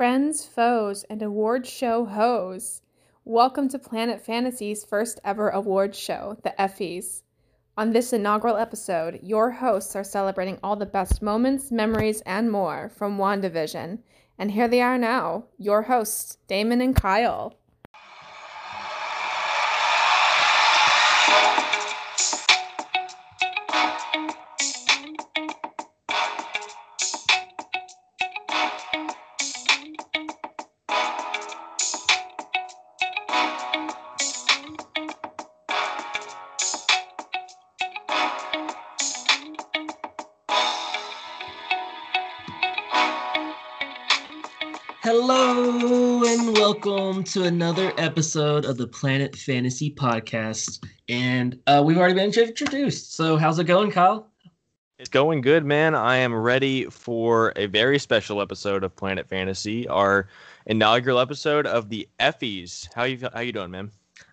[0.00, 2.80] friends, foes, and award show hoes.
[3.26, 7.20] Welcome to Planet Fantasy's first ever award show, the Effies.
[7.76, 12.88] On this inaugural episode, your hosts are celebrating all the best moments, memories, and more
[12.88, 13.98] from WandaVision.
[14.38, 17.59] And here they are now, your hosts, Damon and Kyle.
[47.30, 50.84] To another episode of the Planet Fantasy Podcast.
[51.08, 53.14] And uh, we've already been introduced.
[53.14, 54.26] So, how's it going, Kyle?
[54.98, 55.94] It's going good, man.
[55.94, 60.28] I am ready for a very special episode of Planet Fantasy, our
[60.66, 62.88] inaugural episode of the Effies.
[62.94, 63.92] How you how you doing, man?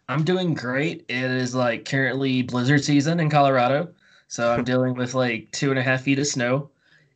[0.10, 1.06] I'm doing great.
[1.08, 3.94] It is like currently blizzard season in Colorado,
[4.28, 6.72] so I'm dealing with like two and a half feet of snow,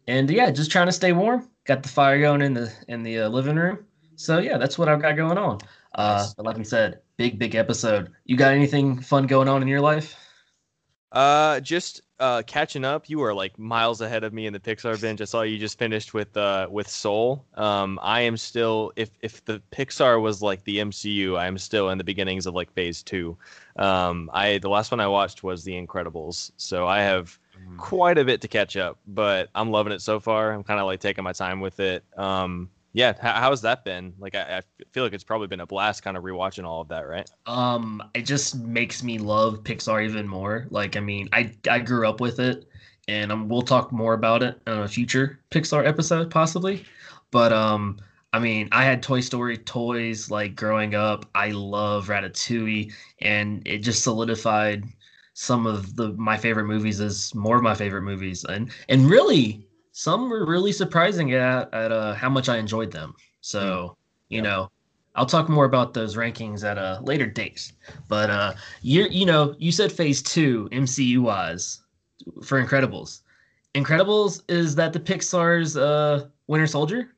[0.05, 1.49] and yeah, just trying to stay warm.
[1.65, 3.79] Got the fire going in the in the uh, living room,
[4.15, 5.59] so yeah, that's what I've got going on.
[5.93, 8.11] Uh, but like I said, big big episode.
[8.25, 10.15] You got anything fun going on in your life?
[11.11, 13.09] Uh, just uh, catching up.
[13.09, 15.19] You are like miles ahead of me in the Pixar bench.
[15.19, 17.45] I saw you just finished with uh with Soul.
[17.55, 21.89] Um, I am still if if the Pixar was like the MCU, I am still
[21.89, 23.37] in the beginnings of like Phase Two.
[23.75, 27.37] Um, I the last one I watched was The Incredibles, so I have
[27.77, 30.53] quite a bit to catch up, but I'm loving it so far.
[30.53, 32.03] I'm kind of like taking my time with it.
[32.17, 34.13] Um, yeah, how, how's that been?
[34.19, 34.61] Like, I, I
[34.91, 37.29] feel like it's probably been a blast, kind of rewatching all of that, right?
[37.45, 40.67] Um, it just makes me love Pixar even more.
[40.69, 42.65] Like, I mean, I I grew up with it,
[43.07, 46.83] and um, we'll talk more about it on a future Pixar episode, possibly.
[47.31, 47.97] But um,
[48.33, 51.25] I mean, I had Toy Story toys like growing up.
[51.33, 54.83] I love Ratatouille, and it just solidified
[55.33, 59.65] some of the my favorite movies as more of my favorite movies, and and really
[59.91, 63.13] some were really surprising at at uh, how much I enjoyed them.
[63.41, 63.97] So
[64.29, 64.43] you Yep.
[64.43, 64.71] know.
[65.13, 67.73] I'll talk more about those rankings at a later date.
[68.07, 71.81] But uh you you know, you said phase 2 MCU wise
[72.43, 73.21] for Incredibles.
[73.75, 77.09] Incredibles is that the Pixar's uh Winter Soldier?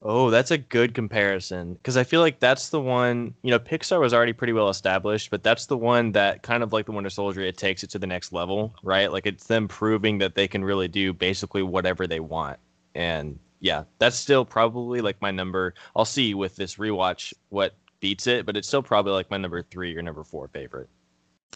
[0.00, 3.34] Oh, that's a good comparison because I feel like that's the one.
[3.42, 6.72] You know, Pixar was already pretty well established, but that's the one that kind of
[6.72, 9.10] like the Winter Soldier, it takes it to the next level, right?
[9.10, 12.60] Like it's them proving that they can really do basically whatever they want,
[12.94, 15.74] and yeah, that's still probably like my number.
[15.96, 19.62] I'll see with this rewatch what beats it, but it's still probably like my number
[19.62, 20.88] three or number four favorite.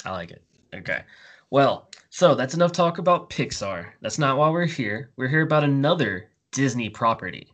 [0.04, 0.42] I like it.
[0.74, 1.02] Okay.
[1.50, 3.90] Well, so that's enough talk about Pixar.
[4.00, 5.10] That's not why we're here.
[5.16, 7.51] We're here about another Disney property.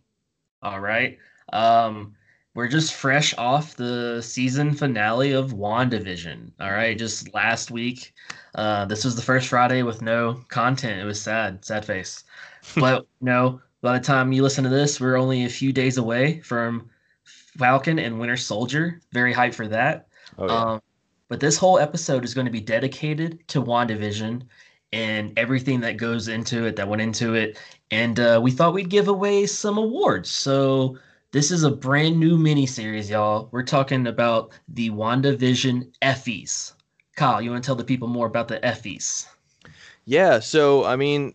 [0.62, 1.18] All right.
[1.52, 2.14] Um,
[2.54, 6.50] we're just fresh off the season finale of WandaVision.
[6.60, 6.98] All right.
[6.98, 8.12] Just last week.
[8.54, 11.00] Uh, this was the first Friday with no content.
[11.00, 12.24] It was sad, sad face.
[12.76, 16.40] But no, by the time you listen to this, we're only a few days away
[16.40, 16.90] from
[17.56, 19.00] Falcon and Winter Soldier.
[19.12, 20.08] Very hyped for that.
[20.36, 20.52] Oh yeah.
[20.52, 20.82] Um,
[21.28, 24.42] but this whole episode is going to be dedicated to WandaVision
[24.92, 27.58] and everything that goes into it, that went into it.
[27.90, 30.30] And uh, we thought we'd give away some awards.
[30.30, 30.98] So
[31.32, 33.48] this is a brand new miniseries, y'all.
[33.52, 36.72] We're talking about the WandaVision Effies.
[37.16, 39.26] Kyle, you want to tell the people more about the Effies?
[40.04, 41.34] Yeah, so I mean,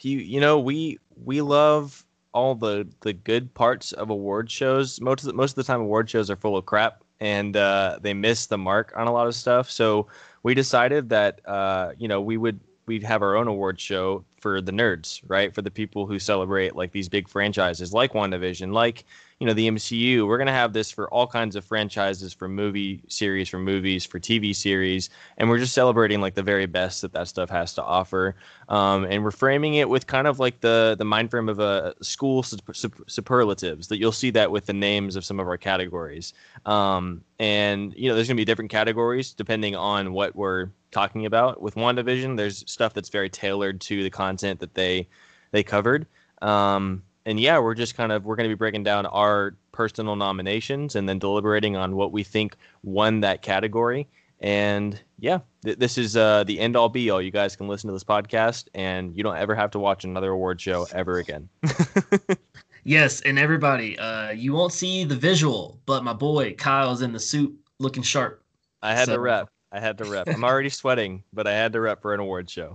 [0.00, 5.00] you you know we we love all the the good parts of award shows.
[5.00, 7.98] Most of the, most of the time, award shows are full of crap, and uh,
[8.02, 9.70] they miss the mark on a lot of stuff.
[9.70, 10.08] So
[10.42, 12.58] we decided that uh, you know we would
[12.90, 15.54] we'd have our own award show for the nerds, right?
[15.54, 19.04] For the people who celebrate like these big franchises, like WandaVision, like
[19.40, 20.26] you know the MCU.
[20.26, 24.20] We're gonna have this for all kinds of franchises, for movie series, for movies, for
[24.20, 25.08] TV series,
[25.38, 28.36] and we're just celebrating like the very best that that stuff has to offer.
[28.68, 31.94] Um, and we're framing it with kind of like the the mind frame of a
[32.02, 35.56] school sup- sup- superlatives that you'll see that with the names of some of our
[35.56, 36.34] categories.
[36.66, 41.62] Um, and you know, there's gonna be different categories depending on what we're talking about.
[41.62, 45.08] With WandaVision, there's stuff that's very tailored to the content that they
[45.50, 46.06] they covered.
[46.42, 50.16] Um, and yeah, we're just kind of we're going to be breaking down our personal
[50.16, 54.08] nominations and then deliberating on what we think won that category.
[54.42, 57.20] And yeah, th- this is uh, the end all be all.
[57.20, 60.30] You guys can listen to this podcast, and you don't ever have to watch another
[60.30, 61.48] award show ever again.
[62.84, 67.20] Yes, and everybody, uh, you won't see the visual, but my boy Kyle's in the
[67.20, 68.42] suit looking sharp.
[68.82, 69.48] I had So- to rep.
[69.72, 70.28] I had to rep.
[70.28, 72.74] I'm already sweating, but I had to rep for an award show.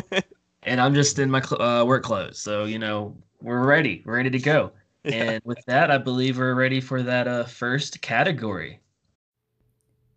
[0.64, 2.38] and I'm just in my cl- uh, work clothes.
[2.40, 4.72] So you know we're ready, we're ready to go.
[5.04, 8.80] And with that, I believe we're ready for that uh, first category.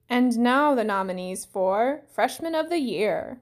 [0.07, 3.41] And now the nominees for Freshman of the Year.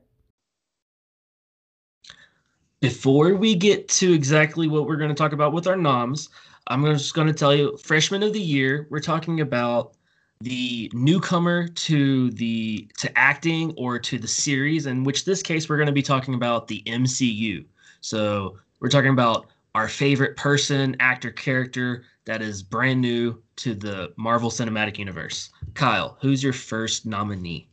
[2.81, 6.29] Before we get to exactly what we're going to talk about with our noms,
[6.65, 9.93] I'm just going to tell you Freshman of the Year, we're talking about
[10.41, 15.77] the newcomer to the to acting or to the series in which this case we're
[15.77, 17.63] going to be talking about the MCU.
[18.01, 19.45] So, we're talking about
[19.75, 25.50] our favorite person, actor, character that is brand new to the Marvel Cinematic Universe.
[25.74, 27.68] Kyle, who's your first nominee?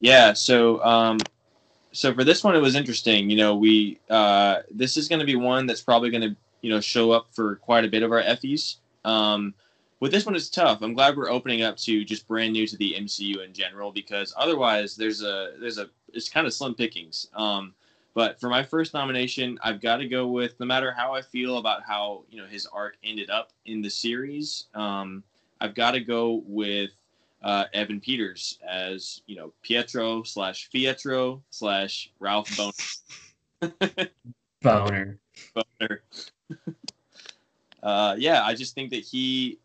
[0.00, 1.18] Yeah, so um,
[1.92, 3.28] so for this one, it was interesting.
[3.28, 6.70] You know, we uh, this is going to be one that's probably going to you
[6.70, 8.76] know show up for quite a bit of our Effies.
[9.04, 9.52] Um,
[10.00, 10.80] with this one, it's tough.
[10.80, 14.32] I'm glad we're opening up to just brand new to the MCU in general because
[14.38, 17.28] otherwise, there's a there's a it's kind of slim pickings.
[17.34, 17.74] Um,
[18.14, 21.58] but for my first nomination, I've got to go with no matter how I feel
[21.58, 24.66] about how you know his arc ended up in the series.
[24.74, 25.22] Um,
[25.60, 26.90] I've got to go with
[27.42, 33.72] uh, Evan Peters as you know Pietro slash Pietro slash Ralph Boner.
[34.62, 35.18] Boner.
[35.54, 36.02] Boner.
[37.82, 39.58] uh, yeah, I just think that he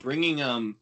[0.00, 0.76] bringing um,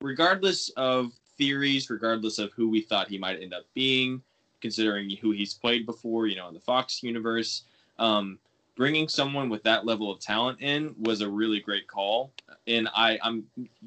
[0.00, 4.22] regardless of theories, regardless of who we thought he might end up being,
[4.60, 7.64] considering who he's played before, you know, in the Fox universe.
[7.98, 8.38] Um,
[8.78, 12.30] bringing someone with that level of talent in was a really great call.
[12.68, 13.44] And I, I'm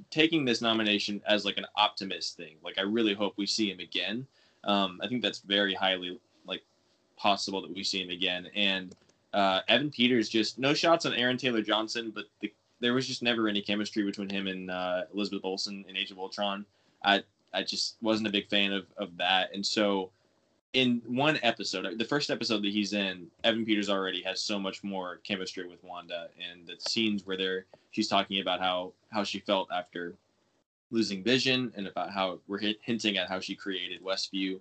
[0.10, 2.58] taking this nomination as like an optimist thing.
[2.62, 4.28] Like I really hope we see him again.
[4.66, 6.62] Um, I think that's very highly like
[7.16, 8.50] possible that we see him again.
[8.54, 8.94] And
[9.34, 13.24] uh, Evan Peters just no shots on Aaron Taylor Johnson, but the, there was just
[13.24, 16.66] never any chemistry between him and uh, Elizabeth Olsen in Age of Ultron.
[17.04, 17.24] I
[17.54, 20.12] I just wasn't a big fan of of that, and so
[20.74, 24.84] in one episode, the first episode that he's in, Evan Peters already has so much
[24.84, 29.40] more chemistry with Wanda, and the scenes where they're she's talking about how how she
[29.40, 30.16] felt after
[30.90, 34.60] losing Vision, and about how we're hinting at how she created Westview.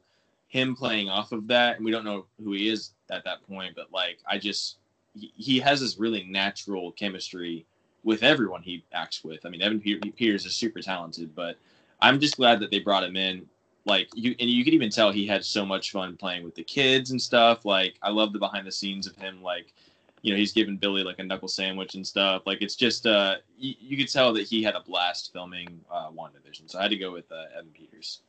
[0.49, 3.77] Him playing off of that, and we don't know who he is at that point,
[3.77, 4.79] but like I just
[5.15, 7.67] he, he has this really natural chemistry
[8.03, 9.47] with everyone he acts with.
[9.47, 11.57] I mean, Evan Peters is super talented, but
[12.01, 13.47] I'm just glad that they brought him in
[13.91, 16.65] like you and you could even tell he had so much fun playing with the
[16.65, 17.65] kids and stuff.
[17.65, 19.75] Like I love the behind the scenes of him like
[20.23, 22.43] you know, he's giving Billy like a knuckle sandwich and stuff.
[22.47, 26.11] Like it's just uh you, you could tell that he had a blast filming uh
[26.11, 26.71] WandaVision.
[26.71, 28.21] So I had to go with uh, Evan Peters.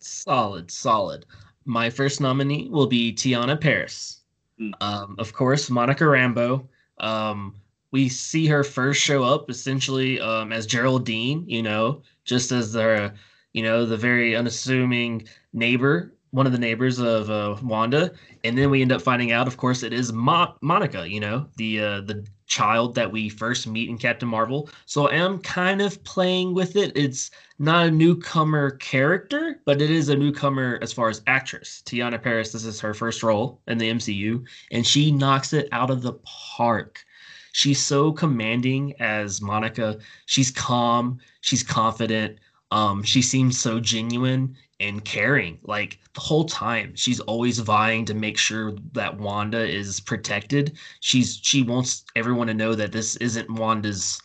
[0.00, 1.26] Solid, solid.
[1.64, 4.20] My first nominee will be Teyonah Parris
[4.60, 4.72] Mm.
[4.80, 6.66] Um, of course, Monica Rambeau.
[6.98, 7.54] Um,
[7.92, 13.14] we see her first show up essentially um, as Geraldine, you know, just as the
[13.52, 18.12] you know, the very unassuming neighbor, one of the neighbors of uh, Wanda,
[18.44, 21.46] and then we end up finding out, of course, it is Mo- Monica, you know,
[21.56, 24.68] the uh, the child that we first meet in Captain Marvel.
[24.86, 26.92] So I am kind of playing with it.
[26.96, 31.82] It's not a newcomer character, but it is a newcomer as far as actress.
[31.86, 35.90] Teyonah Parris, this is her first role in the MCU, and she knocks it out
[35.90, 37.04] of the park.
[37.52, 39.98] She's so commanding as Monica.
[40.26, 42.38] She's calm, she's confident
[42.70, 45.58] um, she seems so genuine and caring.
[45.62, 50.78] Like the whole time, she's always vying to make sure that Wanda is protected.
[51.00, 54.20] She's she wants everyone to know that this isn't Wanda's.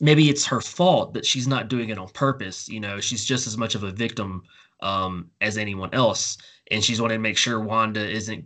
[0.00, 2.68] Maybe it's her fault, that she's not doing it on purpose.
[2.68, 4.42] You know, she's just as much of a victim
[4.80, 6.38] um, as anyone else,
[6.70, 8.44] and she's wanting to make sure Wanda isn't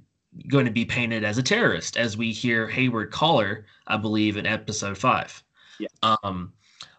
[0.48, 4.36] going to be painted as a terrorist, as we hear Hayward call her, I believe,
[4.36, 5.44] in episode five.
[5.78, 5.88] Yeah.
[6.02, 6.52] Um,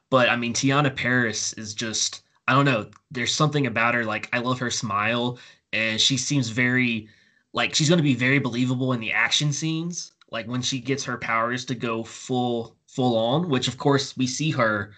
[0.09, 2.89] but I mean, Teyonah Parris is just I don't know.
[3.11, 4.05] There's something about her.
[4.05, 5.39] Like I love her smile,
[5.73, 7.09] and she seems very
[7.53, 10.13] like she's going to be very believable in the action scenes.
[10.31, 14.27] Like when she gets her powers to go full full on, which of course we
[14.27, 14.93] see her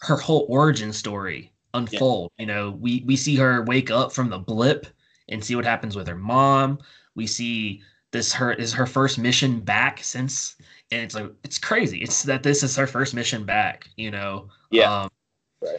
[0.00, 2.30] her whole origin story unfold.
[2.38, 2.42] Yeah.
[2.42, 4.86] You know, we we see her wake up from the blip
[5.28, 6.78] and see what happens with her mom.
[7.14, 7.82] We see
[8.12, 10.56] this her is her first mission back since
[10.92, 11.98] and it's like it's crazy.
[11.98, 14.48] It's that this is her first mission back, you know.
[14.70, 15.02] Yeah.
[15.02, 15.10] Um,
[15.60, 15.78] right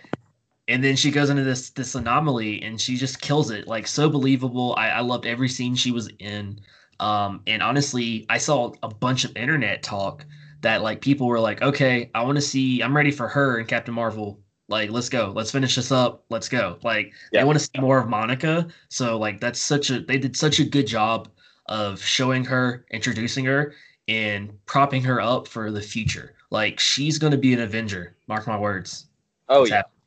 [0.69, 3.67] and then she goes into this this anomaly and she just kills it.
[3.67, 4.75] Like so believable.
[4.77, 6.61] I, I loved every scene she was in.
[6.99, 10.25] Um, and honestly i saw a bunch of internet talk
[10.59, 13.67] that like people were like okay i want to see i'm ready for her and
[13.67, 14.41] captain marvel.
[14.67, 15.33] Like let's go.
[15.35, 16.25] Let's finish this up.
[16.29, 16.77] Let's go.
[16.83, 17.41] Like yeah.
[17.41, 18.67] they want to see more of monica.
[18.89, 21.27] So like that's such a they did such a good job
[21.65, 23.73] of showing her introducing her
[24.07, 26.35] and propping her up for the future.
[26.51, 28.15] Like she's going to be an avenger.
[28.27, 29.07] Mark my words.
[29.47, 29.77] Oh it's yeah.
[29.77, 29.98] happening.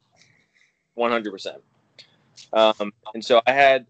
[0.97, 1.57] 100%.
[2.53, 3.87] Um, and so I had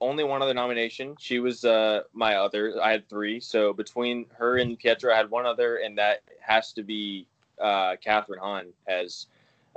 [0.00, 1.14] only one other nomination.
[1.18, 2.80] She was uh, my other.
[2.82, 3.40] I had three.
[3.40, 7.26] So between her and Pietro, I had one other, and that has to be
[7.60, 9.26] uh, Kathryn Hahn as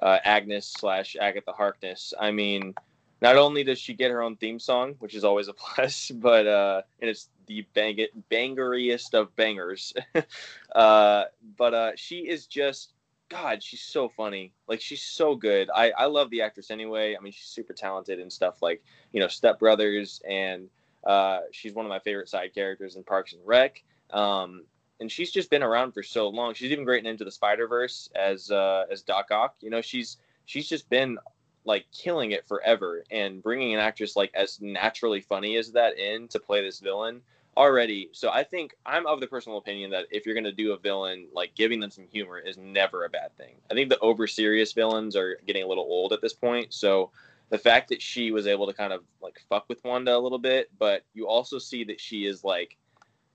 [0.01, 2.13] uh, Agnes slash Agatha Harkness.
[2.20, 2.74] I mean,
[3.22, 6.48] not only does she get her own theme song, which is always a plus, but
[6.48, 9.94] uh, and it's the bang bangeriest of bangers.
[10.75, 11.25] uh,
[11.58, 12.92] but uh, she is just
[13.33, 13.63] God.
[13.63, 14.53] She's so funny.
[14.67, 15.69] Like she's so good.
[15.73, 17.15] I I love the actress anyway.
[17.17, 20.69] I mean, she's super talented and stuff like you know Step Brothers, and
[21.05, 23.83] uh, she's one of my favorite side characters in Parks and Rec.
[24.11, 24.65] Um,
[24.99, 26.53] and she's just been around for so long.
[26.53, 29.55] She's even great into the Spider Verse as uh, as Doc Ock.
[29.61, 31.17] You know, she's she's just been
[31.65, 36.27] like killing it forever and bringing an actress like as naturally funny as that in
[36.27, 37.21] to play this villain
[37.55, 40.74] already so i think i'm of the personal opinion that if you're going to do
[40.74, 43.55] a villain like giving them some humor is never a bad thing.
[43.69, 47.12] I think the over serious villains are getting a little old at this point so
[47.50, 50.39] the fact that she was able to kind of like fuck with wanda a little
[50.39, 52.77] bit but you also see that she is like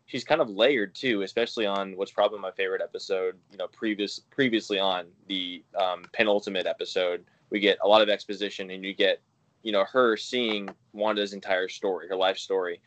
[0.07, 4.19] she's kind of layered too especially on what's probably my favorite episode you know previous
[4.31, 7.25] previously on the um, penultimate episode.
[7.51, 9.21] We get a lot of exposition and you get
[9.63, 12.81] you know her seeing wanda's entire story her life story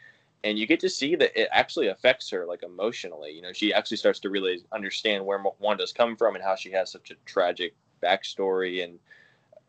[0.44, 3.74] and you get to see that it actually affects her like emotionally you know she
[3.74, 7.16] actually starts to really understand where wanda's come from and how she has such a
[7.26, 9.00] tragic backstory and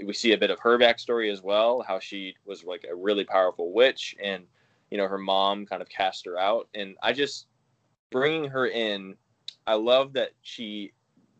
[0.07, 3.25] we see a bit of her backstory as well how she was like a really
[3.25, 4.45] powerful witch and
[4.91, 7.47] you know her mom kind of cast her out and i just
[8.11, 9.15] bringing her in
[9.67, 10.93] i love that she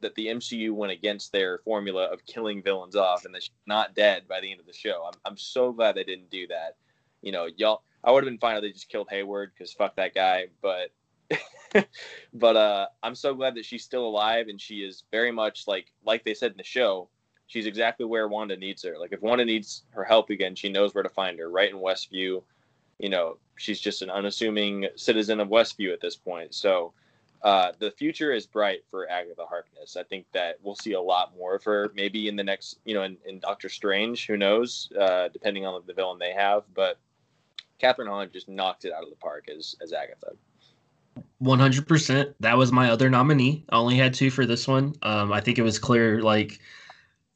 [0.03, 3.95] that the MCU went against their formula of killing villains off and that she's not
[3.95, 5.05] dead by the end of the show.
[5.07, 6.77] I'm, I'm so glad they didn't do that.
[7.23, 9.97] You know, y'all, I would have been fine if they just killed Hayward because fuck
[9.97, 10.47] that guy.
[10.61, 10.91] But,
[12.35, 15.93] but uh, I'm so glad that she's still alive and she is very much like
[16.05, 17.09] like they said in the show.
[17.47, 18.99] She's exactly where Wanda needs her.
[18.99, 21.51] Like if Wanda needs her help again, she knows where to find her.
[21.51, 22.43] Right in Westview,
[22.99, 26.55] you know, she's just an unassuming citizen of Westview at this point.
[26.55, 26.93] So
[27.43, 29.97] uh, the future is bright for Agatha Harkness.
[29.97, 32.95] I think that we'll see a lot more of her, maybe in the next, you
[32.95, 34.27] know, in, in Doctor Strange.
[34.29, 34.91] Who knows?
[34.99, 36.63] Uh, depending on the villain they have.
[36.73, 36.99] But
[37.83, 40.33] Kathryn Hahn just knocked it out of the park as as Agatha.
[41.39, 42.35] One hundred percent.
[42.41, 43.65] That was my other nominee.
[43.71, 44.95] I only had two for this one.
[45.03, 46.61] Um, I think it was clear, like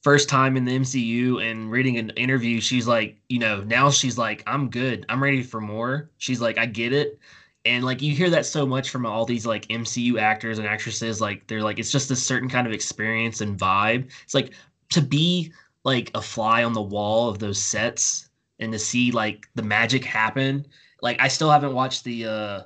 [0.03, 4.17] first time in the MCU and reading an interview, she's like, you know, now she's
[4.17, 5.05] like, I'm good.
[5.09, 6.11] I'm ready for more.
[6.19, 7.19] She's like, I get it
[7.67, 11.21] and like you hear that so much from all these like MCU actors and actresses
[11.21, 14.09] like they're like it's just a certain kind of experience and vibe.
[14.23, 14.53] It's like
[14.91, 15.53] to be
[15.85, 18.26] like a fly on the wall of those sets
[18.59, 20.67] and to see like the magic happen.
[21.03, 22.63] Like I still haven't watched the uh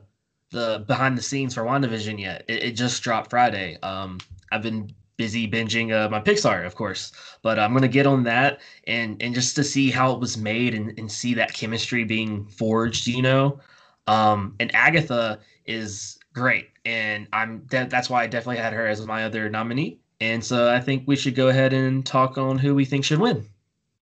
[0.50, 2.44] the behind the scenes for WandaVision yet.
[2.48, 3.78] It, it just dropped Friday.
[3.82, 4.18] Um
[4.52, 8.60] I've been busy binging uh, my Pixar, of course, but I'm gonna get on that
[8.86, 12.46] and and just to see how it was made and, and see that chemistry being
[12.46, 13.60] forged, you know.
[14.06, 19.04] Um, and Agatha is great, and I'm de- that's why I definitely had her as
[19.06, 20.00] my other nominee.
[20.20, 23.20] And so I think we should go ahead and talk on who we think should
[23.20, 23.46] win.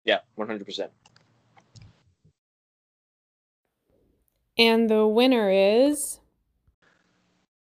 [0.06, 0.92] Yeah, one hundred percent.
[4.58, 6.20] And the winner is.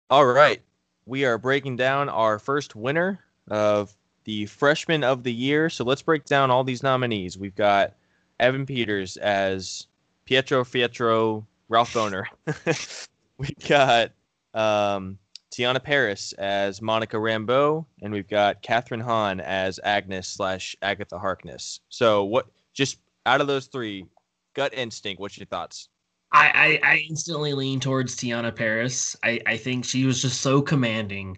[0.09, 0.61] All right,
[1.05, 5.69] we are breaking down our first winner of the freshman of the year.
[5.69, 7.37] So let's break down all these nominees.
[7.37, 7.93] We've got
[8.39, 9.87] Evan Peters as
[10.25, 12.25] Pietro Pietro Ralph Bohner.
[13.37, 14.11] we got
[14.53, 15.17] um,
[15.51, 21.79] Teyonah Parris as Monica Rambeau, and we've got Kathryn Hahn as Agnes slash Agatha Harkness.
[21.89, 22.47] So, what?
[22.73, 24.05] Just out of those three,
[24.53, 25.19] gut instinct.
[25.19, 25.89] What's your thoughts?
[26.31, 29.15] I, I, I instantly lean towards Teyonah Parris.
[29.23, 31.37] I, I think she was just so commanding.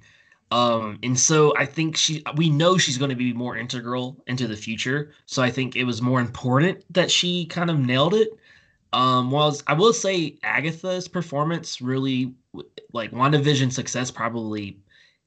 [0.51, 4.47] Um, and so I think she we know she's going to be more integral into
[4.47, 5.11] the future.
[5.27, 8.29] So I think it was more important that she kind of nailed it.
[8.91, 12.33] Um, well, I will say Agatha's performance really,
[12.93, 14.79] like WandaVision success, probably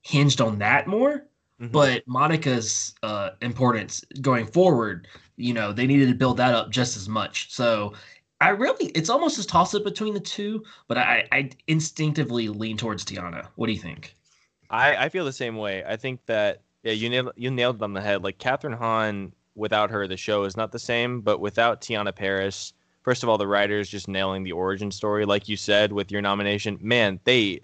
[0.02, 1.26] hinged on that more.
[1.60, 1.68] Mm-hmm.
[1.68, 6.96] But Monica's uh, importance going forward, you know, they needed to build that up just
[6.96, 7.52] as much.
[7.52, 7.92] So
[8.42, 12.76] I really, it's almost a toss up between the two, but I, I instinctively lean
[12.76, 13.46] towards Teyonah.
[13.54, 14.16] What do you think?
[14.68, 15.84] I, I feel the same way.
[15.86, 18.24] I think that yeah, you nailed you nailed it on the head.
[18.24, 21.20] Like Kathryn Hahn, without her, the show is not the same.
[21.20, 22.72] But without Teyonah Parris,
[23.02, 26.22] first of all, the writers just nailing the origin story, like you said with your
[26.22, 26.78] nomination.
[26.80, 27.60] Man, they.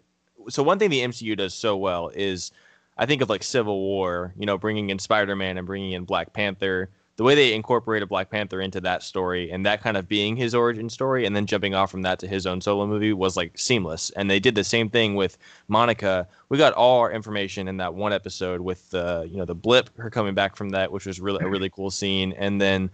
[0.49, 2.53] So one thing the MCU does so well is,
[2.97, 6.05] I think of like Civil War, you know, bringing in Spider Man and bringing in
[6.05, 6.89] Black Panther.
[7.19, 10.55] The way they incorporated Black Panther into that story and that kind of being his
[10.55, 13.59] origin story, and then jumping off from that to his own solo movie was like
[13.59, 14.11] seamless.
[14.11, 16.29] And they did the same thing with Monica.
[16.49, 19.91] We got all our information in that one episode with the, you know, the blip,
[19.99, 22.89] her coming back from that, which was really a really cool scene, and then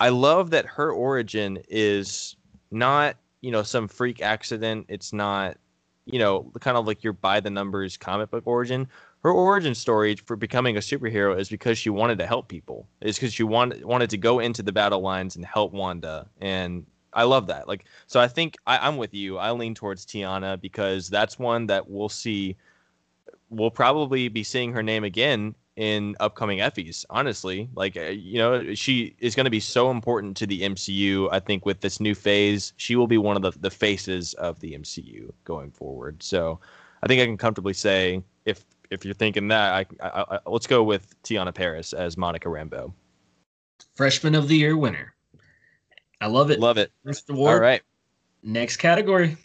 [0.00, 2.36] I love that her origin is
[2.70, 4.86] not, you know, some freak accident.
[4.88, 5.56] It's not,
[6.06, 8.88] you know, kind of like your by the numbers comic book origin.
[9.28, 12.88] Her origin story for becoming a superhero is because she wanted to help people.
[13.02, 16.86] It's because she wanted wanted to go into the battle lines and help Wanda, and
[17.12, 17.68] I love that.
[17.68, 19.36] Like, so I think I, I'm with you.
[19.36, 22.56] I lean towards Teyonah because that's one that we'll see.
[23.50, 27.04] We'll probably be seeing her name again in upcoming Effies.
[27.10, 31.28] Honestly, like uh, you know, she is going to be so important to the MCU.
[31.30, 34.58] I think with this new phase, she will be one of the the faces of
[34.60, 36.22] the MCU going forward.
[36.22, 36.60] So,
[37.02, 40.66] I think I can comfortably say if if you're thinking that, I, I, I let's
[40.66, 42.92] go with Teyonah Parris as Monica Rambeau.
[43.94, 45.14] Freshman of the Year winner.
[46.20, 46.58] I love it.
[46.58, 46.90] Love it.
[47.04, 47.54] First award.
[47.54, 47.82] All right.
[48.42, 49.36] Next category.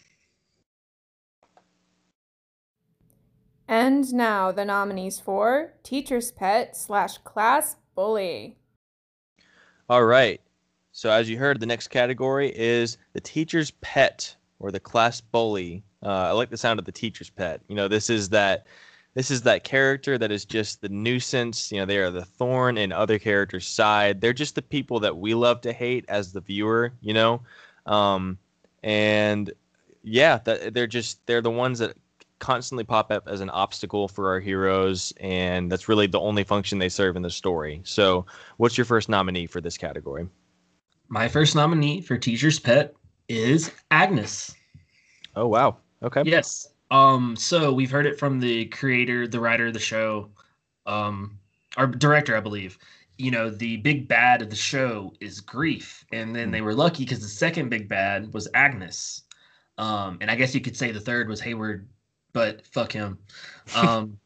[3.68, 8.58] And now the nominees for Teacher's Pet slash Class Bully.
[9.88, 10.40] All right.
[10.92, 15.82] So as you heard, the next category is the teacher's pet or the class bully.
[16.02, 17.60] Uh, I like the sound of the teacher's pet.
[17.68, 18.66] You know, this is that
[19.14, 21.70] this is that character that is just the nuisance.
[21.70, 24.20] You know, they are the thorn in other characters' side.
[24.20, 26.92] They're just the people that we love to hate as the viewer.
[27.00, 27.42] You know,
[27.86, 28.38] um,
[28.82, 29.52] and
[30.02, 31.96] yeah, that, they're just they're the ones that
[32.40, 36.78] constantly pop up as an obstacle for our heroes, and that's really the only function
[36.78, 37.80] they serve in the story.
[37.84, 40.28] So, what's your first nominee for this category?
[41.08, 42.94] My first nominee for Teacher's Pet
[43.28, 44.54] is Agnes.
[45.36, 45.76] Oh wow.
[46.02, 46.22] Okay.
[46.24, 46.73] Yes.
[46.94, 50.30] Um, so we've heard it from the creator, the writer of the show,
[50.86, 51.40] um,
[51.76, 52.78] our director, I believe.
[53.18, 57.02] You know, the big bad of the show is grief, and then they were lucky
[57.02, 59.22] because the second big bad was Agnes.
[59.76, 61.88] Um, and I guess you could say the third was Hayward,
[62.32, 63.18] but fuck him.
[63.74, 64.18] Um,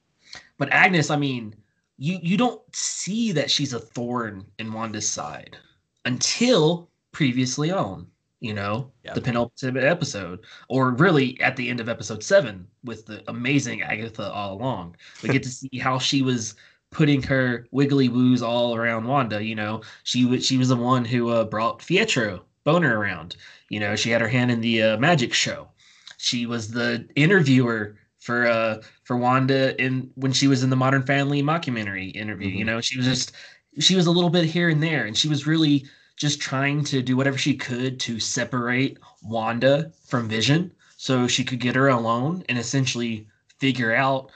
[0.58, 1.54] but Agnes, I mean,
[1.96, 5.56] you you don't see that she's a thorn in Wanda's side
[6.04, 8.08] until previously on
[8.40, 9.14] you know, Yeah.
[9.14, 14.30] the penultimate episode, or really at the end of episode seven with the amazing Agatha
[14.30, 14.96] all along.
[15.22, 16.54] We get to see how she was
[16.90, 19.42] putting her wiggly woos all around Wanda.
[19.44, 23.36] You know, she was she was the one who uh, brought Pietro Boner around.
[23.70, 25.68] You know, she had her hand in the uh, magic show.
[26.16, 31.02] She was the interviewer for uh for Wanda in when she was in the Modern
[31.02, 32.48] Family mockumentary interview.
[32.48, 32.66] You Mhm.
[32.66, 33.32] know, she was just
[33.78, 35.86] she was a little bit here and there, and she was really
[36.18, 41.60] just trying to do whatever she could to separate Wanda from Vision so she could
[41.60, 43.26] get her alone and essentially
[43.58, 44.30] figure out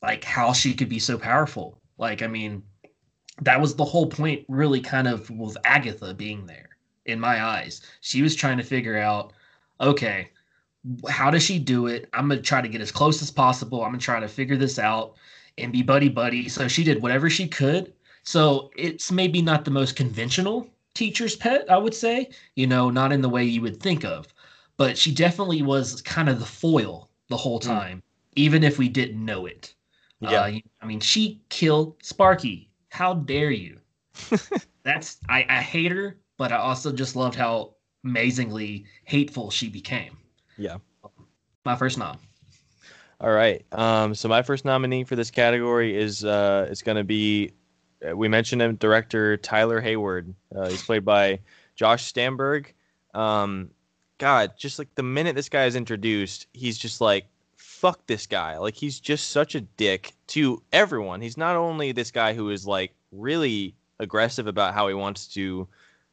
[0.00, 1.80] like how she could be so powerful.
[1.98, 2.62] Like, I mean,
[3.42, 6.68] that was the whole point, really, kind of with Agatha being there
[7.06, 7.82] in my eyes.
[8.00, 9.32] She was trying to figure out,
[9.80, 10.30] okay,
[11.08, 12.08] how does she do it?
[12.12, 13.82] I'm gonna try to get as close as possible.
[13.82, 15.14] I'm gonna try to figure this out
[15.58, 16.48] and be buddy buddy.
[16.48, 17.92] So she did whatever she could.
[18.22, 23.12] So it's maybe not the most conventional teacher's pet, I would say, you know, not
[23.12, 24.26] in the way you would think of,
[24.76, 27.66] but she definitely was kind of the foil the whole Mm.
[27.66, 28.02] time,
[28.36, 29.74] even if we didn't know it.
[30.20, 30.40] Yeah.
[30.42, 32.70] Uh, I mean, she killed Sparky.
[32.90, 33.80] How dare you?
[34.82, 37.74] That's I, I hate her, but I also just loved how
[38.04, 40.16] amazingly hateful she became.
[40.58, 40.76] Yeah.
[41.64, 42.18] My first nom.
[43.20, 43.64] All right.
[43.72, 47.52] Um, so my first nominee for this category is uh, it's going to be
[48.14, 50.34] we mentioned him, director Tyler Hayward.
[50.54, 51.40] Uh, he's played by
[51.76, 52.72] Josh Stamberg.
[53.14, 53.70] Um,
[54.18, 58.58] God, just like the minute this guy is introduced, he's just like, fuck this guy.
[58.58, 61.20] Like he's just such a dick to everyone.
[61.20, 65.66] He's not only this guy who is like really aggressive about how he wants to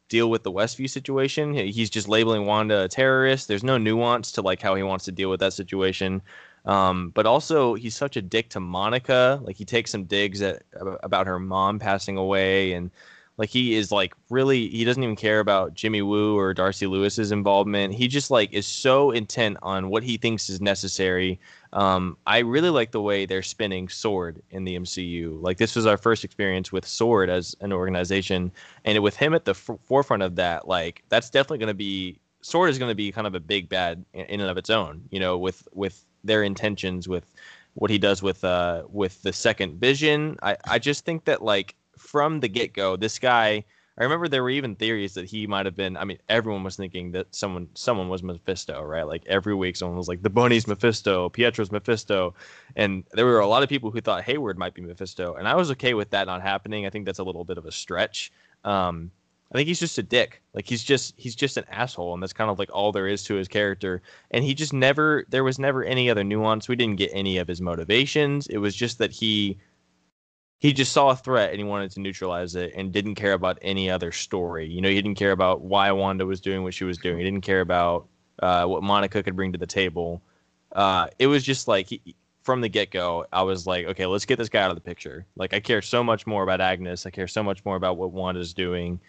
[0.10, 1.54] deal with the Westview situation.
[1.54, 3.48] He's just labeling Wanda a terrorist.
[3.48, 6.22] There's no nuance to like how he wants to deal with that situation.
[6.70, 9.42] Um, but also he's such a dick to Monica.
[9.42, 10.62] Like he takes some digs at
[11.02, 12.92] about her mom passing away, and
[13.38, 17.32] like he is like really he doesn't even care about Jimmy Woo or Darcy Lewis's
[17.32, 17.96] involvement.
[17.96, 21.40] He just like is so intent on what he thinks is necessary.
[21.74, 25.42] Um, I really like the way they're spinning Sword in the MCU.
[25.42, 28.52] Like this was our first experience with Sword as an organization,
[28.86, 32.20] and with him at the f- forefront of that, like that's definitely going to be
[32.42, 35.04] Sword is going to be kind of a big bad in, and of its own.
[35.12, 37.26] You know, with with their intentions, with
[37.74, 40.38] what he does with uh with the second Vision.
[40.42, 43.64] I I just think that like from the get go, this guy.
[43.98, 45.98] I remember there were even theories that he might have been.
[45.98, 49.06] I mean, everyone was thinking that someone someone was Mephisto, right?
[49.06, 52.34] Like every week, someone was like, "The bunny's Mephisto, Pietro's Mephisto,"
[52.78, 55.56] and there were a lot of people who thought Hayward might be Mephisto, and I
[55.56, 56.86] was okay with that not happening.
[56.86, 58.32] I think that's a little bit of a stretch.
[58.64, 59.12] Um,
[59.52, 60.42] I think he's just a dick.
[60.54, 63.24] Like he's just he's just an asshole, and that's kind of like all there is
[63.24, 64.02] to his character.
[64.32, 66.68] And he just never there was never any other nuance.
[66.68, 68.48] We didn't get any of his motivations.
[68.48, 69.58] It was just that he
[70.60, 73.58] he just saw a threat and he wanted to neutralize it and didn't care about
[73.62, 74.68] any other story.
[74.68, 77.18] You know, he didn't care about why Wanda was doing what she was doing.
[77.18, 78.08] He didn't care about
[78.42, 80.22] uh, what Monica could bring to the table.
[80.74, 84.26] Uh, it was just like he, from the get go, I was like, okay, let's
[84.26, 85.26] get this guy out of the picture.
[85.36, 87.06] Like, I care so much more about Agnes.
[87.06, 89.00] I care so much more about what Wanda's doing.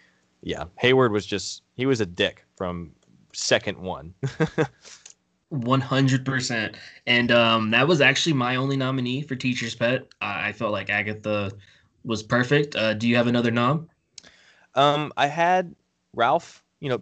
[0.41, 2.91] Yeah, Hayward was just he was a dick from
[3.33, 4.13] second one.
[5.53, 6.75] 100%.
[7.07, 10.07] And um, that was actually my only nominee for Teacher's Pet.
[10.21, 11.51] I, I felt like Agatha
[12.03, 12.75] was perfect.
[12.75, 13.89] Uh, do you have another nom?
[14.75, 15.75] Um, I had
[16.13, 17.01] Ralph, you know,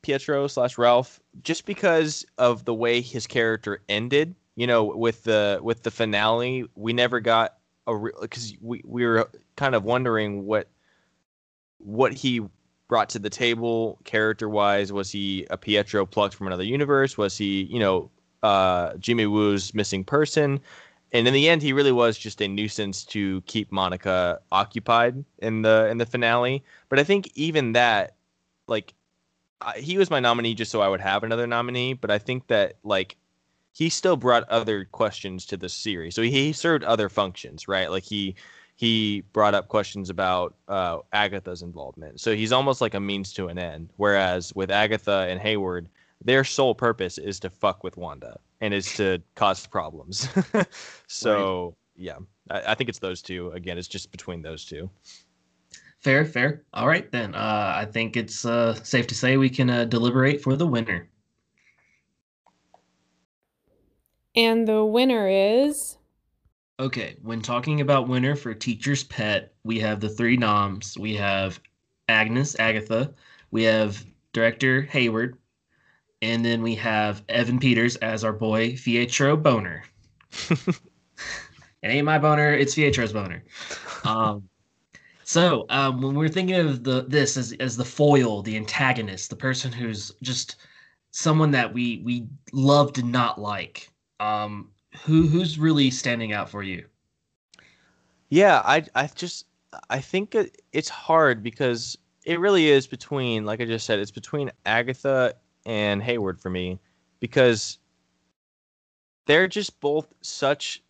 [0.00, 4.34] Pietro slash Ralph, just because of the way his character ended.
[4.56, 9.06] You know, with the with the finale, we never got a real because we we
[9.06, 10.68] were kind of wondering what
[11.78, 12.42] what he
[12.88, 14.92] brought to the table character wise.
[14.92, 17.16] Was he a Pietro plucked from another universe?
[17.16, 18.10] Was he, you know,
[18.42, 20.60] uh, Jimmy Woo's missing person?
[21.12, 25.62] And in the end, he really was just a nuisance to keep Monica occupied in
[25.62, 26.64] the in the finale.
[26.88, 28.14] But I think even that,
[28.66, 28.94] like,
[29.60, 31.92] I, he was my nominee just so I would have another nominee.
[31.92, 33.16] But I think that like
[33.72, 36.14] he still brought other questions to the series.
[36.14, 37.90] So he, he served other functions, right?
[37.90, 38.34] Like he
[38.74, 42.20] he brought up questions about uh, Agatha's involvement.
[42.20, 43.90] So he's almost like a means to an end.
[43.96, 45.88] Whereas with Agatha and Hayward,
[46.24, 50.28] their sole purpose is to fuck with Wanda and is to cause problems.
[51.06, 51.74] so right.
[51.96, 52.18] yeah,
[52.50, 53.50] I, I, think it's those two.
[53.50, 54.88] Again, it's just between those two.
[56.00, 56.64] Fair, fair.
[56.72, 57.34] All right then.
[57.34, 61.08] Uh, I think it's uh, safe to say we can uh, deliberate for the winner.
[64.34, 65.98] And the winner is
[66.80, 70.96] Okay, when talking about winner for teacher's pet, we have the three noms.
[70.98, 71.60] We have
[72.08, 73.12] Agnes, Agatha.
[73.50, 75.36] We have director Hayward,
[76.22, 79.84] and then we have Evan Peters as our boy Pietro Boner.
[80.50, 80.80] it
[81.82, 83.44] ain't my boner; it's Pietro's boner.
[84.04, 84.48] Um,
[85.24, 89.36] so um, when we're thinking of the this as as the foil, the antagonist, the
[89.36, 90.56] person who's just
[91.10, 93.88] someone that we we love to not like.
[94.20, 94.70] Um,
[95.04, 96.84] who who's really standing out for you?
[98.28, 99.46] Yeah, I I just
[99.90, 104.10] I think it, it's hard because it really is between like I just said, it's
[104.10, 105.34] between Agatha
[105.66, 106.78] and Hayward for me
[107.20, 107.78] because
[109.26, 110.82] they're just both such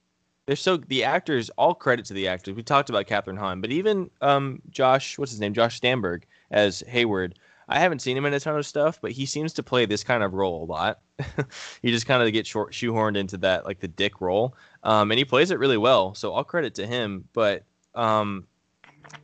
[0.47, 2.55] they're so the actors all credit to the actors.
[2.55, 5.55] We talked about Kathryn Hahn but even um josh what's his name?
[5.55, 7.39] Josh Sternberg as hayward
[7.69, 10.03] I haven't seen him in a ton of stuff, but he seems to play this
[10.03, 11.01] kind of role a lot.
[11.83, 15.19] he just kind of get short shoehorned into that like the dick role, um, and
[15.19, 16.15] he plays it really well.
[16.15, 17.29] So all credit to him.
[17.33, 18.47] But um,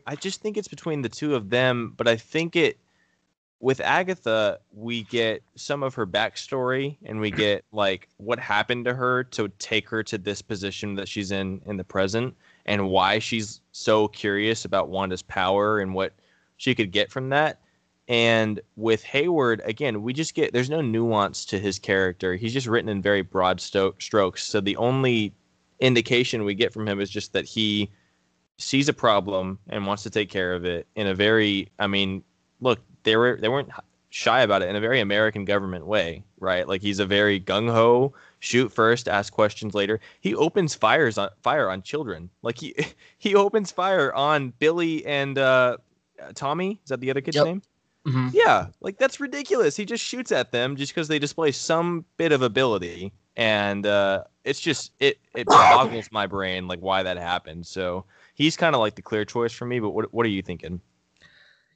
[0.07, 1.94] I just think it's between the two of them.
[1.96, 2.79] But I think it
[3.61, 8.94] with Agatha, we get some of her backstory, and we get like what happened to
[8.94, 13.18] her to take her to this position that she's in in the present, and why
[13.18, 16.12] she's so curious about Wanda's power and what
[16.57, 17.61] she could get from that
[18.08, 22.36] and with Hayward, again, we just get there's no nuance to his character.
[22.36, 24.44] He's just written in very broad sto- strokes.
[24.44, 25.34] So the only
[25.80, 27.90] indication we get from him is just that he
[28.56, 32.24] sees a problem and wants to take care of it in a very I mean,
[32.60, 33.70] look, they were they weren't
[34.08, 36.66] shy about it in a very American government way, right?
[36.66, 40.00] Like he's a very gung ho, shoot first, ask questions later.
[40.20, 42.30] He opens fires on fire on children.
[42.40, 42.74] Like he
[43.18, 45.76] he opens fire on Billy and uh,
[46.34, 46.80] Tommy.
[46.84, 47.44] Is that the other kid's yep.
[47.44, 47.62] name?
[48.08, 48.28] Mm-hmm.
[48.32, 49.76] Yeah, like that's ridiculous.
[49.76, 54.24] He just shoots at them just because they display some bit of ability, and uh,
[54.44, 57.66] it's just it it boggles my brain like why that happened.
[57.66, 59.78] So he's kind of like the clear choice for me.
[59.78, 60.80] But what what are you thinking?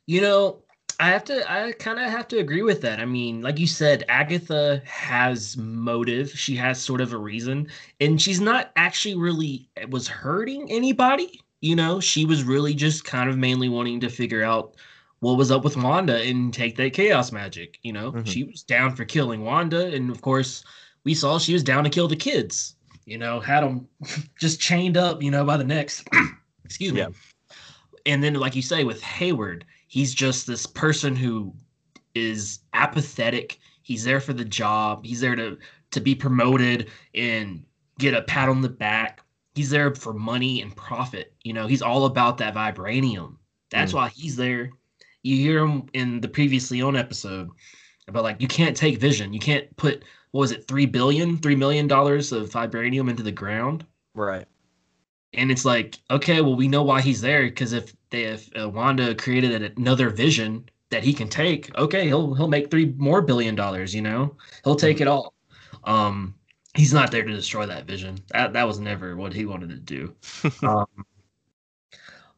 [0.06, 0.62] You know,
[0.98, 2.98] I have to I kind of have to agree with that.
[2.98, 6.30] I mean, like you said, Agatha has motive.
[6.30, 7.68] She has sort of a reason,
[8.00, 11.40] and she's not actually really was hurting anybody.
[11.60, 14.76] You know, she was really just kind of mainly wanting to figure out
[15.22, 17.78] what was up with Wanda and take that chaos magic.
[17.82, 18.24] You know, mm-hmm.
[18.24, 20.64] she was down for killing Wanda, and of course,
[21.04, 22.74] we saw she was down to kill the kids.
[23.04, 23.86] You know, had them
[24.40, 26.04] just chained up, you know, by the necks.
[26.64, 27.00] Excuse me.
[27.00, 27.08] Yeah.
[28.04, 31.54] And then, like you say, with Hayward, he's just this person who
[32.16, 33.60] is apathetic.
[33.82, 35.06] He's there for the job.
[35.06, 35.56] He's there to
[35.92, 37.62] to be promoted and
[38.00, 39.22] get a pat on the back.
[39.54, 41.32] He's there for money and profit.
[41.44, 43.36] You know, he's all about that vibranium.
[43.70, 43.96] That's mm.
[43.96, 44.72] why he's there
[45.22, 47.50] you hear him in the previously on episode
[48.08, 49.32] about like you can't take vision.
[49.32, 53.32] You can't put what was it, three billion, three million dollars of vibranium into the
[53.32, 53.84] ground.
[54.14, 54.46] Right.
[55.34, 58.68] And it's like, okay, well, we know why he's there because if they if uh,
[58.68, 63.54] Wanda created another vision that he can take, okay, he'll he'll make three more billion
[63.54, 63.94] dollars.
[63.94, 65.02] You know, he'll take mm-hmm.
[65.04, 65.34] it all.
[65.84, 66.34] Um,
[66.74, 68.18] he's not there to destroy that vision.
[68.32, 70.14] That that was never what he wanted to do.
[70.66, 70.86] um,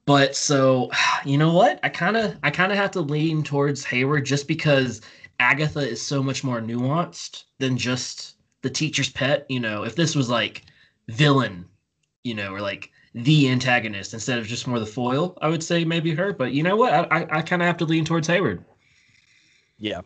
[0.06, 0.90] but so,
[1.24, 1.80] you know what?
[1.82, 5.00] I kind of I kind of have to lean towards Hayward just because
[5.38, 9.46] Agatha is so much more nuanced than just the teacher's pet.
[9.48, 10.62] You know, if this was like
[11.08, 11.66] villain,
[12.22, 15.38] you know, or like the antagonist instead of just more the foil.
[15.40, 16.92] I would say maybe her, but you know what?
[16.92, 18.64] I I, I kind of have to lean towards Hayward.
[19.78, 20.02] Yeah,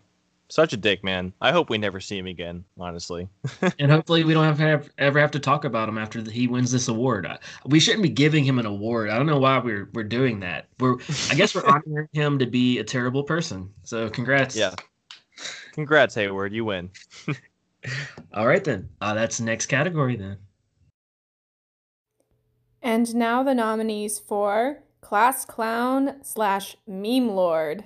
[0.50, 1.32] such a dick, man.
[1.40, 2.64] I hope we never see him again.
[2.78, 3.28] Honestly.
[3.78, 6.46] and hopefully we don't have, have ever have to talk about him after the, he
[6.46, 7.26] wins this award.
[7.26, 9.10] Uh, we shouldn't be giving him an award.
[9.10, 10.66] I don't know why we're we're doing that.
[10.80, 10.96] We're
[11.30, 13.70] I guess we're honoring him to be a terrible person.
[13.84, 14.56] So congrats.
[14.56, 14.74] Yeah.
[15.72, 16.52] Congrats, Hayward.
[16.52, 16.90] You win.
[18.34, 18.88] All right then.
[19.00, 20.38] Uh, that's next category then.
[22.82, 27.84] And now the nominees for Class Clown slash Meme Lord.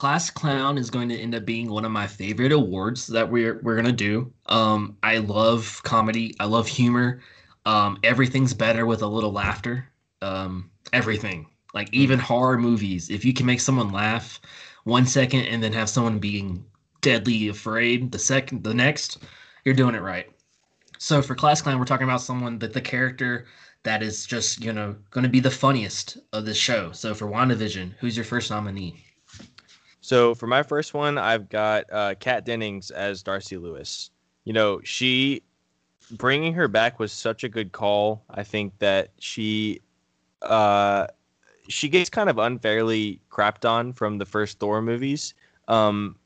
[0.00, 3.60] Class Clown is going to end up being one of my favorite awards that we're
[3.62, 4.32] we're gonna do.
[4.46, 6.34] Um, I love comedy.
[6.40, 7.20] I love humor.
[7.66, 9.86] Um, everything's better with a little laughter.
[10.22, 14.40] Um, everything, like even horror movies, if you can make someone laugh
[14.84, 16.64] one second and then have someone being
[17.02, 19.18] deadly afraid the second, the next,
[19.66, 20.30] you're doing it right.
[20.96, 23.44] So for Class Clown, we're talking about someone that the character
[23.82, 26.90] that is just you know going to be the funniest of this show.
[26.92, 29.04] So for WandaVision, who's your first nominee?
[30.10, 34.10] So for my first one, I've got uh, Kat Dennings as Darcy Lewis.
[34.42, 35.44] You know, she
[36.10, 38.24] bringing her back was such a good call.
[38.28, 39.82] I think that she
[40.42, 41.06] uh,
[41.68, 45.32] she gets kind of unfairly crapped on from the first Thor movies.
[45.68, 46.16] Um,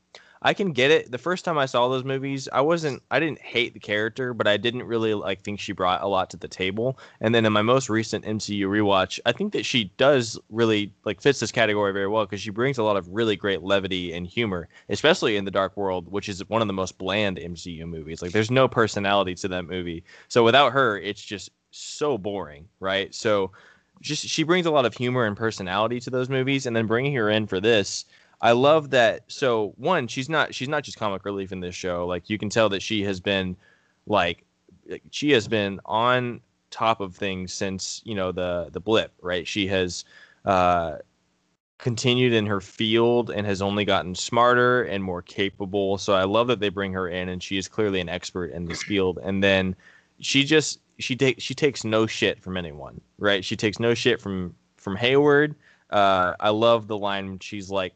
[0.41, 1.11] I can get it.
[1.11, 4.47] The first time I saw those movies, I wasn't I didn't hate the character, but
[4.47, 6.99] I didn't really like think she brought a lot to the table.
[7.21, 11.21] And then in my most recent MCU rewatch, I think that she does really like
[11.21, 14.27] fits this category very well because she brings a lot of really great levity and
[14.27, 18.21] humor, especially in the Dark World, which is one of the most bland MCU movies.
[18.21, 20.03] Like there's no personality to that movie.
[20.27, 23.13] So without her, it's just so boring, right?
[23.13, 23.51] So
[24.01, 27.13] just she brings a lot of humor and personality to those movies and then bringing
[27.15, 28.05] her in for this
[28.41, 29.23] I love that.
[29.27, 32.05] So one, she's not she's not just comic relief in this show.
[32.05, 33.55] Like you can tell that she has been
[34.07, 34.43] like
[35.11, 39.47] she has been on top of things since you know the the blip, right?
[39.47, 40.05] She has
[40.45, 40.97] uh,
[41.77, 45.97] continued in her field and has only gotten smarter and more capable.
[45.97, 48.65] So I love that they bring her in, and she is clearly an expert in
[48.65, 49.19] this field.
[49.23, 49.75] And then
[50.19, 53.43] she just she takes she takes no shit from anyone, right?
[53.43, 55.55] She takes no shit from from Hayward.
[55.89, 57.93] Uh, I love the line she's like,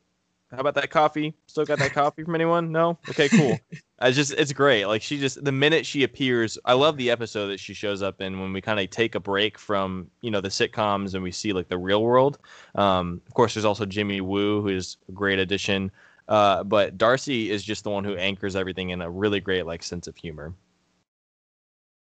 [0.51, 1.35] how about that coffee?
[1.45, 2.71] Still got that coffee from anyone?
[2.71, 2.97] No?
[3.09, 3.59] Okay, cool.
[3.99, 4.85] I just it's great.
[4.85, 8.19] Like she just the minute she appears, I love the episode that she shows up
[8.21, 11.31] in when we kind of take a break from, you know, the sitcoms and we
[11.31, 12.39] see like the real world.
[12.75, 15.91] Um, of course there's also Jimmy Woo who is a great addition.
[16.27, 19.83] Uh, but Darcy is just the one who anchors everything in a really great like
[19.83, 20.53] sense of humor.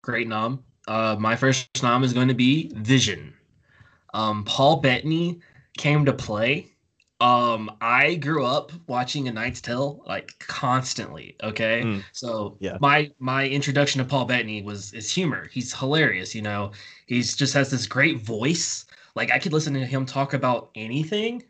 [0.02, 0.62] Great nom.
[0.86, 3.34] Uh, my first nom is going to be Vision.
[4.14, 5.40] Um, Paul Bettany
[5.76, 6.72] came to play
[7.20, 11.36] um, I grew up watching A Knight's Tale like constantly.
[11.42, 12.04] Okay, mm.
[12.12, 15.48] so yeah, my my introduction to Paul Bettany was is humor.
[15.50, 16.34] He's hilarious.
[16.34, 16.72] You know,
[17.06, 18.86] he's just has this great voice.
[19.16, 21.42] Like I could listen to him talk about anything.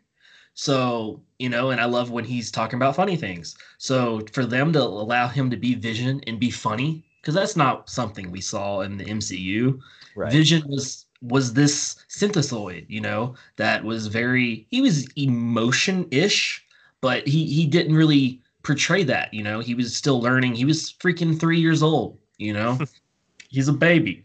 [0.55, 3.55] So you know, and I love when he's talking about funny things.
[3.77, 7.91] So for them to allow him to be Vision and be funny, because that's not
[7.91, 9.79] something we saw in the MCU.
[10.15, 10.31] Right.
[10.31, 16.65] Vision was was this synthezoid, you know, that was very he was emotion-ish,
[17.01, 19.59] but he he didn't really portray that, you know.
[19.59, 20.55] He was still learning.
[20.55, 22.79] He was freaking 3 years old, you know.
[23.49, 24.23] he's a baby.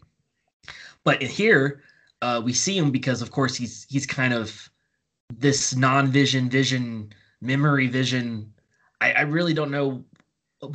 [1.03, 1.81] But here
[2.21, 4.69] uh, we see him because of course he's he's kind of
[5.33, 8.51] this non-vision vision memory vision
[9.01, 10.03] I, I really don't know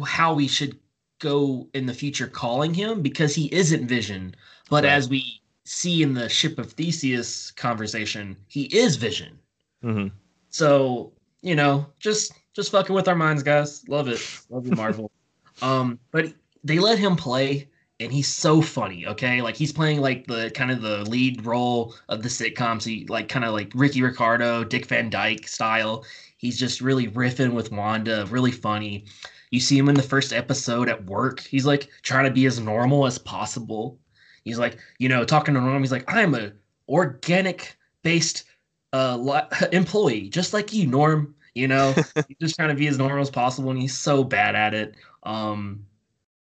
[0.04, 0.78] how we should
[1.18, 4.35] go in the future calling him because he isn't vision
[4.68, 4.92] but right.
[4.92, 9.38] as we see in the ship of Theseus conversation, he is Vision.
[9.85, 10.09] Mm-hmm.
[10.50, 13.88] So you know, just just fucking with our minds, guys.
[13.88, 15.11] Love it, love you, Marvel.
[15.62, 16.33] um, but
[16.64, 17.68] they let him play,
[18.00, 19.06] and he's so funny.
[19.06, 22.90] Okay, like he's playing like the kind of the lead role of the sitcom, so
[22.90, 26.04] he, like kind of like Ricky Ricardo, Dick Van Dyke style.
[26.37, 29.04] He's just really riffing with Wanda, really funny.
[29.50, 31.40] You see him in the first episode at work.
[31.40, 33.99] He's like trying to be as normal as possible.
[34.44, 35.83] He's like, you know, talking to Norm.
[35.83, 36.53] He's like, I'm a
[36.88, 38.44] organic based
[38.92, 41.35] uh, employee, just like you, Norm.
[41.55, 41.92] You know,
[42.29, 44.94] he's just trying to be as normal as possible, and he's so bad at it.
[45.24, 45.85] Um,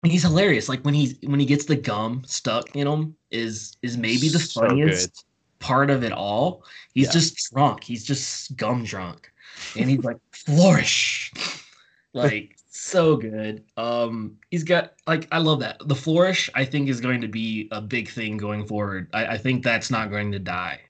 [0.02, 0.68] he's hilarious.
[0.68, 4.38] Like when he's when he gets the gum stuck in him is is maybe the
[4.38, 5.24] funniest
[5.59, 6.64] part of it all.
[6.94, 7.12] He's yeah.
[7.12, 7.85] just drunk.
[7.85, 9.30] He's just gum drunk,
[9.76, 11.33] and he's like flourish,
[12.12, 13.62] like so good.
[13.76, 15.76] Um, he's got like I love that.
[15.87, 19.08] The flourish I think is going to be a big thing going forward.
[19.12, 20.80] I, I think that's not going to die.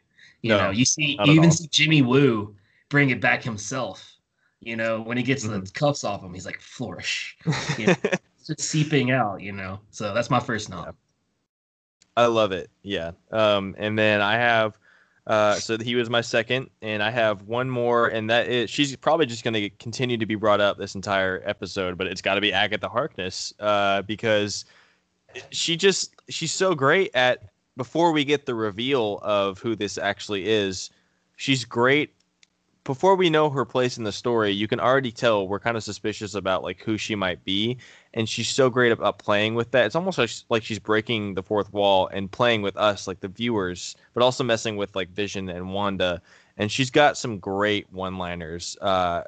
[0.43, 1.51] You no, know, you see, you even all.
[1.51, 2.55] see Jimmy Woo
[2.89, 4.17] bring it back himself.
[4.61, 5.61] You know, when he gets mm-hmm.
[5.61, 7.37] the cuffs off him, he's like flourish.
[7.79, 7.95] You know?
[8.47, 9.81] just seeping out, you know.
[9.91, 10.95] So that's my first knob.
[12.17, 12.71] I love it.
[12.83, 13.13] Yeah.
[13.31, 14.79] Um, and then I have,
[15.27, 18.95] uh, so he was my second, and I have one more, and that is she's
[18.97, 22.35] probably just going to continue to be brought up this entire episode, but it's got
[22.35, 24.67] to be Agatha Harkness, uh, because
[25.51, 30.47] she just she's so great at before we get the reveal of who this actually
[30.47, 30.91] is.
[31.37, 32.15] She's great
[32.85, 35.83] before we know her place in the story, you can already tell we're kind of
[35.83, 37.79] suspicious about like who she might be,
[38.13, 39.87] and she's so great about playing with that.
[39.87, 40.19] It's almost
[40.51, 44.45] like, she's breaking the fourth wall and playing with us, like the viewers, but also
[44.45, 46.21] messing with like Vision and Wanda.
[46.59, 48.77] And she's got some great one-liners.
[48.81, 49.23] Uh,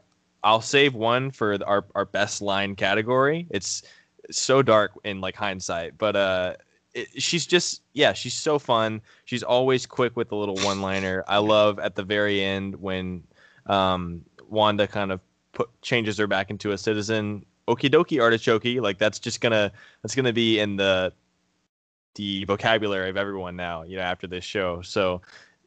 [0.44, 3.46] I'll save one for our our best line category.
[3.50, 3.82] It's
[4.30, 6.54] so dark in like hindsight, but uh,
[6.94, 9.00] it, she's just yeah, she's so fun.
[9.24, 11.24] She's always quick with the little one-liner.
[11.26, 13.24] I love at the very end when
[13.66, 15.20] um, Wanda kind of
[15.52, 17.44] put changes her back into a citizen.
[17.68, 21.12] Okie dokie artichoke, like that's just gonna that's gonna be in the
[22.14, 24.80] the vocabulary of everyone now, you know, after this show.
[24.82, 25.20] So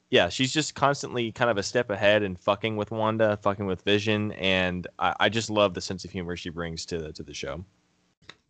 [0.09, 3.81] yeah, she's just constantly kind of a step ahead and fucking with Wanda, fucking with
[3.83, 7.23] Vision, and I, I just love the sense of humor she brings to the to
[7.23, 7.63] the show.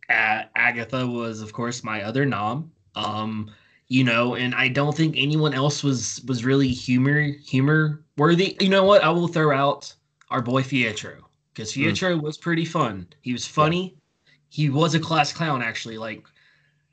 [0.08, 2.72] Uh, Agatha was, of course, my other nom.
[2.96, 3.50] Um,
[3.90, 8.56] you know, and I don't think anyone else was was really humor humor worthy.
[8.60, 9.02] You know what?
[9.02, 9.92] I will throw out
[10.30, 11.82] our boy Pietro because hmm.
[11.82, 12.22] Pietro mm.
[12.22, 13.08] was pretty fun.
[13.20, 13.96] He was funny.
[14.24, 14.32] Yeah.
[14.48, 15.98] He was a class clown actually.
[15.98, 16.24] Like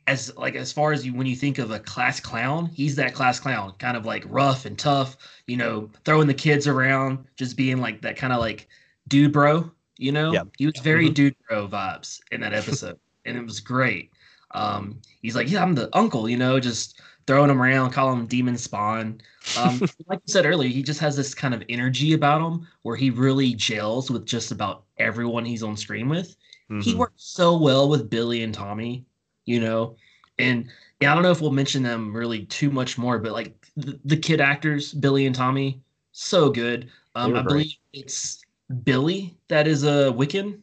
[0.08, 3.14] as like as far as you when you think of a class clown, he's that
[3.14, 5.18] class clown, kind of like rough and tough.
[5.46, 8.68] You know, throwing the kids around, just being like that kind of like
[9.08, 9.70] dude bro.
[10.00, 10.44] You know, yeah.
[10.58, 11.14] he was very mm-hmm.
[11.14, 14.12] dude bro vibes in that episode, and it was great.
[14.52, 18.26] Um, he's like, yeah, I'm the uncle, you know, just throwing him around, calling him
[18.26, 19.20] demon spawn.
[19.58, 22.96] Um, like you said earlier, he just has this kind of energy about him where
[22.96, 26.36] he really gels with just about everyone he's on screen with.
[26.72, 26.82] Mm-hmm.
[26.82, 29.06] He works so well with Billy and Tommy,
[29.46, 29.96] you know,
[30.40, 33.54] and yeah, I don't know if we'll mention them really too much more, but like
[33.76, 35.82] the, the kid actors, Billy and Tommy,
[36.12, 36.90] so good.
[37.16, 38.42] Um, I believe it's
[38.84, 40.60] Billy that is a Wiccan.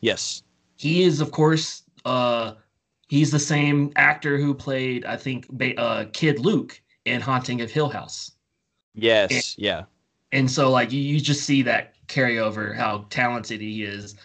[0.00, 0.42] Yes,
[0.76, 2.54] he is, of course, uh,
[3.08, 5.46] He's the same actor who played, I think,
[5.78, 8.32] uh, Kid Luke in Haunting of Hill House.
[8.94, 9.82] Yes, and, yeah.
[10.32, 14.16] And so, like, you, you just see that carryover, how talented he is.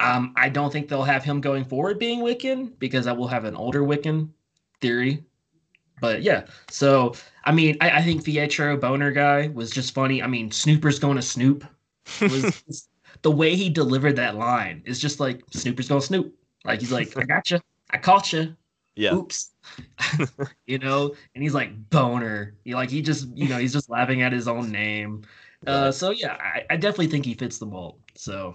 [0.00, 3.44] Um, I don't think they'll have him going forward being Wiccan because I will have
[3.44, 4.30] an older Wiccan
[4.80, 5.24] theory.
[6.00, 10.22] But yeah, so I mean, I, I think Pietro Bohner guy was just funny.
[10.22, 11.64] I mean, Snooper's going to Snoop.
[12.22, 12.88] Was,
[13.22, 16.34] the way he delivered that line is just like Snooper's going to Snoop.
[16.64, 17.60] Like he's like, I got you.
[17.90, 18.56] I caught you.
[18.96, 19.14] Yeah.
[19.14, 19.50] Oops.
[20.66, 22.54] you know, and he's like boner.
[22.64, 25.22] He like he just you know he's just laughing at his own name.
[25.66, 28.00] Uh, so yeah, I, I definitely think he fits the mold.
[28.14, 28.54] So.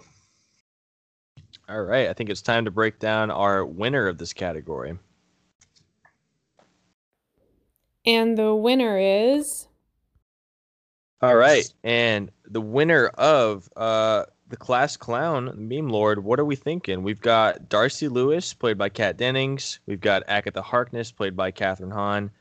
[1.67, 4.97] All right, I think it's time to break down our winner of this category.
[8.05, 9.67] And the winner is.
[11.21, 16.55] All right, and the winner of uh, the class clown, meme lord, what are we
[16.55, 17.03] thinking?
[17.03, 19.79] We've got Darcy Lewis, played by Kat Dennings.
[19.85, 22.31] We've got Agatha Harkness, played by Kathryn Hahn.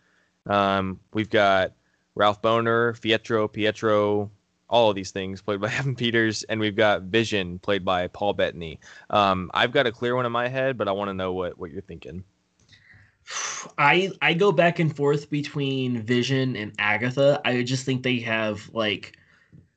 [0.46, 1.72] Um, we've got
[2.14, 4.30] Ralph Bohner, Pietro, Pietro,
[4.68, 8.34] all of these things played by Evan Peters, and we've got Vision, played by Paul
[8.34, 8.80] Bettany.
[9.08, 11.58] Um, I've got a clear one in my head, but I want to know what
[11.58, 12.24] what you're thinking.
[13.78, 17.40] I I go back and forth between Vision and Agatha.
[17.46, 19.16] I just think they have like,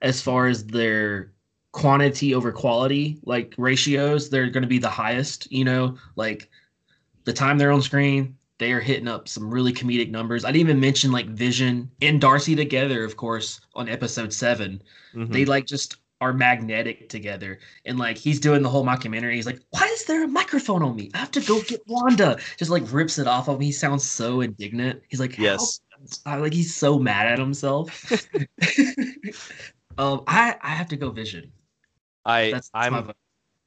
[0.01, 1.31] as far as their
[1.77, 5.95] quantity over quality like ratios they're going to be the highest you know?
[6.15, 6.49] Like
[7.25, 10.43] the time they're on screen they are hitting up some really comedic numbers.
[10.43, 14.81] I didn't even mention like vision and darcy together of course on episode 7
[15.13, 15.31] mm-hmm.
[15.31, 17.59] they like just are magnetic together.
[17.85, 19.35] And like he's doing the whole mockumentary.
[19.35, 21.11] He's like why is there a microphone on me?
[21.13, 22.39] I have to go get wanda.
[22.57, 25.03] Just like rips it off of me he sounds so indignant.
[25.09, 25.81] He's like yes.
[26.25, 28.11] I, like he's so mad at himself.
[29.97, 31.51] Um i i have to go vision
[32.27, 33.11] I that's, I'm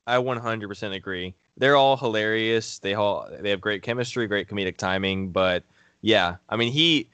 [0.06, 1.34] I 100% agree.
[1.56, 2.78] They're all hilarious.
[2.78, 5.30] They all they have great chemistry, great comedic timing.
[5.30, 5.64] But
[6.02, 7.08] yeah, I mean he.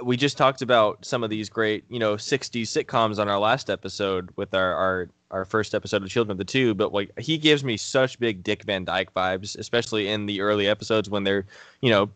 [0.00, 3.68] We just talked about some of these great, you know, 60s sitcoms on our last
[3.68, 7.36] episode with our our our first episode of Children of the Two, but like he
[7.36, 11.44] gives me such big Dick Van Dyke vibes, especially in the early episodes when they're,
[11.80, 12.08] you know,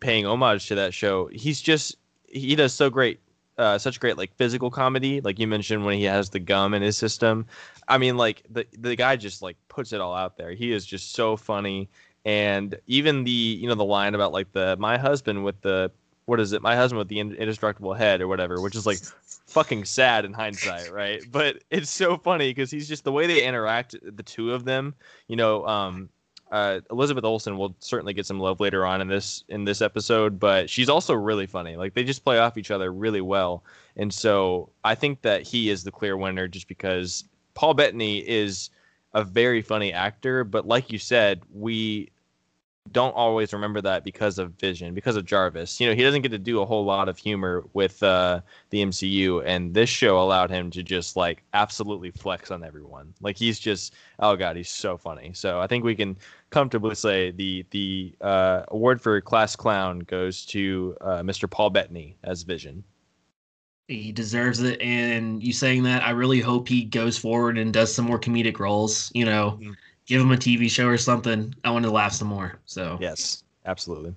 [0.00, 1.28] paying homage to that show.
[1.28, 1.96] He's just
[2.26, 3.20] he does so great
[3.58, 6.82] uh, such great like physical comedy, like you mentioned when he has the gum in
[6.82, 7.46] his system.
[7.88, 10.52] I mean, like the the guy just like puts it all out there.
[10.52, 11.88] He is just so funny,
[12.24, 15.90] and even the you know the line about like the my husband with the
[16.26, 16.62] what is it?
[16.62, 18.98] My husband with the indestructible head or whatever, which is like
[19.46, 21.22] fucking sad in hindsight, right?
[21.30, 24.94] But it's so funny because he's just the way they interact, the two of them.
[25.26, 26.08] You know, um,
[26.52, 30.38] uh, Elizabeth Olsen will certainly get some love later on in this in this episode,
[30.38, 31.76] but she's also really funny.
[31.76, 33.64] Like they just play off each other really well,
[33.96, 37.24] and so I think that he is the clear winner just because
[37.54, 38.70] Paul Bettany is
[39.14, 42.10] a very funny actor, but like you said, we
[42.90, 45.80] don't always remember that because of Vision, because of Jarvis.
[45.80, 48.40] You know, he doesn't get to do a whole lot of humor with uh,
[48.70, 53.14] the MCU, and this show allowed him to just like absolutely flex on everyone.
[53.20, 55.32] Like he's just, oh god, he's so funny.
[55.32, 56.16] So I think we can
[56.50, 61.48] comfortably say the the uh, award for class clown goes to uh, Mr.
[61.48, 62.82] Paul Bettany as Vision.
[63.88, 67.94] He deserves it, and you saying that, I really hope he goes forward and does
[67.94, 69.10] some more comedic roles.
[69.14, 69.58] You know.
[69.60, 69.72] Mm-hmm
[70.06, 71.54] give him a TV show or something.
[71.64, 72.60] I want to laugh some more.
[72.64, 74.14] So yes, absolutely.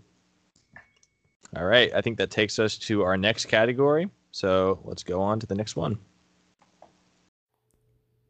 [1.56, 4.10] All right, I think that takes us to our next category.
[4.32, 5.98] So let's go on to the next one.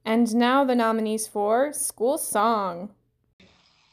[0.06, 2.92] And now the nominees for School Song.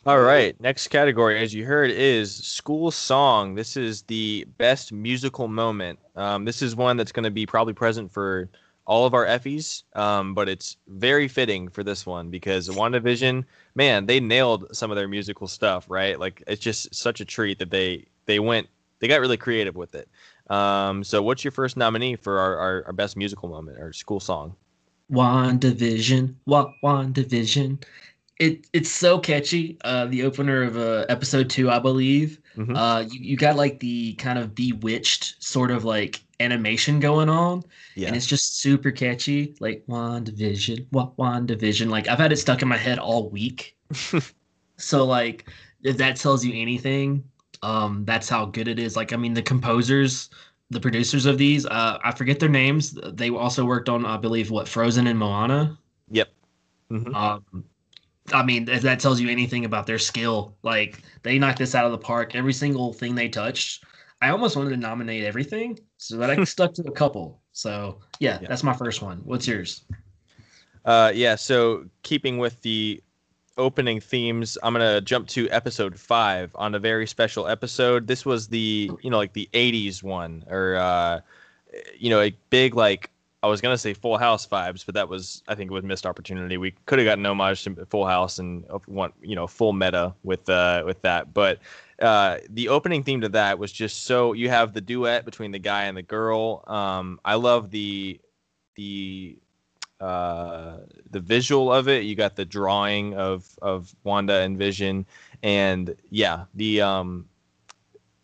[0.05, 3.55] All right, next category, as you heard, is School Song.
[3.55, 6.01] This is the best musical moment.
[6.17, 8.51] Um, this is one that's going to be probably present for
[8.85, 13.45] all of our Effies, um, but it's very fitting for this one because WandaVision,
[13.77, 16.19] man, they nailed some of their musical stuff, right?
[16.19, 18.67] Like it's just such a treat that they they went
[18.99, 20.09] they got really creative with it.
[20.51, 24.19] Um, so what's your first nominee for our, our, our best musical moment or school
[24.19, 24.57] song?
[25.13, 27.85] WandaVision, what WandaVision.
[28.43, 29.79] It it's so catchy.
[29.85, 32.41] Uh, the opener of uh, episode two, I believe.
[32.57, 32.75] Mm-hmm.
[32.75, 37.63] Uh, you, you got like the kind of bewitched sort of like animation going on.
[37.95, 38.09] Yeah.
[38.09, 39.55] And it's just super catchy.
[39.61, 41.89] Like WandaVision, what WandaVision.
[41.89, 43.77] Like I've had it stuck in my head all week.
[44.77, 45.49] so like
[45.85, 47.23] if that tells you anything,
[47.63, 48.97] um, that's how good it is.
[48.97, 50.31] Like I mean the composers,
[50.71, 52.99] the producers of these, uh, I forget their names.
[53.13, 55.79] They also worked on, I believe, what Frozen and Moana.
[56.11, 56.29] Yep.
[56.91, 57.15] Mm-hmm.
[57.15, 57.65] Um,
[58.33, 61.85] I mean, if that tells you anything about their skill, like they knocked this out
[61.85, 62.35] of the park.
[62.35, 63.85] Every single thing they touched,
[64.21, 67.41] I almost wanted to nominate everything, so that I stuck to a couple.
[67.53, 69.19] So yeah, yeah, that's my first one.
[69.25, 69.85] What's yours?
[70.85, 71.35] Uh, yeah.
[71.35, 73.03] So keeping with the
[73.59, 78.07] opening themes, I'm gonna jump to episode five on a very special episode.
[78.07, 81.21] This was the you know like the '80s one, or uh,
[81.99, 83.11] you know a big like
[83.43, 86.07] I was gonna say Full House vibes, but that was I think it was missed
[86.07, 86.57] opportunity.
[86.57, 90.49] We could have gotten homage to Full House and want you know full meta with
[90.49, 91.59] uh with that, but
[92.03, 95.59] uh, the opening theme to that was just so you have the duet between the
[95.59, 96.65] guy and the girl.
[96.67, 98.21] Um, I love the
[98.75, 99.39] the
[100.01, 100.79] uh,
[101.11, 102.05] the visual of it.
[102.05, 105.07] You got the drawing of of Wanda and Vision,
[105.45, 107.29] and yeah, the um,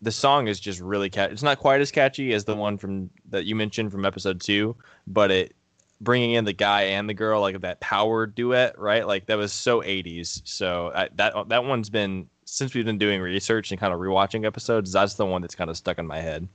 [0.01, 1.33] the song is just really catchy.
[1.33, 4.75] It's not quite as catchy as the one from that you mentioned from episode two,
[5.07, 5.55] but it
[6.01, 9.05] bringing in the guy and the girl like that power duet, right?
[9.05, 10.41] Like that was so 80s.
[10.45, 14.45] So I, that that one's been since we've been doing research and kind of rewatching
[14.45, 16.47] episodes, that's the one that's kind of stuck in my head.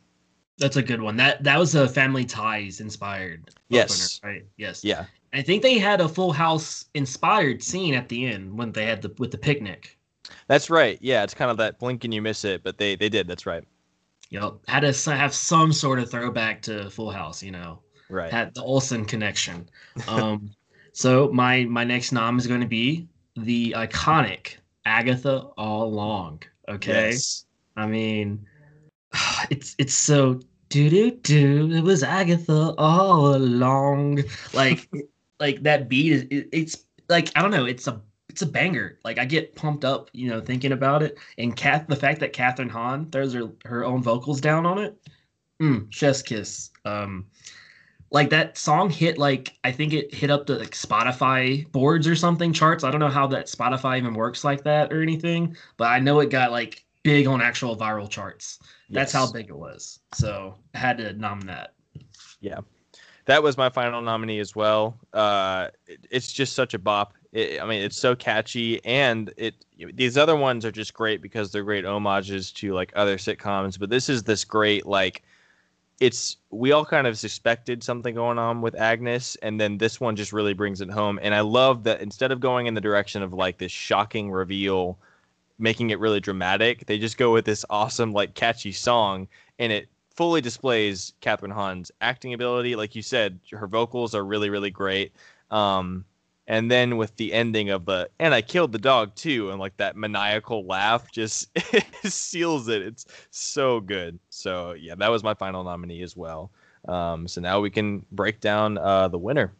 [0.58, 1.16] That's a good one.
[1.16, 3.50] That that was a Family Ties inspired.
[3.68, 4.20] Yes.
[4.22, 4.46] Opener, right.
[4.56, 4.84] Yes.
[4.84, 5.06] Yeah.
[5.32, 9.02] I think they had a Full House inspired scene at the end when they had
[9.02, 9.98] the with the picnic.
[10.46, 10.98] That's right.
[11.00, 13.26] Yeah, it's kind of that blink and you miss it, but they they did.
[13.26, 13.64] That's right.
[14.30, 17.42] You know, had to have some sort of throwback to Full House.
[17.42, 18.30] You know, right?
[18.30, 19.68] Had the Olsen connection.
[20.08, 20.50] Um,
[20.92, 24.56] so my my next nom is going to be the iconic
[24.86, 26.42] Agatha all along.
[26.68, 27.10] Okay.
[27.10, 27.46] Yes.
[27.76, 28.46] I mean,
[29.50, 31.72] it's it's so do do do.
[31.72, 34.24] It was Agatha all along.
[34.52, 34.88] Like
[35.40, 37.66] like that beat is it, it's like I don't know.
[37.66, 38.00] It's a
[38.34, 38.98] it's a banger.
[39.04, 41.16] Like I get pumped up, you know, thinking about it.
[41.38, 44.98] And Kath, the fact that Kathryn Hahn throws her her own vocals down on it,
[45.62, 46.70] mm, chef's kiss.
[46.84, 47.26] Um,
[48.10, 52.16] like that song hit like I think it hit up the like Spotify boards or
[52.16, 52.82] something charts.
[52.82, 56.18] I don't know how that Spotify even works like that or anything, but I know
[56.18, 58.58] it got like big on actual viral charts.
[58.90, 59.22] That's yes.
[59.26, 60.00] how big it was.
[60.12, 61.74] So I had to nominate that.
[62.40, 62.58] Yeah.
[63.26, 64.98] That was my final nominee as well.
[65.12, 67.14] Uh, it, it's just such a bop.
[67.34, 69.54] It, I mean, it's so catchy, and it
[69.92, 73.78] these other ones are just great because they're great homages to like other sitcoms.
[73.78, 75.22] But this is this great like
[76.00, 80.16] it's we all kind of suspected something going on with Agnes, and then this one
[80.16, 81.18] just really brings it home.
[81.22, 84.96] And I love that instead of going in the direction of like this shocking reveal,
[85.58, 89.28] making it really dramatic, they just go with this awesome, like catchy song,
[89.58, 92.76] and it fully displays Kathryn Hahn's acting ability.
[92.76, 95.12] Like you said, her vocals are really, really great.
[95.50, 96.04] Um,
[96.46, 99.76] and then with the ending of the and i killed the dog too and like
[99.76, 101.48] that maniacal laugh just
[102.04, 106.50] seals it it's so good so yeah that was my final nominee as well
[106.86, 109.54] um, so now we can break down uh, the winner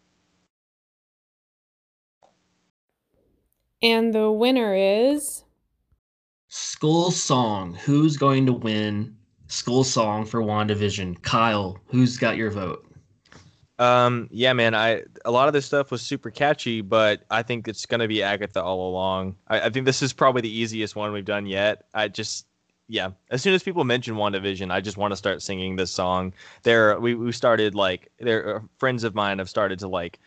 [3.80, 5.45] and the winner is
[6.57, 7.74] School Song.
[7.74, 9.16] Who's going to win
[9.49, 11.20] School Song for WandaVision?
[11.22, 12.87] Kyle, who's got your vote?
[13.79, 14.75] Um, yeah, man.
[14.75, 18.22] I a lot of this stuff was super catchy, but I think it's gonna be
[18.22, 19.37] Agatha all along.
[19.49, 21.85] I, I think this is probably the easiest one we've done yet.
[21.95, 22.47] I just
[22.89, 23.11] yeah.
[23.31, 26.33] As soon as people mention WandaVision, I just want to start singing this song.
[26.62, 28.57] There, we we started like there.
[28.57, 30.20] Uh, friends of mine have started to like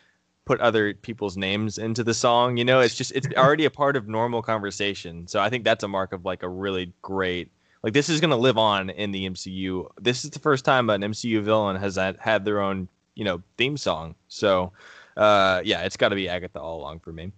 [0.44, 2.56] put other people's names into the song.
[2.56, 5.26] You know, it's just it's already a part of normal conversation.
[5.26, 7.50] So I think that's a mark of like a really great
[7.82, 9.88] like this is going to live on in the MCU.
[10.00, 12.88] This is the first time an MCU villain has had their own,
[13.18, 14.14] you know, theme song.
[14.28, 14.72] So
[15.16, 17.32] uh yeah, it's got to be Agatha all along for me.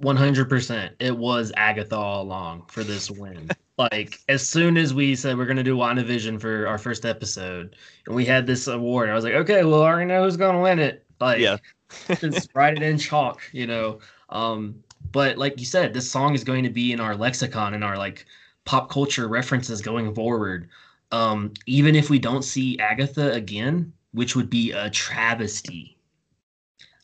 [0.00, 0.90] 100%.
[1.00, 3.50] It was Agatha all along for this win.
[3.78, 7.76] like as soon as we said we're going to do WandaVision for our first episode
[8.06, 10.54] and we had this award, I was like, "Okay, well, I already know who's going
[10.54, 11.56] to win it." Like Yeah.
[12.20, 13.98] just write it in chalk, you know.
[14.28, 17.82] Um, but like you said, this song is going to be in our lexicon and
[17.82, 18.26] our like
[18.64, 20.68] pop culture references going forward.
[21.12, 25.98] Um, even if we don't see Agatha again, which would be a travesty,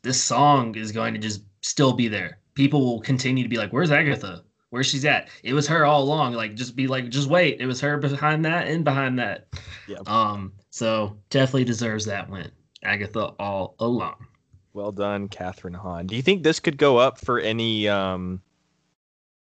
[0.02, 2.38] this song is going to just still be there.
[2.54, 4.44] People will continue to be like, "Where's Agatha?
[4.70, 5.28] Where's she's at?
[5.42, 8.44] It was her all along." Like, just be like, "Just wait, it was her behind
[8.44, 9.48] that and behind that."
[9.86, 9.98] Yeah.
[10.06, 10.52] Um.
[10.70, 12.50] So definitely deserves that win,
[12.82, 14.26] Agatha all along.
[14.72, 16.06] Well done, Kathryn Hahn.
[16.06, 17.88] Do you think this could go up for any?
[17.88, 18.40] Um,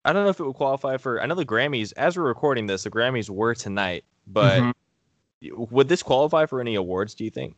[0.03, 1.21] I don't know if it would qualify for.
[1.21, 1.93] I know the Grammys.
[1.97, 4.73] As we're recording this, the Grammys were tonight, but Mhm.
[5.41, 7.13] Would this qualify for any awards?
[7.15, 7.55] Do you think?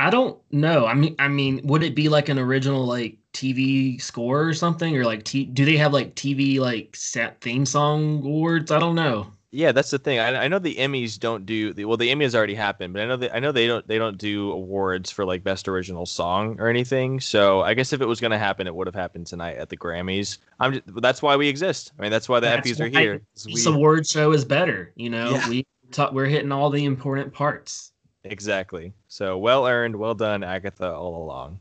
[0.00, 0.86] I don't know.
[0.86, 4.96] I mean, I mean, would it be like an original like TV score or something,
[4.96, 8.70] or like t- do they have like TV like set theme song awards?
[8.70, 9.28] I don't know.
[9.54, 10.18] Yeah, that's the thing.
[10.18, 11.98] I, I know the Emmys don't do the well.
[11.98, 14.50] The Emmys already happened, but I know that I know they don't they don't do
[14.50, 17.20] awards for like best original song or anything.
[17.20, 19.68] So I guess if it was going to happen, it would have happened tonight at
[19.68, 20.38] the Grammys.
[20.58, 21.92] I'm just, that's why we exist.
[21.98, 23.20] I mean, that's why the That's Effies are here.
[23.36, 24.90] is This award show is better.
[24.96, 25.48] You know, Yeah.
[25.50, 27.92] we talk, we're hitting all the important parts.
[28.24, 28.92] exactly.
[29.08, 31.58] So well earned, well done, Agatha, all along.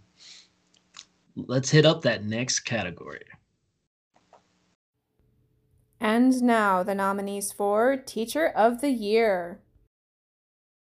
[1.35, 3.23] Let's hit up that next category.
[5.99, 9.59] And now the nominees for Teacher of the Year.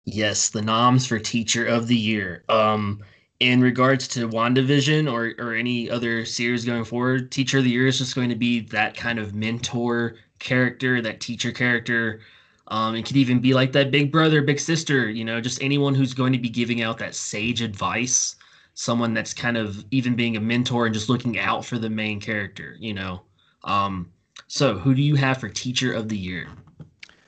[0.05, 2.45] Yes, the noms for Teacher of the Year.
[2.49, 3.03] Um,
[3.41, 7.87] in regards to WandaVision or or any other series going forward, Teacher of the Year
[7.87, 12.21] is just going to be that kind of mentor character, that teacher character.
[12.69, 15.95] Um, it could even be like that big brother, big sister, you know, just anyone
[15.95, 18.37] who's going to be giving out that sage advice,
[18.75, 22.21] someone that's kind of even being a mentor and just looking out for the main
[22.21, 23.23] character, you know.
[23.65, 24.13] Um,
[24.49, 26.49] so who do you have for Teacher of the Year?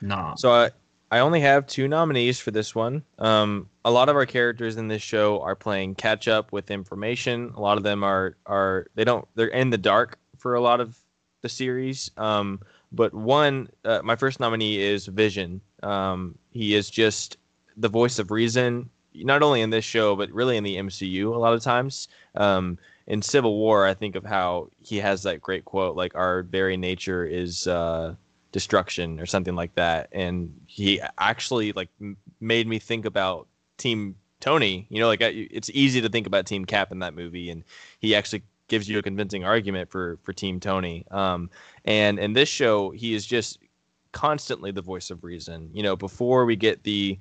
[0.01, 0.37] Nom.
[0.37, 0.69] So I,
[1.11, 3.03] I only have two nominees for this one.
[3.19, 7.51] Um, a lot of our characters in this show are playing catch up with information.
[7.55, 10.79] A lot of them are are they don't they're in the dark for a lot
[10.79, 10.97] of
[11.41, 12.09] the series.
[12.17, 12.61] Um,
[12.91, 15.61] but one, uh, my first nominee is Vision.
[15.83, 17.37] Um, he is just
[17.77, 21.33] the voice of reason, not only in this show but really in the MCU.
[21.33, 22.77] A lot of times, um,
[23.07, 26.77] in Civil War, I think of how he has that great quote like, "Our very
[26.77, 28.15] nature is." Uh,
[28.51, 34.15] destruction or something like that and he actually like m- made me think about team
[34.39, 37.49] tony you know like I, it's easy to think about team cap in that movie
[37.49, 37.63] and
[37.99, 41.05] he actually gives you a convincing argument for for team tony.
[41.11, 41.49] Um
[41.83, 43.59] and in this show he is just
[44.13, 45.69] constantly the voice of reason.
[45.73, 47.19] You know before we get the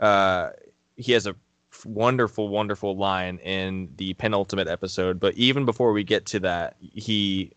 [0.00, 0.50] uh
[0.96, 1.36] he has a
[1.84, 7.52] wonderful wonderful line in the penultimate episode but even before we get to that he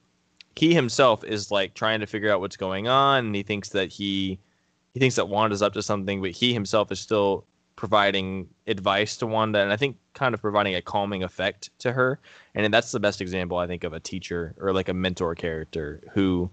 [0.57, 3.89] he himself is like trying to figure out what's going on and he thinks that
[3.89, 4.37] he
[4.93, 7.45] he thinks that Wanda's up to something but he himself is still
[7.79, 12.19] providing advice to Wanda and I think kind of providing a calming effect to her
[12.53, 16.01] and that's the best example I think of a teacher or like a mentor character
[16.11, 16.51] who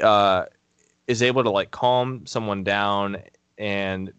[0.00, 0.44] uh
[1.08, 3.16] is able to like calm someone down
[3.58, 4.12] and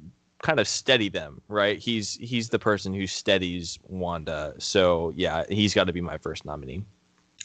[0.43, 5.73] kind of steady them right he's he's the person who steadies Wanda so yeah he's
[5.73, 6.83] got to be my first nominee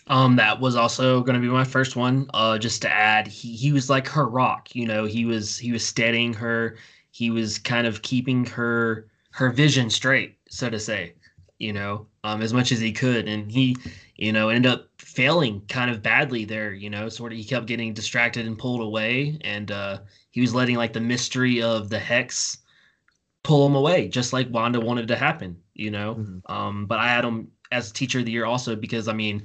[0.08, 2.28] Um, that was also going to be my first one.
[2.34, 4.74] Uh, just to add, he he was like her rock.
[4.74, 6.76] You know, he was he was steadying her.
[7.12, 11.14] He was kind of keeping her her vision straight, so to say.
[11.58, 13.76] You know, um, as much as he could, and he,
[14.16, 16.72] you know, ended up failing kind of badly there.
[16.72, 19.98] You know, sort of he kept getting distracted and pulled away, and uh,
[20.32, 22.58] he was letting like the mystery of the hex
[23.44, 25.56] pull him away, just like Wanda wanted to happen.
[25.74, 26.50] You know, Mhm.
[26.50, 29.44] um, but I had him as teacher of the year also because I mean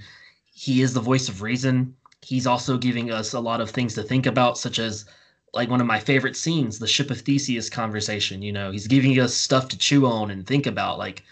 [0.54, 1.96] he is the voice of reason.
[2.22, 5.06] He's also giving us a lot of things to think about, such as
[5.58, 8.42] like one of my favorite scenes, the ship of Theseus conversation.
[8.42, 11.24] You know, he's giving us stuff to chew on and think about, like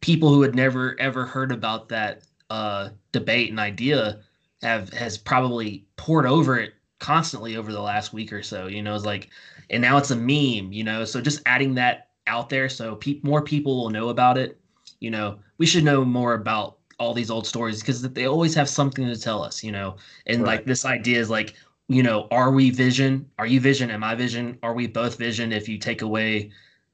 [0.00, 4.20] people who had never ever heard about that uh, debate and idea
[4.62, 8.66] have has probably poured over it constantly over the last week or so.
[8.66, 9.30] You know, it's like,
[9.70, 10.72] and now it's a meme.
[10.72, 14.38] You know, so just adding that out there so pe- more people will know about
[14.38, 14.60] it.
[15.00, 18.68] You know, we should know more about all these old stories because they always have
[18.68, 19.62] something to tell us.
[19.64, 20.58] You know, and Right.
[20.58, 21.54] like this idea is like,
[21.88, 23.28] you know, are we Vision?
[23.38, 23.90] Are you Vision?
[23.90, 24.58] Am I Vision?
[24.62, 25.52] Are we both Vision?
[25.52, 26.50] If you take away,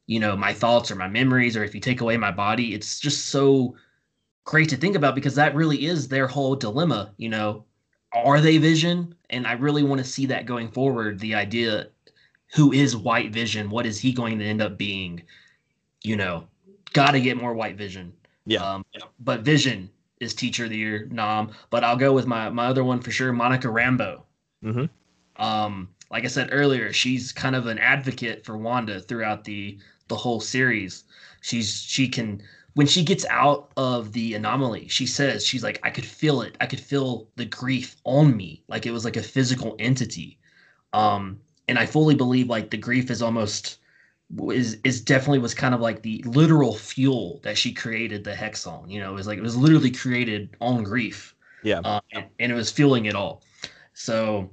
[0.06, 3.00] you know, my thoughts or my memories, or if you take away my body, it's
[3.00, 3.76] just so
[4.44, 7.12] great to think about because that really is their whole dilemma.
[7.16, 7.64] You know,
[8.12, 9.14] are they Vision?
[9.30, 11.18] And I really want to see that going forward.
[11.18, 11.88] The idea,
[12.54, 13.70] who is White Vision?
[13.70, 15.22] What is he going to end up being?
[16.02, 16.46] You know,
[16.92, 18.12] got to get more White Vision.
[18.46, 18.62] Yeah.
[18.62, 18.84] Um,
[19.18, 19.90] but Vision
[20.20, 21.50] is Teacher of the Year nom.
[21.70, 24.20] But I'll go with my my other one for sure, Monica Rambeau.
[24.64, 24.88] Mhm.
[25.36, 30.16] Um, like I said earlier, she's kind of an advocate for Wanda throughout the the
[30.16, 31.04] whole series.
[31.40, 32.42] She's she can
[32.74, 36.56] when she gets out of the anomaly, she says she's like I could feel it.
[36.60, 40.38] I could feel the grief on me, like it was like a physical entity.
[40.92, 43.78] Um, and I fully believe like the grief is almost
[44.50, 48.66] is is definitely was kind of like the literal fuel that she created the hex
[48.66, 48.90] on.
[48.90, 51.34] You know, it was like it was literally created on grief.
[51.62, 51.80] Yeah.
[51.84, 53.42] Uh, and, and it was fueling it all.
[53.94, 54.50] So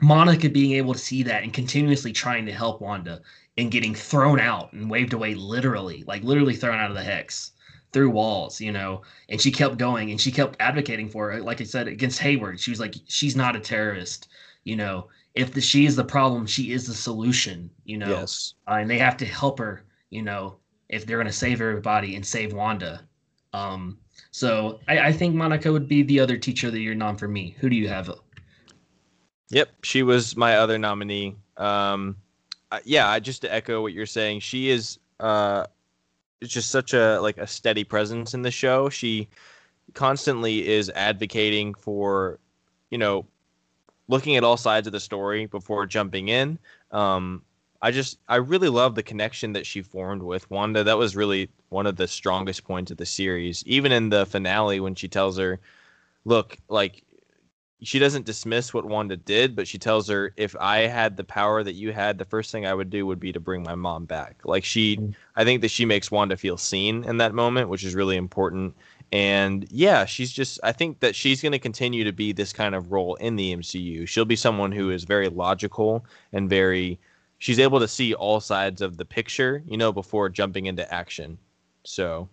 [0.00, 3.20] Monica being able to see that and continuously trying to help Wanda
[3.58, 7.52] and getting thrown out and waved away literally, like literally thrown out of the hex
[7.92, 11.44] through walls, you know, and she kept going and she kept advocating for it.
[11.44, 14.28] Like I said, against Hayward, she was like, she's not a terrorist,
[14.64, 15.08] you know.
[15.34, 18.54] If the, she is the problem, she is the solution, you know Yes.
[18.68, 20.56] uh, and they have to help her, you know,
[20.90, 23.06] if they're going to save everybody and save Wanda.
[23.54, 23.98] Um,
[24.30, 27.28] so I, I think Monica would be the other teacher of the year nom for
[27.28, 27.56] me.
[27.60, 28.10] Who do you have?
[29.52, 31.36] Yep, she was my other nominee.
[31.58, 32.16] Um,
[32.84, 35.66] yeah, I- just to echo what you're saying, she is uh,
[36.42, 38.88] just such a like a steady presence in the show.
[38.90, 39.28] She
[39.94, 42.40] constantly is advocating for,
[42.90, 43.26] you know,
[44.08, 46.58] looking at all sides of the story before jumping in.
[46.92, 47.42] Um,
[47.82, 50.84] I just I really love the connection that she formed with Wanda.
[50.84, 53.64] That was really one of the strongest points of the series.
[53.66, 55.60] Even in the finale when she tells her,
[56.24, 57.04] "Look, like
[57.82, 61.62] she doesn't dismiss what Wanda did, but she tells her, if I had the power
[61.64, 64.04] that you had, the first thing I would do would be to bring my mom
[64.06, 64.40] back.
[64.44, 65.14] Like she, Mhm.
[65.36, 68.74] I think that she makes Wanda feel seen in that moment, which is really important.
[69.12, 72.74] And yeah, she's just, I think that she's going to continue to be this kind
[72.74, 74.06] of role in the MCU.
[74.06, 76.98] She'll be someone who is very logical and very,
[77.38, 81.38] she's able to see all sides of the picture, you know, before jumping into action.
[81.84, 82.28] So,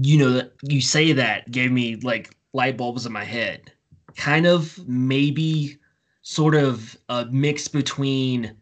[0.00, 3.72] You know, you say that gave me like light bulbs in my head.
[4.16, 5.78] Kind of maybe
[6.22, 8.56] sort of a mix between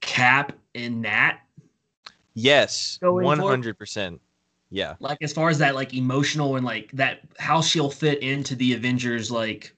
[0.00, 1.38] Cap and Nat.
[2.34, 4.20] yes, 100%.
[4.70, 4.94] Yeah.
[5.00, 8.74] Like as far as that like emotional and like that how she'll fit into the
[8.74, 9.74] Avengers like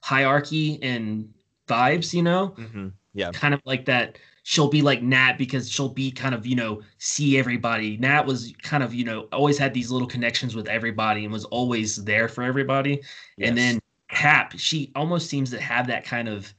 [0.00, 1.32] hierarchy and
[1.68, 2.48] vibes, you know?
[2.48, 3.30] hmm Yeah.
[3.32, 6.82] kind of like that she'll be like Nat because she'll be kind of, you know,
[6.98, 7.96] see everybody.
[7.98, 11.44] Nat was kind of, you know, always had these little connections with everybody and was
[11.46, 13.02] always there for everybody.
[13.38, 13.80] And then
[14.12, 16.52] Cap, she almost seems to have that kind of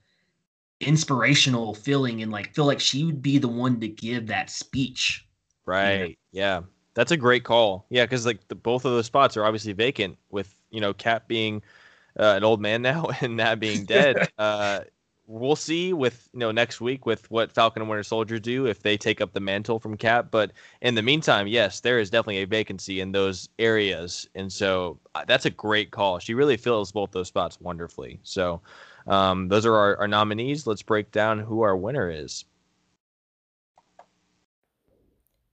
[0.80, 5.26] inspirational feeling and like feel like she would be the one to give that speech.
[5.66, 6.18] Right.
[6.32, 6.62] Yeah.
[6.93, 7.86] That's a great call.
[7.89, 11.28] Yeah, because like the, both of those spots are obviously vacant with you know Cap
[11.28, 11.62] being
[12.20, 14.30] uh, an old man now and Nat being dead.
[14.38, 14.82] uh,
[15.28, 18.82] we'll see with you know next week with what Falcon and Winter Soldier do if
[18.82, 20.28] they take up the mantle from Cap.
[20.32, 20.51] But
[20.82, 25.24] in the meantime, yes, there is definitely a vacancy in those areas, and so uh,
[25.28, 26.19] that's a great call.
[26.19, 28.19] She really fills both those spots wonderfully.
[28.24, 28.61] So
[29.07, 30.67] um, those are our, our nominees.
[30.67, 32.45] Let's break down who our winner is.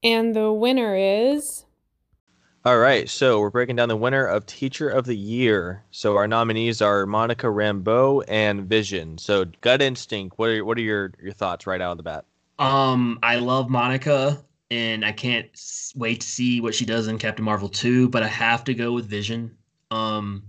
[0.02, 1.66] And the winner is
[2.62, 5.82] All right, so we're breaking down the winner of Teacher of the Year.
[5.92, 9.16] So our nominees are Monica Rambeau and Vision.
[9.16, 10.38] So gut instinct.
[10.38, 12.26] What are what are your your thoughts right out of the bat?
[12.58, 15.48] Um, I love Monica and I can't
[15.96, 18.92] wait to see what she does in Captain Marvel 2, but I have to go
[18.92, 19.56] with Vision.
[19.90, 20.42] Um,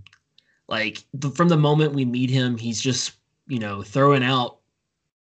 [0.68, 3.12] like the, from the moment we meet him, he's just,
[3.46, 4.58] you know, throwing out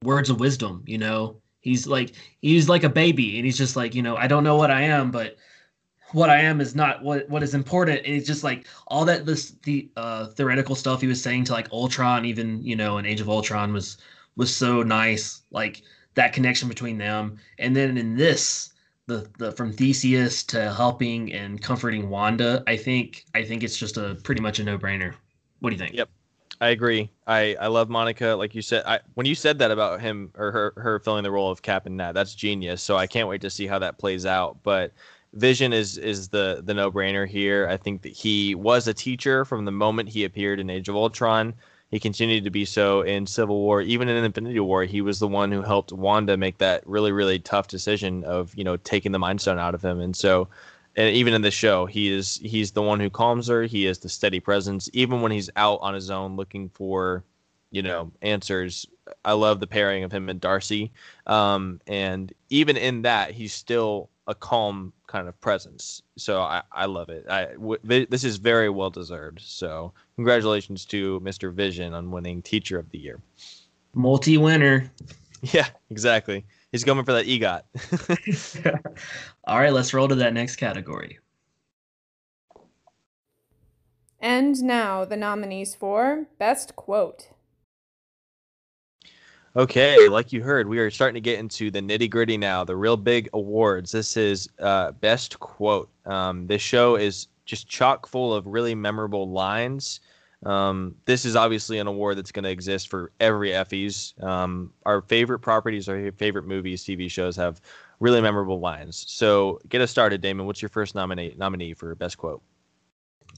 [0.04, 1.38] words of wisdom, you know.
[1.62, 2.12] He's like
[2.42, 4.82] he's like a baby and he's just like, you know, I don't know what I
[4.82, 5.38] am, but
[6.16, 8.06] what I am is not what what is important.
[8.06, 11.52] And it's just like all that this the uh theoretical stuff he was saying to
[11.52, 13.98] like Ultron, even, you know, in Age of Ultron was
[14.38, 15.42] was so nice.
[15.52, 15.82] Like
[16.14, 17.38] that connection between them.
[17.60, 18.72] And then in this,
[19.08, 23.98] the the from Theseus to helping and comforting Wanda, I think I think it's just
[23.98, 25.14] a pretty much a no brainer.
[25.60, 25.96] What do you think?
[25.96, 26.10] Yep.
[26.62, 27.12] I agree.
[27.28, 28.28] I I love Monica.
[28.28, 31.32] Like you said, I when you said that about him or her her filling the
[31.32, 32.82] role of Cap and Nat, that's genius.
[32.82, 34.64] So I can't wait to see how that plays out.
[34.64, 34.94] But
[35.36, 37.68] Vision is is the the no brainer here.
[37.70, 40.96] I think that he was a teacher from the moment he appeared in Age of
[40.96, 41.54] Ultron.
[41.92, 44.86] He continued to be so in Civil War, even in Infinity War.
[44.86, 48.64] He was the one who helped Wanda make that really, really tough decision of you
[48.64, 50.00] know taking the Mind Stone out of him.
[50.00, 50.48] And so,
[50.96, 53.64] and even in the show, he is he's the one who calms her.
[53.64, 57.24] He is the steady presence, even when he's out on his own looking for
[57.72, 58.86] you know answers.
[59.24, 60.92] I love the pairing of him and Darcy,
[61.28, 66.02] um, and even in that, he's still a calm kind of presence.
[66.18, 67.26] So I, I love it.
[67.30, 69.42] I w- this is very well deserved.
[69.42, 71.54] So congratulations to Mr.
[71.54, 73.20] Vision on winning Teacher of the Year.
[73.94, 74.92] Multi winner.
[75.54, 76.44] Yeah, exactly.
[76.72, 77.62] He's coming for that EGOT.
[79.46, 81.20] All right, let's roll to that next category.
[84.20, 87.30] And now the nominees for Best Quote.
[89.58, 92.76] Okay, like you heard, we are starting to get into the nitty gritty now, the
[92.76, 93.90] real big awards.
[93.90, 95.90] This is uh, best quote.
[96.06, 100.02] Um, this show is just chock full of really memorable lines.
[100.46, 104.22] Um, this is obviously an award that's going to exist for every Effies.
[104.22, 107.62] Um, our favorite properties, our favorite movies, TV shows have
[108.02, 109.06] really memorable lines.
[109.08, 110.48] So get us started, Damon.
[110.48, 112.42] What's your first nominee nominee for best quote?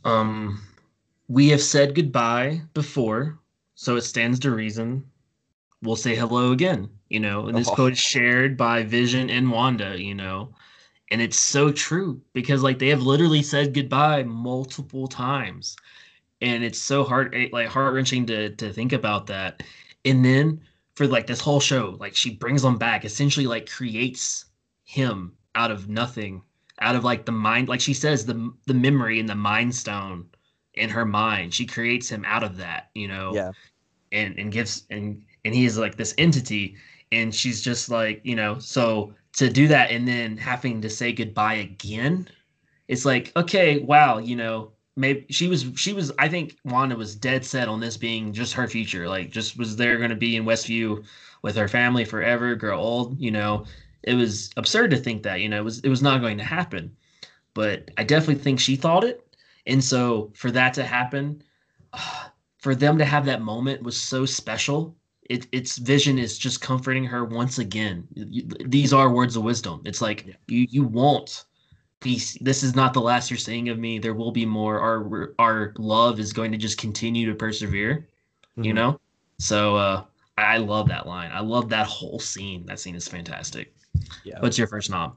[0.04, 0.64] Um,
[1.28, 3.38] we have said goodbye before,
[3.76, 5.06] so it stands to reason
[5.82, 7.48] we'll say hello again, you know.
[7.48, 7.76] And this oh.
[7.76, 10.54] quote is shared by Vision and Wanda, you know.
[11.12, 15.78] And it's so true because like they have literally said goodbye multiple times.
[16.42, 19.64] And it's so hard eh, like heart wrenching to to think about that.
[20.06, 20.62] And then
[20.96, 24.46] for like this whole show, like she brings them back, essentially like creates
[24.84, 26.42] him out of nothing,
[26.80, 30.26] out of like the mind, like she says, the the memory and the mind stone
[30.74, 31.54] in her mind.
[31.54, 33.34] She creates him out of that, you know.
[33.34, 33.52] Yeah.
[34.12, 36.76] And and gives and and he is like this entity
[37.14, 41.14] and she's just like you know so to do that and then having to say
[41.14, 42.28] goodbye again
[42.90, 47.16] it's like okay wow you know maybe she was she was i think wanda was
[47.16, 50.36] dead set on this being just her future like just was there going to be
[50.36, 51.02] in westview
[51.44, 53.66] with her family forever grow old you know?
[54.04, 56.44] It was absurd to think that you know it was it was not going to
[56.44, 56.96] happen
[57.54, 59.36] but i definitely think she thought it
[59.66, 61.42] and so for that to happen
[62.58, 64.96] for them to have that moment was so special
[65.30, 68.08] it, its vision is just comforting her once again.
[68.66, 69.82] These are words of wisdom.
[69.86, 70.34] It's like yeah.
[70.48, 71.46] you you won't
[72.02, 72.22] be.
[72.42, 74.00] This is not the last you're seeing of me.
[74.00, 74.80] There will be more.
[74.80, 78.08] Our our love is going to just continue to persevere.
[78.52, 78.64] Mm-hmm.
[78.64, 79.00] You know.
[79.40, 80.04] So uh,
[80.38, 81.32] I love that line.
[81.32, 82.66] I love that whole scene.
[82.66, 83.74] That scene is fantastic.
[84.24, 84.40] Yeah.
[84.40, 85.16] What's your first knob?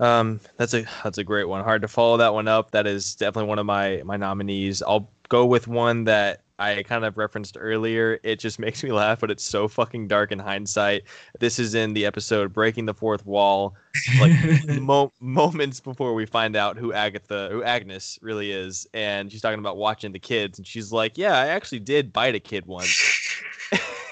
[0.00, 1.62] Um, that's a that's a great one.
[1.62, 2.70] Hard to follow that one up.
[2.72, 4.82] That is definitely one of my my nominees.
[4.82, 8.18] I'll go with one that I kind of referenced earlier.
[8.22, 11.02] It just makes me laugh, but it's so fucking dark in hindsight.
[11.40, 13.74] This is in the episode "Breaking the Fourth Wall,"
[14.20, 14.32] like
[14.80, 19.58] mo- moments before we find out who Agatha, who Agnes really is, and she's talking
[19.58, 23.20] about watching the kids, and she's like, "Yeah, I actually did bite a kid once."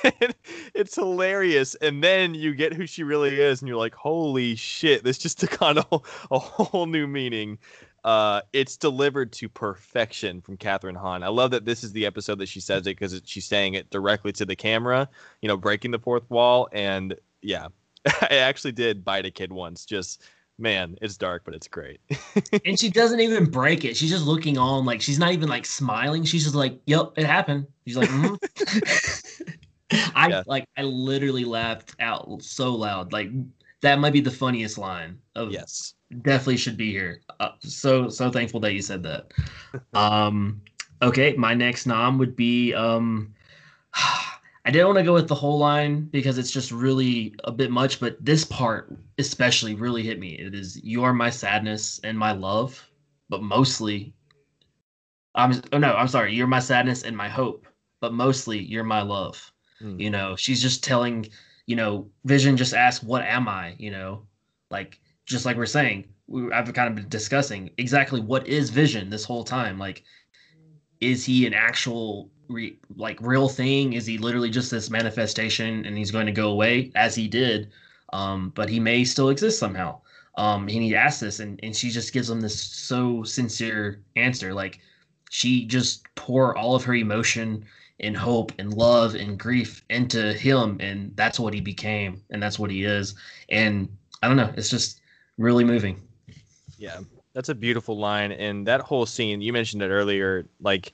[0.74, 1.74] it's hilarious.
[1.76, 5.38] And then you get who she really is, and you're like, holy shit, this just
[5.38, 5.84] took on a,
[6.30, 7.58] a whole new meaning
[8.04, 11.22] uh, it's delivered to perfection from Kathryn Hahn.
[11.22, 13.90] I love that this is the episode that she says it because she's saying it
[13.90, 15.08] directly to the camera,
[15.42, 16.68] you know, breaking the fourth wall.
[16.72, 17.68] And yeah,
[18.22, 19.84] I actually did bite a kid once.
[19.84, 20.22] Just
[20.58, 22.00] man, it's dark, but it's great.
[22.64, 23.96] and she doesn't even break it.
[23.96, 26.24] She's just looking on, like she's not even like smiling.
[26.24, 29.50] She's just like, "Yep, it happened." She's like, mm-hmm.
[30.14, 30.42] I yeah.
[30.46, 33.12] like, I literally laughed out so loud.
[33.12, 33.30] Like
[33.82, 37.20] that might be the funniest line of yes definitely should be here.
[37.38, 39.32] Uh, so so thankful that you said that.
[39.94, 40.60] um,
[41.02, 43.34] okay, my next nom would be um,
[43.94, 47.70] I didn't want to go with the whole line because it's just really a bit
[47.70, 50.34] much, but this part especially really hit me.
[50.34, 52.88] It is you are my sadness and my love,
[53.28, 54.12] but mostly
[55.34, 57.66] I'm oh no, I'm sorry, you're my sadness and my hope,
[58.00, 59.52] but mostly you're my love.
[59.80, 60.00] Mm.
[60.00, 61.26] You know, she's just telling,
[61.66, 63.74] you know, Vision just asked, What am I?
[63.78, 64.26] You know,
[64.70, 65.00] like
[65.30, 69.24] just like we're saying, we, I've kind of been discussing exactly what is Vision this
[69.24, 69.78] whole time.
[69.78, 70.02] Like,
[71.00, 73.94] is he an actual re, like real thing?
[73.94, 77.70] Is he literally just this manifestation and he's going to go away as he did?
[78.12, 80.00] Um, but he may still exist somehow.
[80.36, 84.54] Um, and he asks this, and, and she just gives him this so sincere answer.
[84.54, 84.80] Like,
[85.30, 87.64] she just pour all of her emotion
[88.00, 92.58] and hope and love and grief into him, and that's what he became, and that's
[92.58, 93.14] what he is.
[93.48, 93.88] And
[94.22, 94.99] I don't know, it's just
[95.40, 96.00] really moving.
[96.78, 97.00] Yeah,
[97.32, 100.46] that's a beautiful line, and that whole scene you mentioned it earlier.
[100.60, 100.92] Like,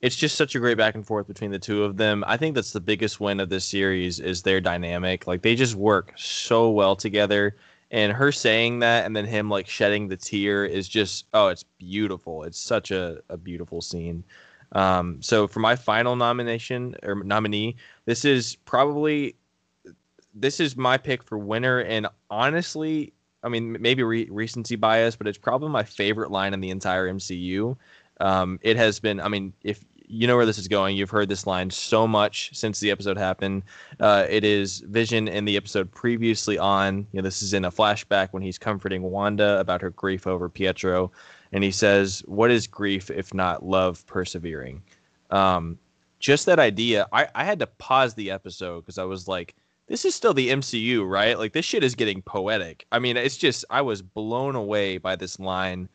[0.00, 2.22] it's just such a great back and forth between the two of them.
[2.26, 5.26] I think that's the biggest win of this series is their dynamic.
[5.26, 7.56] Like, they just work so well together.
[7.90, 11.62] And her saying that, and then him like shedding the tear is just oh, it's
[11.62, 12.42] beautiful.
[12.42, 14.22] It's such a, a beautiful scene.
[14.72, 19.36] Um, so for my final nomination or nominee, this is probably
[20.34, 25.26] this is my pick for winner, and honestly, I mean maybe re- recency bias, but
[25.26, 27.76] it's probably my favorite line in the entire MCU.
[28.20, 30.96] Um, it has been, I mean, if you know where this is going.
[30.96, 33.62] You've heard this line so much since the episode happened.
[34.00, 37.06] Uh, it is Vision in the episode previously on.
[37.12, 40.48] You know, this is in a flashback when he's comforting Wanda about her grief over
[40.48, 41.12] Pietro,
[41.52, 44.82] and he says, "What is grief if not love persevering?"
[45.30, 45.78] Um,
[46.18, 47.06] just that idea.
[47.12, 49.54] I, I had to pause the episode because I was like,
[49.88, 51.38] "This is still the MCU, right?
[51.38, 55.16] Like this shit is getting poetic." I mean, it's just I was blown away by
[55.16, 55.88] this line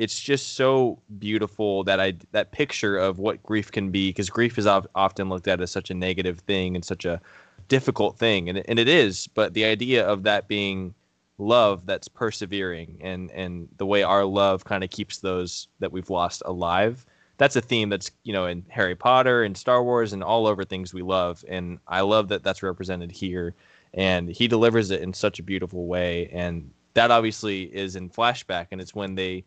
[0.00, 4.56] it's just so beautiful that I that picture of what grief can be because grief
[4.56, 7.20] is often looked at as such a negative thing and such a
[7.68, 10.94] difficult thing and and it is but the idea of that being
[11.36, 16.08] love that's persevering and and the way our love kind of keeps those that we've
[16.08, 17.04] lost alive
[17.40, 20.62] that's a theme that's you know in Harry Potter and Star Wars and all over
[20.62, 23.54] things we love and I love that that's represented here
[23.94, 28.66] and he delivers it in such a beautiful way and that obviously is in flashback
[28.70, 29.42] and it's when they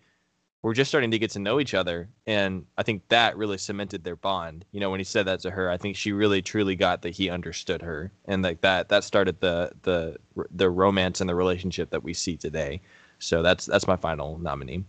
[0.63, 4.03] we're just starting to get to know each other and i think that really cemented
[4.03, 4.65] their bond.
[4.71, 7.15] You know when he said that to her i think she really truly got that
[7.15, 10.17] he understood her and like that that started the the
[10.49, 12.81] the romance and the relationship that we see today.
[13.19, 14.83] So that's that's my final nominee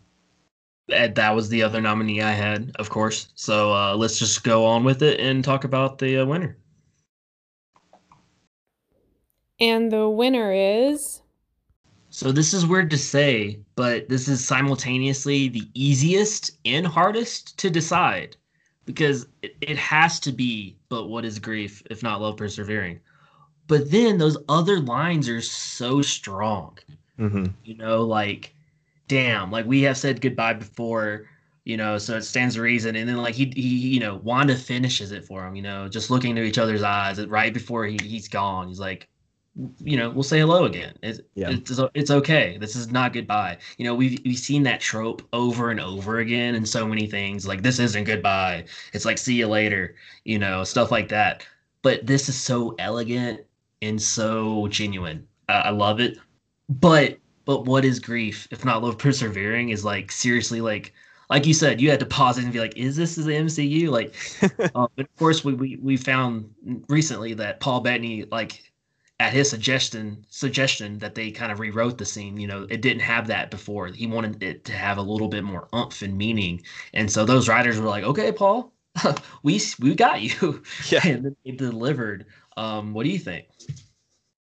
[0.88, 4.84] that was the other nominee i had of course so uh, let's just go on
[4.84, 6.56] with it and talk about the uh, winner
[9.60, 11.22] and the winner is
[12.14, 17.68] so this is weird to say, but this is simultaneously the easiest and hardest to
[17.68, 18.36] decide
[18.84, 23.00] because it, it has to be, but what is grief if not love persevering?
[23.66, 26.78] But then those other lines are so strong.
[27.18, 27.46] Mm-hmm.
[27.64, 28.53] You know, like,
[29.08, 31.26] damn, like we have said goodbye before,
[31.64, 32.96] you know, so it stands to reason.
[32.96, 33.62] And then like he, he,
[33.94, 37.24] you know, Wanda finishes it for him, you know, just looking into each other's eyes
[37.26, 38.68] right before he, he's gone.
[38.68, 39.08] He's like,
[39.78, 40.94] you know, we'll say hello again.
[41.02, 41.50] It's, yeah.
[41.50, 42.58] it's, it's okay.
[42.58, 43.58] This is not goodbye.
[43.78, 47.46] You know, we've, we've seen that trope over and over again in so many things.
[47.46, 48.64] Like, this isn't goodbye.
[48.92, 49.94] It's like, see you later,
[50.24, 51.46] you know, stuff like that.
[51.82, 53.42] But this is so elegant
[53.80, 55.24] and so genuine.
[55.48, 56.18] Uh, I love it.
[56.68, 60.92] But, but what is grief if not love persevering is like, seriously, like,
[61.30, 63.88] like you said, you had to pause it and be like, "Is this the MCU?"
[63.88, 64.14] Like,
[64.74, 66.52] uh, but of course, we, we we found
[66.88, 68.62] recently that Paul Bettany like
[69.20, 73.00] at his suggestion suggestion that they kind of rewrote the scene you know it didn't
[73.00, 73.86] have that before.
[73.88, 76.62] He wanted it to have a little bit more umph and meaning.
[76.92, 78.72] And so those writers were like okay paul
[79.42, 80.62] we we got you.
[80.90, 81.00] Yeah.
[81.04, 82.26] And then they delivered.
[82.56, 83.46] Um what do you think?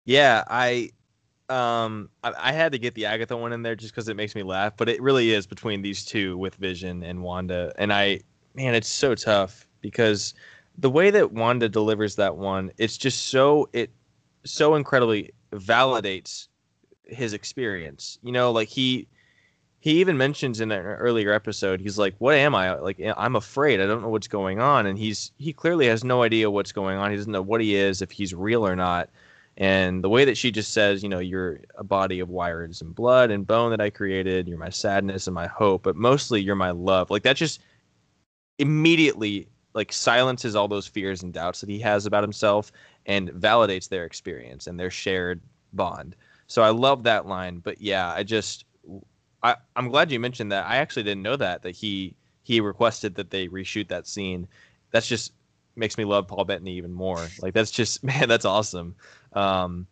[0.04, 0.90] Yeah i
[1.50, 4.34] um I, I had to get the agatha one in there just because it makes
[4.34, 8.20] me laugh but it really is between these two with vision and wanda and i
[8.54, 10.34] man it's so tough because
[10.76, 13.90] the way that wanda delivers that one it's just so it
[14.44, 16.48] so incredibly validates
[17.08, 18.18] his experience.
[18.22, 19.08] You know, like he
[19.80, 22.74] he even mentions in an earlier episode, he's like, "What am I?
[22.74, 23.80] Like, I'm afraid.
[23.80, 26.98] I don't know what's going on." And he's he clearly has no idea what's going
[26.98, 27.10] on.
[27.10, 29.08] He doesn't know what he is, if he's real or not.
[29.58, 32.94] And the way that she just says, you know, you're a body of wires and
[32.94, 34.46] blood and bone that I created.
[34.46, 37.10] You're my sadness and my hope, but mostly you're my love.
[37.10, 37.60] Like that just
[38.58, 42.70] immediately like silences all those fears and doubts that he has about himself
[43.06, 45.40] and validates their experience and their shared
[45.72, 46.14] bond.
[46.46, 47.58] So I love that line.
[47.58, 48.64] But yeah, I just
[49.42, 50.66] I, I'm glad you mentioned that.
[50.66, 54.46] I actually didn't know that that he he requested that they reshoot that scene.
[54.92, 55.32] That's just
[55.76, 57.28] makes me love Paul Bettany even more.
[57.40, 58.94] Like that's just man, that's awesome.
[59.32, 59.86] Um,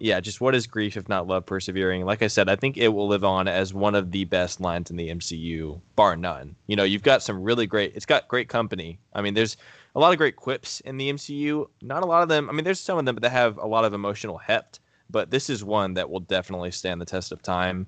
[0.00, 2.04] yeah, just what is grief if not love persevering?
[2.04, 4.90] Like I said, I think it will live on as one of the best lines
[4.90, 6.54] in the MCU, bar none.
[6.66, 7.92] You know, you've got some really great.
[7.96, 8.98] It's got great company.
[9.12, 9.56] I mean, there's
[9.94, 11.66] a lot of great quips in the MCU.
[11.82, 12.48] Not a lot of them.
[12.48, 14.80] I mean, there's some of them that have a lot of emotional heft,
[15.10, 17.86] but this is one that will definitely stand the test of time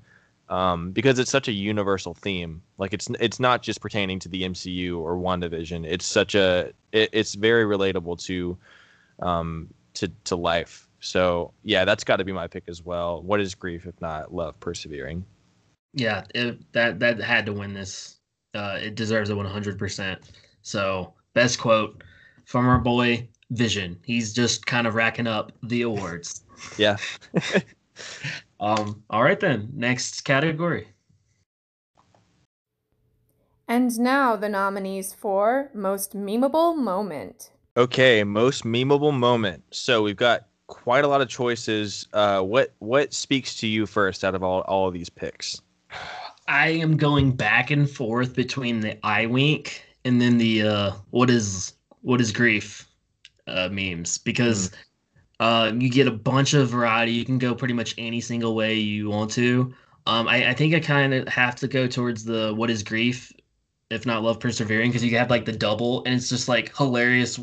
[0.49, 2.61] um, because it's such a universal theme.
[2.77, 5.87] Like it's it's not just pertaining to the MCU or WandaVision.
[5.87, 8.59] It's such a it, it's very relatable to
[9.21, 10.89] um, to to life.
[11.01, 13.23] So yeah, that's got to be my pick as well.
[13.23, 15.25] What is grief if not love persevering?
[15.95, 18.19] Yeah, it, that that had to win this.
[18.55, 20.19] Uh, it deserves a 100%.
[20.63, 22.03] So best quote
[22.45, 23.99] from our boy Vision.
[24.05, 26.45] He's just kind of racking up the awards.
[26.77, 26.97] yeah.
[28.61, 29.03] um.
[29.11, 29.71] All right then.
[29.75, 30.89] Next category.
[33.67, 37.53] And now the nominees for most memeable moment.
[37.77, 39.63] Okay, most memeable moment.
[39.71, 42.09] So we've got quite a lot of choices.
[42.15, 45.61] Uh, what what speaks to you first out of all all of these picks?
[46.49, 51.29] I am going back and forth between the eye wink and then the uh, what
[51.29, 52.89] is what is grief
[53.47, 54.71] uh, memes because
[55.41, 57.13] uh, you get a bunch of variety.
[57.13, 59.75] You can go pretty much any single way you want to.
[60.07, 63.33] Um, I, I think I kind of have to go towards the what is grief,
[63.91, 67.39] if not love persevering, because you have like the double, and it's just like hilarious.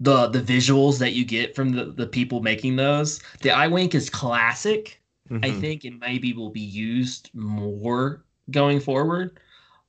[0.00, 3.20] The the visuals that you get from the, the people making those.
[3.40, 5.00] The eye wink is classic.
[5.42, 5.60] I Mhm.
[5.60, 9.38] think it maybe will be used more going forward,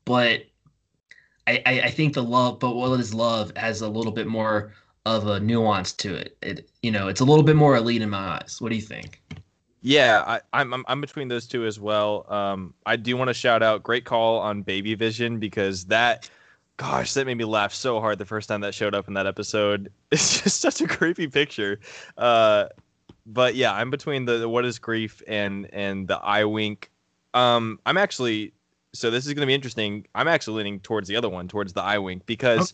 [0.05, 0.43] but
[1.47, 4.73] I, I, I think the love, but what is love has a little bit more
[5.05, 6.37] of a nuance to it.
[6.41, 8.57] It you know, it's a little bit more elite in my eyes.
[8.61, 9.21] What do you think?
[9.81, 12.25] Yeah, I, I'm, I'm I'm between those two as well.
[12.29, 16.29] Um, I do want to shout out great call on Baby Vision because that,
[16.77, 19.27] gosh, that made me laugh so hard the first time that showed up in that
[19.27, 19.91] episode.
[20.11, 21.79] It's just such a creepy picture.
[22.17, 22.65] Uh,
[23.25, 26.91] but yeah, I'm between the, the what is grief and and the eye wink.
[27.33, 28.53] Um, I'm actually
[28.93, 30.05] so this is going to be interesting.
[30.13, 32.73] I'm actually leaning towards the other one, towards the eye wink because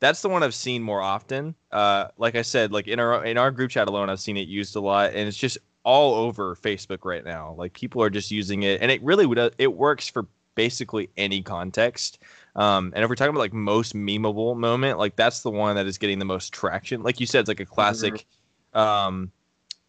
[0.00, 1.54] that's the one I've seen more often.
[1.72, 4.48] Uh, like I said, like in our in our group chat alone, I've seen it
[4.48, 7.54] used a lot, and it's just all over Facebook right now.
[7.58, 11.42] Like people are just using it, and it really would it works for basically any
[11.42, 12.18] context.
[12.58, 15.86] Um, and if we're talking about like most memeable moment, like that's the one that
[15.86, 17.04] is getting the most traction.
[17.04, 18.26] Like you said, it's like a classic.
[18.74, 19.30] Um,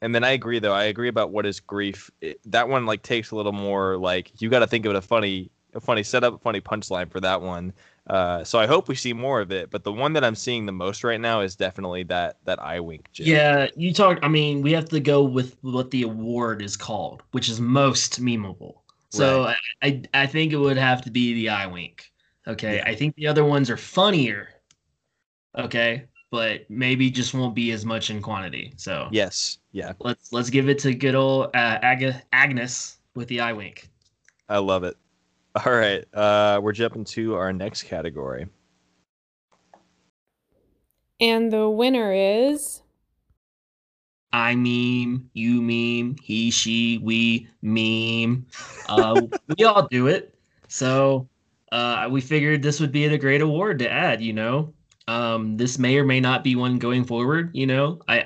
[0.03, 0.73] and then I agree though.
[0.73, 2.11] I agree about what is grief.
[2.21, 4.95] It, that one like takes a little more like you got to think of it
[4.95, 7.73] a funny, a funny setup, a funny punchline for that one.
[8.07, 9.71] Uh, so I hope we see more of it.
[9.71, 12.79] But the one that I'm seeing the most right now is definitely that that eye
[12.79, 13.09] wink.
[13.13, 13.27] Jim.
[13.27, 14.19] Yeah, you talk.
[14.21, 18.21] I mean, we have to go with what the award is called, which is most
[18.21, 18.75] memeable.
[19.09, 22.11] So I, I I think it would have to be the eye wink.
[22.47, 22.83] Okay, Yeah.
[22.85, 24.49] I think the other ones are funnier.
[25.57, 28.73] Okay, but maybe just won't be as much in quantity.
[28.77, 29.59] So Yes.
[29.71, 29.93] Yeah.
[29.99, 33.89] let's let's give it to good old uh, Aga, Agnes with the eye wink.
[34.47, 34.95] I love it.
[35.55, 36.05] All right.
[36.13, 38.47] Uh, we're jumping to our next category.
[41.19, 42.81] And the winner is
[44.31, 48.45] I meme, you meme, he, she, we meme.
[48.87, 49.23] Uh,
[49.57, 50.35] we all do it.
[50.67, 51.27] So
[51.71, 54.73] uh, we figured this would be a great award to add, you know.
[55.07, 57.99] Um, this may or may not be one going forward, you know.
[58.07, 58.25] I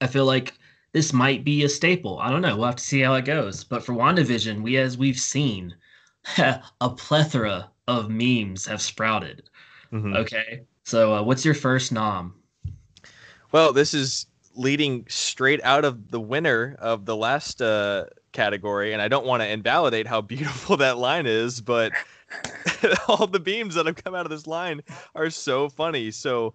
[0.00, 0.54] I feel like
[0.92, 2.18] this might be a staple.
[2.20, 2.56] I don't know.
[2.56, 3.64] We'll have to see how it goes.
[3.64, 5.74] But for WandaVision, we as we've seen,
[6.38, 9.42] a plethora of memes have sprouted.
[9.92, 10.16] Mhm.
[10.16, 10.62] Okay.
[10.84, 12.34] So uh, what's your first nom?
[13.52, 19.00] Well, this is leading straight out of the winner of the last uh, category, and
[19.00, 21.92] I don't want to invalidate how beautiful that line is, but
[23.08, 24.82] all the beams that have come out of this line
[25.14, 26.10] are so funny.
[26.10, 26.54] So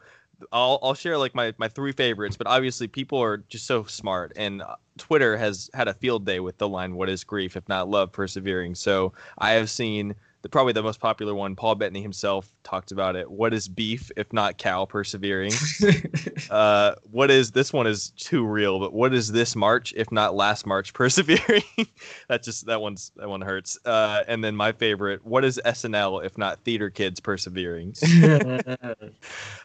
[0.51, 4.33] I'll I'll share like my my three favorites, but obviously people are just so smart,
[4.35, 7.67] and uh, Twitter has had a field day with the line "What is grief if
[7.67, 10.15] not love persevering?" So I have seen.
[10.47, 13.29] The, probably the most popular one, Paul Bettany himself talked about it.
[13.29, 15.51] What is beef if not cow persevering?
[16.49, 20.35] uh what is this one is too real but what is this march if not
[20.35, 21.63] last march persevering?
[22.29, 23.77] That just that one's that one hurts.
[23.83, 27.93] Uh and then my favorite what is snl if not theater kids persevering?
[28.05, 28.95] I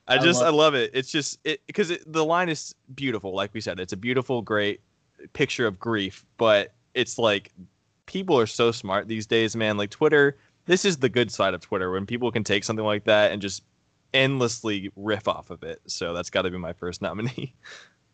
[0.09, 0.91] I just love i love it.
[0.95, 3.79] It's just it because it, the line is beautiful like we said.
[3.79, 4.81] It's a beautiful great
[5.33, 7.53] picture of grief but it's like
[8.07, 9.77] people are so smart these days man.
[9.77, 13.05] Like twitter this is the good side of twitter when people can take something like
[13.05, 13.63] that and just
[14.15, 17.55] endlessly riff off of it so that's got to be my first nominee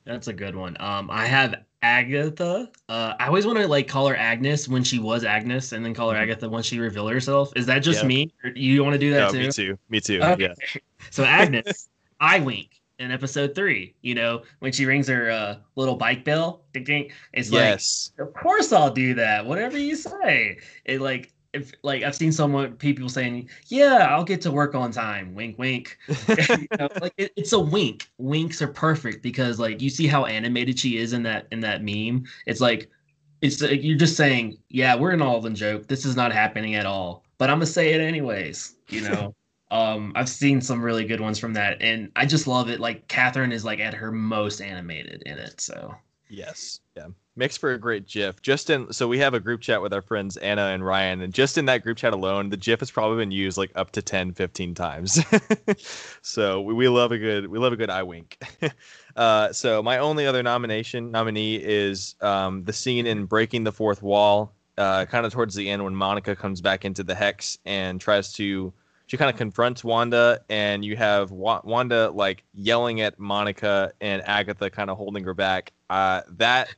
[0.05, 0.75] That's a good one.
[0.81, 2.71] Um, I have Agatha.
[2.89, 5.93] Uh, I always want to like call her Agnes when she was Agnes, and then
[5.93, 6.23] call her Mhm.
[6.23, 7.53] Agatha when she revealed herself.
[7.57, 8.09] Is that just Yeah.
[8.09, 8.33] me?
[8.43, 9.39] Or you want to do that no, too?
[9.41, 10.49] me too me too Okay.
[10.49, 10.81] yeah
[11.11, 11.91] So Agnes,
[12.21, 13.97] I wink in episode three.
[14.01, 16.65] You know when she rings her uh, little bike bell.
[16.73, 19.45] Ding, ding, It's like yes Of course I'll do that.
[19.45, 20.57] Whatever you say.
[20.87, 24.93] It like if like I've seen someone people saying, "Yeah, I'll get to work on
[24.93, 25.99] time." Wink, wink.
[26.39, 28.11] You know, like it, it's a wink.
[28.19, 31.83] Winks are perfect because like you see how animated she is in that in that
[31.83, 32.25] meme.
[32.47, 32.91] It's like
[33.41, 35.87] it's like, you're just saying, "Yeah, we're an all in joke.
[35.87, 38.75] This is not happening at all." But I'm gonna say it anyways.
[38.89, 39.35] You know.
[39.71, 42.81] um, I've seen some really good ones from that, and I just love it.
[42.81, 45.61] Like Kathryn is like at her most animated in it.
[45.61, 45.95] So
[46.29, 46.81] Yes.
[46.99, 47.09] Yeah.
[47.37, 48.43] Makes for a great GIF.
[48.43, 51.33] Just in so we have a group chat with our friends Anna and Ryan, and
[51.33, 54.03] just in that group chat alone, the GIF has probably been used like up to
[54.03, 55.21] 10, 15 times.
[56.23, 58.43] so we, we love a good we love a good eye wink.
[59.17, 64.03] uh, so my only other nomination nominee is um, the scene in Breaking the Fourth
[64.03, 68.01] Wall, uh, kind of towards the end when Monica comes back into the hex and
[68.01, 68.73] tries to
[69.09, 74.23] she kind of confronts Wanda, and you have Wa- Wanda like yelling at Monica and
[74.27, 75.73] Agatha kind of holding her back.
[75.89, 76.75] Uh, that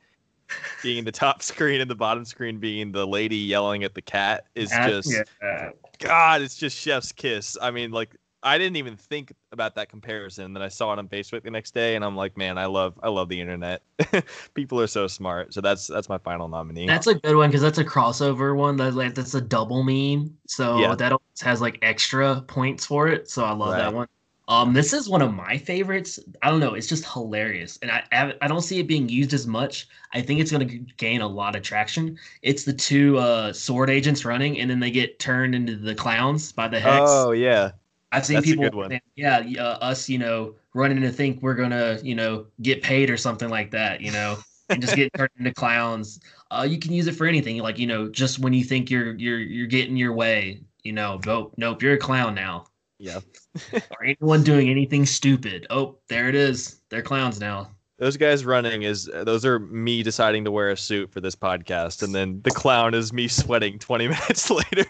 [0.82, 4.44] being the top screen and the bottom screen being the lady yelling at the cat
[4.54, 5.70] is That- just yeah.
[5.98, 6.40] God.
[6.42, 7.56] It's just Chef's kiss.
[7.60, 10.46] I mean, like I didn't even think about that comparison.
[10.46, 12.64] And then I saw it on Facebook the next day, and I'm like, man, I
[12.64, 13.82] love I love the internet.
[14.54, 15.52] People are so smart.
[15.52, 16.86] So that's that's my final nominee.
[16.86, 18.76] That's a good one because that's a crossover one.
[18.78, 20.38] That's like that's a double meme.
[20.46, 20.94] So Yeah.
[20.94, 23.28] that always has like extra points for it.
[23.30, 23.78] So I love Right.
[23.80, 24.08] that one.
[24.50, 26.18] Um, this is one of my favorites.
[26.42, 26.74] I don't know.
[26.74, 29.86] It's just hilarious, and I I don't see it being used as much.
[30.12, 32.18] I think it's going to gain a lot of traction.
[32.42, 36.50] It's the two uh, sword agents running, and then they get turned into the clowns
[36.50, 37.12] by the hex.
[37.12, 37.70] oh yeah,
[38.10, 38.90] I've seen That's a people, good one.
[38.90, 43.08] saying, yeah, uh, us, you know, running to think we're gonna, you know, get paid
[43.08, 44.38] or something like that, you know,
[44.68, 46.18] and just get turned into clowns.
[46.50, 49.14] Uh, you can use it for anything, like you know, just when you think you're
[49.14, 52.66] you're you're getting your way, you know, nope, nope, you're a clown now.
[52.98, 53.20] yeah.
[53.72, 57.70] Or anyone doing anything stupid, oh, there it is, they're clowns now.
[57.98, 62.02] Those guys running is those are me deciding to wear a suit for this podcast,
[62.02, 64.86] and then the clown is me sweating 20 minutes later.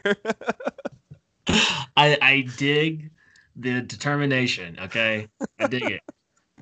[1.96, 3.10] I I dig
[3.56, 4.78] the determination.
[4.82, 5.26] Okay,
[5.58, 6.00] I dig it.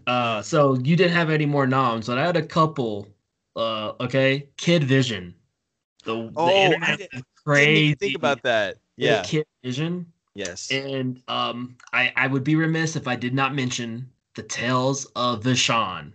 [0.06, 3.08] Uh, so you didn't have any more noms, but I had a couple.
[3.54, 5.34] Uh, okay, Kid Vision.
[6.04, 7.80] The, the Oh, I didn't- Didn't crazy.
[7.82, 8.76] even think about that.
[8.96, 9.22] Yeah.
[9.22, 10.70] Kid Vision, Yes.
[10.70, 15.42] and um, I I would be remiss if I did not mention the Tales of
[15.42, 16.12] Vishan.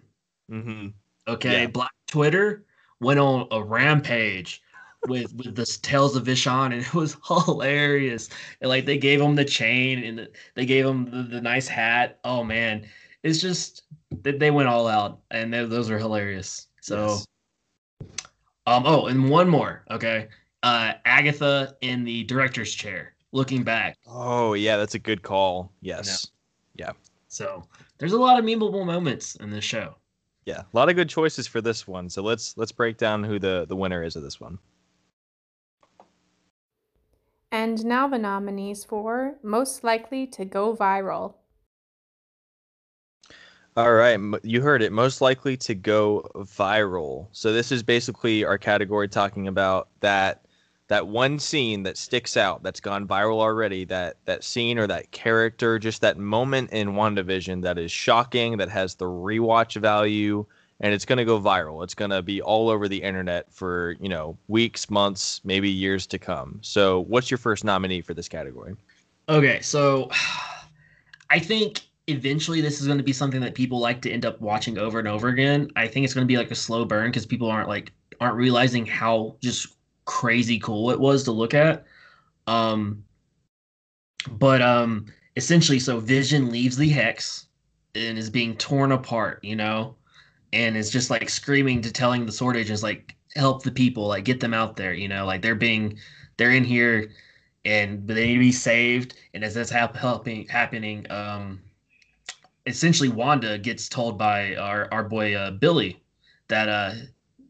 [0.49, 0.87] hmm
[1.27, 1.67] Okay, Yeah.
[1.67, 2.63] Black Twitter
[3.01, 4.61] went on a rampage
[5.07, 8.29] with with this Tales of Vishan, and it was hilarious.
[8.61, 11.67] And like they gave him the chain, and the, they gave him the, the nice
[11.67, 12.19] hat.
[12.23, 12.87] Oh man,
[13.23, 13.83] it's just
[14.21, 16.67] they, they went all out, and they, those are hilarious.
[16.81, 17.27] So, Yes.
[18.67, 19.83] um, oh, and one more.
[19.91, 20.29] Okay,
[20.63, 23.97] uh, Agatha in the director's chair, looking back.
[24.07, 25.73] Oh yeah, that's a good call.
[25.81, 26.27] Yes.
[26.75, 26.91] Yeah.
[27.27, 27.63] So
[27.97, 29.95] there's a lot of memeable moments in this show.
[30.45, 30.61] Yeah.
[30.61, 32.09] A lot of good choices for this one.
[32.09, 34.57] So let's let's break down who the the winner is of this one.
[37.51, 41.35] And now the nominees for Most Likely to Go Viral.
[43.75, 44.91] All right, you heard it.
[44.91, 47.27] Most likely to go viral.
[47.31, 50.42] So this is basically our category talking about that
[50.93, 53.83] that one scene that sticks out, that's gone viral already.
[53.83, 58.69] That that scene or that character, just that moment in WandaVision that is shocking, that
[58.69, 60.45] has the rewatch value,
[60.81, 61.83] and it's gonna go viral.
[61.83, 66.19] It's gonna be all over the internet for you know weeks, months, maybe years to
[66.19, 66.59] come.
[66.61, 68.75] So, what's your first nominee for this category?
[69.29, 70.11] Okay, so
[71.31, 74.39] I think eventually this is going to be something that people like to end up
[74.41, 75.71] watching over and over again.
[75.75, 78.35] I think it's going to be like a slow burn because people aren't like aren't
[78.35, 79.73] realizing how just
[80.05, 81.85] crazy cool it was to look at.
[82.47, 83.03] Um
[84.31, 87.47] but um essentially so Vision leaves the hex
[87.95, 89.95] and is being torn apart, you know,
[90.51, 94.25] and is just like screaming to telling the sword agents like help the people, like
[94.25, 95.97] get them out there, you know, like they're being
[96.37, 97.11] they're in here
[97.65, 99.15] and they need to be saved.
[99.33, 101.61] And as that's hap- helping happening, um,
[102.65, 106.01] essentially Wanda gets told by our our boy uh, Billy
[106.47, 106.93] that uh,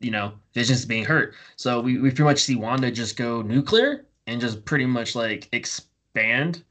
[0.04, 1.36] you know Vision's being hurt.
[1.56, 5.50] So we we pretty much see Wanda just go nuclear and just pretty much like
[5.52, 6.64] expand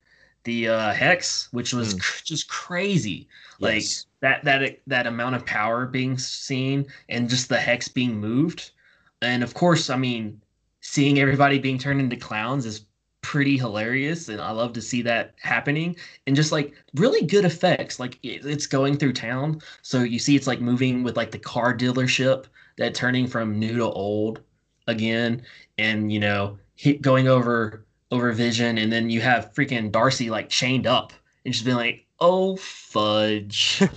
[0.44, 1.98] the uh, hex, which was Hmm.
[1.98, 3.28] cr- just crazy.
[3.60, 3.84] Like
[4.20, 8.72] that that that amount of power being seen and just the hex being moved,
[9.20, 10.40] and of course, I mean,
[10.80, 12.86] seeing everybody being turned into clowns is
[13.22, 15.94] pretty hilarious and i love to see that happening
[16.26, 20.34] and just like really good effects like it- it's going through town so you see
[20.34, 22.46] it's like moving with like the car dealership
[22.78, 24.40] that turning from new to old
[24.86, 25.42] again
[25.78, 28.78] and you know hit going over over vision.
[28.78, 31.12] And then you have freaking darcy like chained up
[31.44, 33.82] and she's been like oh fudge.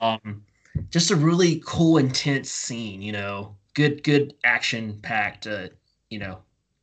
[0.00, 0.44] Um
[0.90, 3.56] just a really cool intense scene you know?
[3.74, 5.68] Good good action packed uh
[6.10, 6.38] you know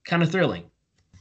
[0.06, 0.70] kind of thrilling.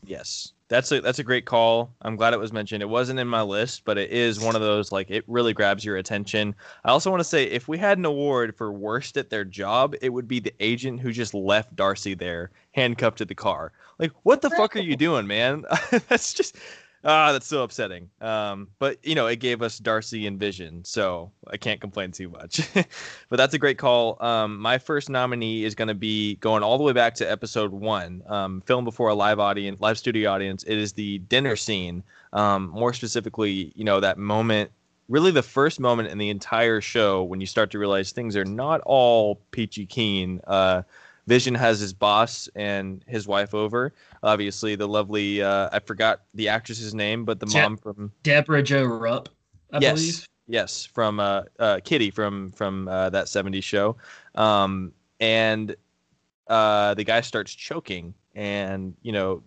[0.05, 0.53] Yes.
[0.69, 1.95] That's a that's a great call.
[2.03, 2.83] I'm glad it was mentioned.
[2.83, 5.83] It wasn't in my list, but it is one of those like it really grabs
[5.85, 6.55] your attention.
[6.85, 9.95] I also want to say if we had an award for worst at their job,
[10.03, 13.73] it would be the agent who just left Darcy there handcuffed to the car.
[13.99, 15.65] Like what the fuck are you doing, man?
[16.09, 16.57] that's just
[17.05, 18.11] ah, that's so upsetting.
[18.21, 22.29] Um, but you know, it gave us Darcy and Vision, so I can't complain too
[22.29, 22.61] much.
[22.75, 24.23] but that's a great call.
[24.23, 27.73] Um, my first nominee is going to be going all the way back to episode
[27.73, 30.63] one, um, filmed before a live audience, live studio audience.
[30.65, 32.03] It is the dinner scene.
[32.33, 34.71] Um, more specifically, you know, that moment,
[35.09, 38.45] really the first moment in the entire show when you start to realize things are
[38.45, 40.41] not all peachy keen.
[40.47, 40.83] Uh,
[41.29, 43.93] Vision has his boss and his wife over.
[44.23, 48.63] Obviously, the lovely, uh, I forgot the actress's name, but the Je- mom from Debra
[48.63, 49.29] Jo Rupp,
[49.71, 50.29] I yes, believe.
[50.49, 53.97] yes, from uh, uh, Kitty from from uh, that '70s show,
[54.37, 54.91] um,
[55.21, 55.77] and
[56.49, 59.43] uh, the guy starts choking, and you know,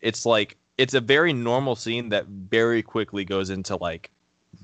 [0.00, 4.10] it's like it's a very normal scene that very quickly goes into like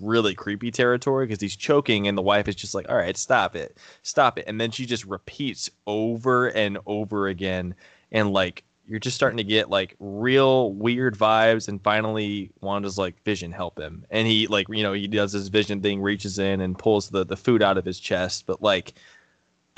[0.00, 3.56] really creepy territory because he's choking and the wife is just like all right stop
[3.56, 4.44] it stop it.
[4.46, 7.74] And then she just repeats over and over again.
[8.10, 13.22] And like you're just starting to get like real weird vibes and finally wanda's like
[13.24, 14.04] vision help him.
[14.10, 17.24] And he like you know he does his vision thing reaches in and pulls the
[17.24, 18.46] the food out of his chest.
[18.46, 18.94] But like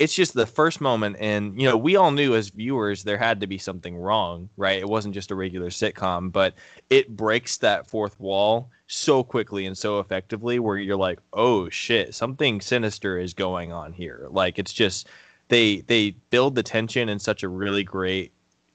[0.01, 3.39] it's just the first moment and you know we all knew as viewers there had
[3.39, 4.79] to be something wrong right?
[4.79, 6.55] It wasn't just a regular sitcom but
[6.89, 12.15] it breaks that fourth wall so quickly and so effectively where you're like oh shit
[12.15, 14.25] something sinister is going on here.
[14.31, 15.07] Like it's just
[15.49, 18.31] they they build the tension in such a really great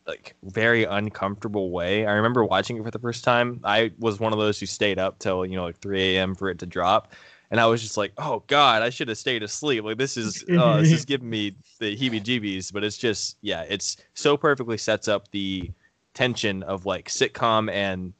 [0.06, 2.06] like very uncomfortable way.
[2.06, 3.58] I remember watching it for the first time.
[3.64, 6.50] I was one of those who stayed up till you know like 3 a.m for
[6.50, 7.12] it to drop
[7.50, 10.44] and I was just like, "Oh God, I should have stayed asleep." Like this is
[10.58, 12.72] uh, this is giving me the heebie-jeebies.
[12.72, 15.70] But it's just, yeah, it's so perfectly sets up the
[16.14, 18.12] tension of like sitcom and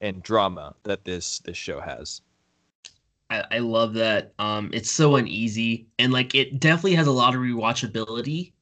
[0.00, 2.22] and drama that this this show has.
[3.30, 4.32] I, I love that.
[4.38, 8.52] Um, it's so uneasy, and like it definitely has a lot of rewatchability,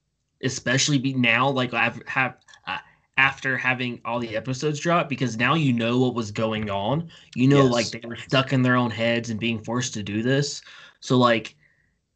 [0.43, 1.49] especially be now.
[1.49, 2.37] Like I've have
[3.21, 7.11] after having all the episodes drop because now you know what was going on.
[7.35, 7.73] You know, yes.
[7.73, 10.63] like they were stuck in their own heads and being forced to do this.
[11.01, 11.55] So like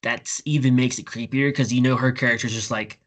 [0.01, 3.01] that's even makes it creepier because you know her character's just like,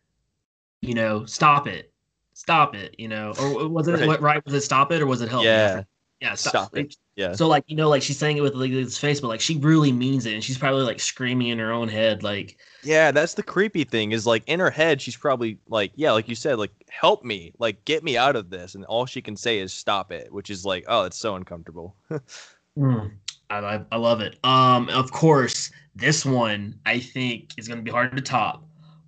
[0.83, 1.91] you know, stop it,
[2.33, 4.07] stop it, you know, or was it right?
[4.07, 5.43] What, right was it stop it or was it help?
[5.43, 5.81] Yeah,
[6.19, 6.95] yeah, stop, stop it.
[7.15, 7.33] Yeah.
[7.33, 9.57] So like you know, like she's saying it with like this face, but like she
[9.57, 12.57] really means it, and she's probably like screaming in her own head, like.
[12.83, 14.11] Yeah, that's the creepy thing.
[14.11, 17.53] Is like in her head, she's probably like, yeah, like you said, like help me,
[17.59, 20.49] like get me out of this, and all she can say is stop it, which
[20.49, 21.95] is like, oh, it's so uncomfortable.
[22.77, 23.11] mm,
[23.49, 24.39] I, I love it.
[24.43, 28.63] Um, of course, this one I think is gonna be hard to top,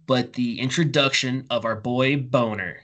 [0.06, 2.77] but the introduction of our boy Bohner.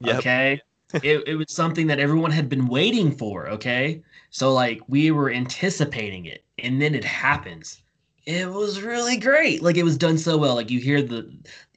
[0.00, 0.16] Yep.
[0.16, 0.60] Okay
[0.94, 3.48] it, it was something that everyone had been waiting for.
[3.48, 4.02] Okay.
[4.30, 7.82] So, like, we were anticipating it, and then it happens.
[8.26, 9.60] It was really great.
[9.60, 10.54] Like, it was done so well.
[10.54, 11.28] Like, you hear the,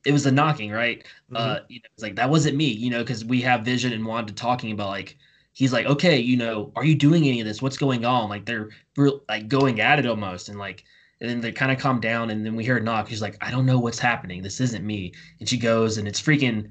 [0.05, 0.99] it was the knocking, right?
[1.31, 1.35] Mm-hmm.
[1.35, 4.05] Uh, you know, it's like, that wasn't me, you know, because we have Vision and
[4.05, 5.17] Wanda talking about, like,
[5.53, 7.61] he's like, okay, you know, are you doing any of this?
[7.61, 8.29] What's going on?
[8.29, 10.49] Like, they're real, like going at it almost.
[10.49, 10.83] And, like,
[11.21, 13.09] and then they kind of calm down, and then we hear a knock.
[13.09, 14.43] She's like, I don't know what's happening.
[14.43, 15.13] This isn't me.
[15.39, 16.69] And she goes, and it's freaking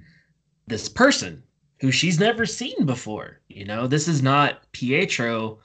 [0.69, 1.43] this person
[1.82, 3.40] who she's never seen before.
[3.48, 5.59] You know, this is not Pietro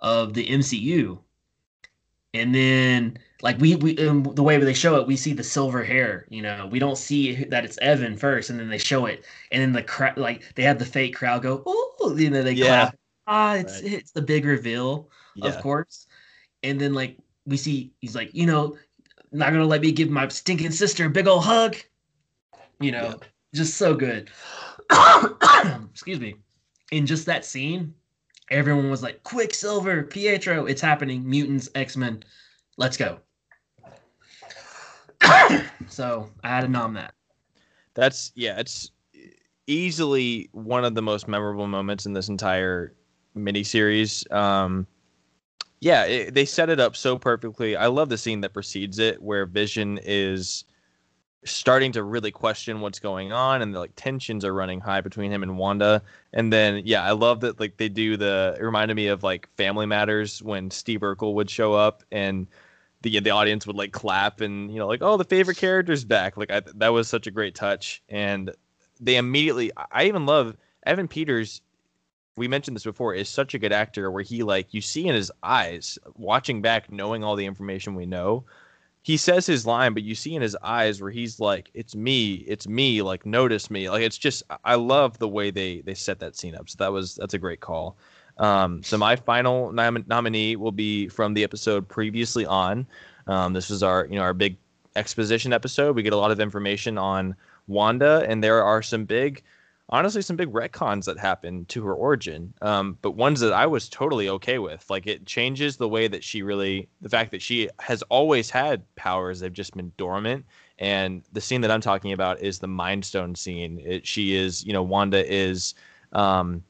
[0.00, 1.18] of the MCU.
[2.34, 5.82] And then, like we, we um, the way they show it, we see the silver
[5.82, 6.26] hair.
[6.28, 9.62] You know, we don't see that it's Evan first, and then they show it, and
[9.62, 12.66] then the crowd, like they have the fake crowd go, oh, you know, they yeah.
[12.66, 12.98] clap.
[13.26, 13.92] Ah, it's right.
[13.92, 15.48] it's the big reveal, yeah.
[15.48, 16.06] of course.
[16.62, 18.76] And then like we see, he's like, you know,
[19.30, 21.76] not gonna let me give my stinking sister a big old hug.
[22.80, 23.26] You know, yeah.
[23.54, 24.30] just so good.
[25.90, 26.36] excuse me,
[26.90, 27.94] in just that scene,
[28.50, 32.22] everyone was like, Quicksilver, Pietro, it's happening, mutants, X Men,
[32.76, 33.18] let's go.
[35.88, 37.14] so I had to nom that.
[37.94, 38.90] That's yeah, it's
[39.66, 42.94] easily one of the most memorable moments in this entire
[43.36, 44.30] miniseries.
[44.32, 44.86] Um,
[45.80, 47.76] yeah, it, they set it up so perfectly.
[47.76, 50.64] I love the scene that precedes it, where Vision is
[51.44, 55.32] starting to really question what's going on and the like tensions are running high between
[55.32, 56.02] him and Wanda.
[56.32, 59.48] And then yeah, I love that like they do the it reminded me of like
[59.56, 62.46] Family Matters when Steve Urkel would show up and
[63.02, 66.36] the the audience would like clap and you know like oh the favorite character's back.
[66.36, 68.52] Like I, that was such a great touch and
[69.00, 70.56] they immediately I even love
[70.86, 71.60] Evan Peters
[72.36, 75.14] we mentioned this before is such a good actor where he like you see in
[75.14, 78.44] his eyes watching back knowing all the information we know
[79.02, 82.34] he says his line, but you see in his eyes where he's like, "It's me,
[82.46, 83.90] it's me." Like, notice me.
[83.90, 86.70] Like, it's just I love the way they they set that scene up.
[86.70, 87.96] So that was that's a great call.
[88.38, 92.86] Um, so my final nom- nominee will be from the episode previously on.
[93.26, 94.56] Um, this was our you know our big
[94.94, 95.96] exposition episode.
[95.96, 97.34] We get a lot of information on
[97.66, 99.42] Wanda, and there are some big
[99.92, 103.90] honestly some big retcons that happen to her origin, um, but ones that I was
[103.90, 104.88] totally okay with.
[104.88, 108.82] Like it changes the way that she really, the fact that she has always had
[108.96, 110.46] powers, they've just been dormant.
[110.78, 113.80] And the scene that I'm talking about is the Mind Stone scene.
[113.84, 115.74] It, she is, you know, Wanda is
[116.12, 116.64] um,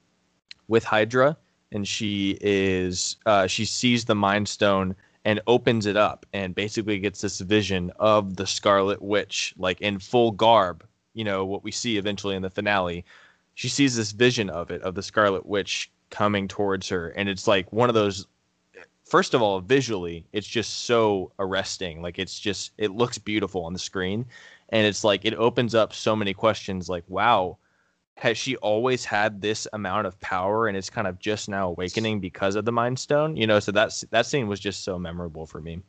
[0.67, 1.37] with Hydra,
[1.71, 6.99] and she is, uh, she sees the Mind Stone and opens it up and basically
[6.99, 10.85] gets this vision of the Scarlet Witch, like in full garb,
[11.15, 13.05] you know what we see eventually in the finale
[13.55, 17.09] she sees this vision of it of the scarlet witch coming towards her.
[17.09, 18.27] And it's like one of those
[19.05, 22.03] first of all visually it's just so arresting.
[22.03, 24.27] Like it's just it looks beautiful on the screen.
[24.69, 27.59] And it's like it opens up so many questions like wow
[28.19, 32.21] has she always had this amount of power and it's kind of just now awakening
[32.21, 33.37] because of the mind stone?
[33.37, 35.83] You know so that's that scene was just so memorable for me.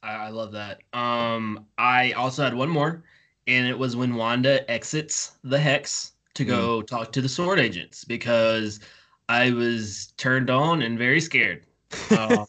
[0.00, 0.78] I, love that.
[0.92, 3.02] Um, I also had one more,
[3.48, 8.04] and it was when Wanda exits the hex to go talk to the sword agents
[8.04, 8.80] because
[9.28, 11.66] I was turned on and very scared.
[12.10, 12.46] Um,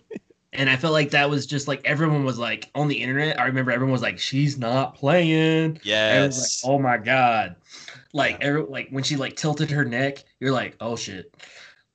[0.52, 3.38] and I felt like that was just like everyone was like on the internet.
[3.40, 6.98] I remember everyone was like, "She's not playing." And it was yes like, oh my
[6.98, 7.56] god!
[8.12, 11.34] Like, every, like when she like tilted her neck, you're like, "Oh shit!"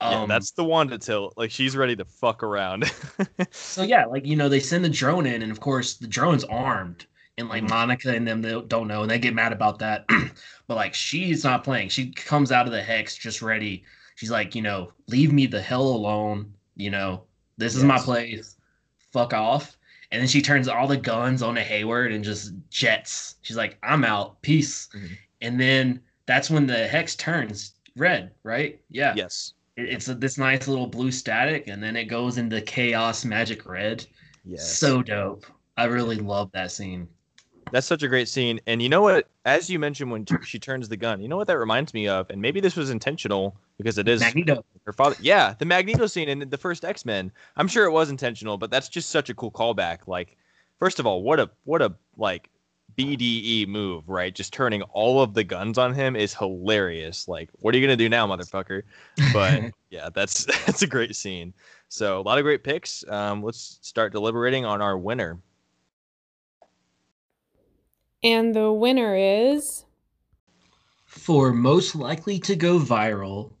[0.00, 2.90] yeah, Um, that's the Wanda tilt like she's ready to fuck around
[3.50, 6.44] So yeah, like you know, they send the drone in, and of course the drone's
[6.44, 7.06] armed,
[7.42, 7.68] and like.
[7.68, 10.06] Monica and them they don't know, and they get mad about that.
[10.66, 11.88] but like she's not playing.
[11.88, 13.84] She comes out of the hex just ready.
[14.14, 16.52] She's like, you know, leave me the hell alone.
[16.76, 17.24] You know,
[17.58, 18.56] this is my place.
[19.12, 19.76] Fuck off.
[20.10, 23.36] And then she turns all the guns onto Hayward and just jets.
[23.42, 24.40] She's like, I'm out.
[24.42, 24.88] Peace.
[24.94, 25.16] Mhm.
[25.40, 28.80] And then that's when the hex turns red, right?
[28.90, 33.24] Yeah yes it's a, this nice little blue static and then it goes into chaos
[33.24, 34.04] magic red
[34.44, 35.46] yes so dope
[35.76, 37.08] i really love that scene
[37.72, 38.60] That's such a great scene.
[38.66, 39.28] And you know what?
[39.46, 42.28] As you mentioned when she turns the gun, you know what that reminds me of?
[42.28, 45.16] And maybe this was intentional because it is magneto her father.
[45.20, 47.32] Yeah, the Magneto scene in the first X Men.
[47.56, 50.06] I'm sure it was intentional, but that's just such a cool callback.
[50.06, 50.36] Like,
[50.78, 52.50] first of all, what a what a like
[52.98, 54.34] BDE move, right?
[54.34, 57.26] Just turning all of the guns on him is hilarious.
[57.26, 58.82] Like, what are you gonna do now, motherfucker?
[59.32, 61.54] But yeah, that's that's a great scene.
[61.88, 63.02] So a lot of great picks.
[63.08, 65.38] Um, let's start deliberating on our winner.
[68.22, 69.84] And the winner is?
[71.06, 73.52] For most likely to go viral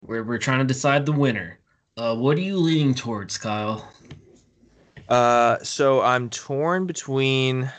[0.00, 1.58] where we're trying to decide the winner.
[1.96, 3.88] Uh what are you leaning towards kyle?
[5.08, 7.70] Uh, so I'm torn between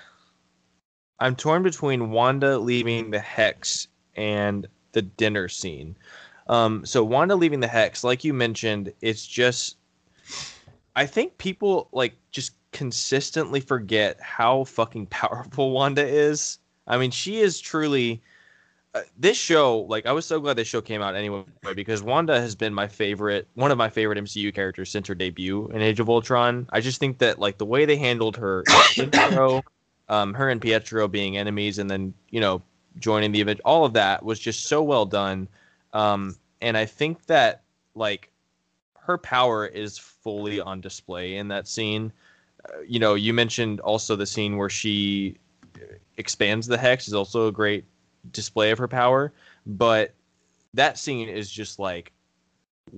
[1.20, 5.96] I'm torn between Wanda leaving the hex and the dinner scene.
[6.48, 9.78] Um, so Wanda leaving the hex, like you mentioned, it's just
[10.96, 16.60] I think people like just consistently forget how fucking powerful Wanda is.
[16.86, 18.22] I mean, she is truly
[18.96, 21.44] uh, this show, like I was so glad this show came out anyway
[21.76, 25.68] because Wanda has been my favorite, one of my favorite MCU characters since her debut
[25.70, 26.68] in Age of Ultron.
[26.72, 28.64] I just think that like the way they handled her
[28.98, 29.64] intro,
[30.10, 32.62] um, her and Pietro being enemies, and then you know
[33.00, 35.48] joining the event, all of that was just so well done.
[35.94, 37.64] Um, and I think that
[37.96, 38.30] like
[39.00, 42.12] her power is fully on display in that scene.
[42.88, 45.38] You know, you mentioned also the scene where she
[46.18, 47.86] expands the hex is also a great
[48.32, 49.34] display of her power,
[49.66, 50.14] but
[50.74, 52.12] that scene is just like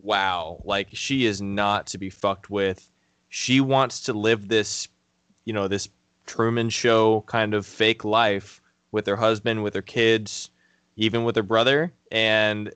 [0.01, 2.89] wow, like she is not to be fucked with.
[3.29, 4.87] She wants to live this,
[5.45, 5.89] you know, this
[6.25, 8.61] Truman show kind of fake life
[8.91, 10.49] with her husband, with her kids,
[10.95, 12.73] even with her brother, and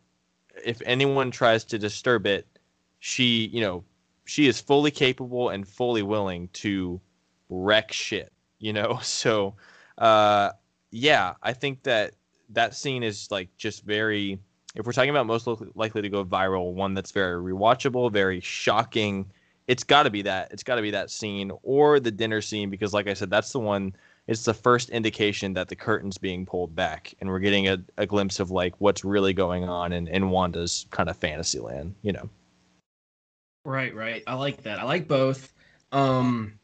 [0.63, 2.45] if anyone tries to disturb it,
[2.99, 3.83] she, you know,
[4.29, 7.01] she is fully capable and fully willing to
[7.49, 8.99] wreck shit, you know?
[9.03, 9.55] So,
[9.97, 10.51] uh,
[10.91, 12.13] yeah, I think that
[12.51, 14.37] that scene is like just very,
[14.75, 18.39] if we're talking about most li- likely to go viral, one that's very rewatchable, very
[18.39, 19.25] shocking,
[19.67, 20.51] it's got to be that.
[20.51, 23.51] It's got to be that scene or the dinner scene because, like I said, that's
[23.51, 23.95] the one.
[24.27, 28.05] It's the first indication that the curtain's being pulled back, and we're getting a, a
[28.05, 32.11] glimpse of like what's really going on in, in Wanda's kind of fantasy land, you
[32.11, 32.29] know.
[33.65, 34.23] Right, right.
[34.25, 34.79] I like that.
[34.79, 35.53] I like both.
[35.91, 36.59] Um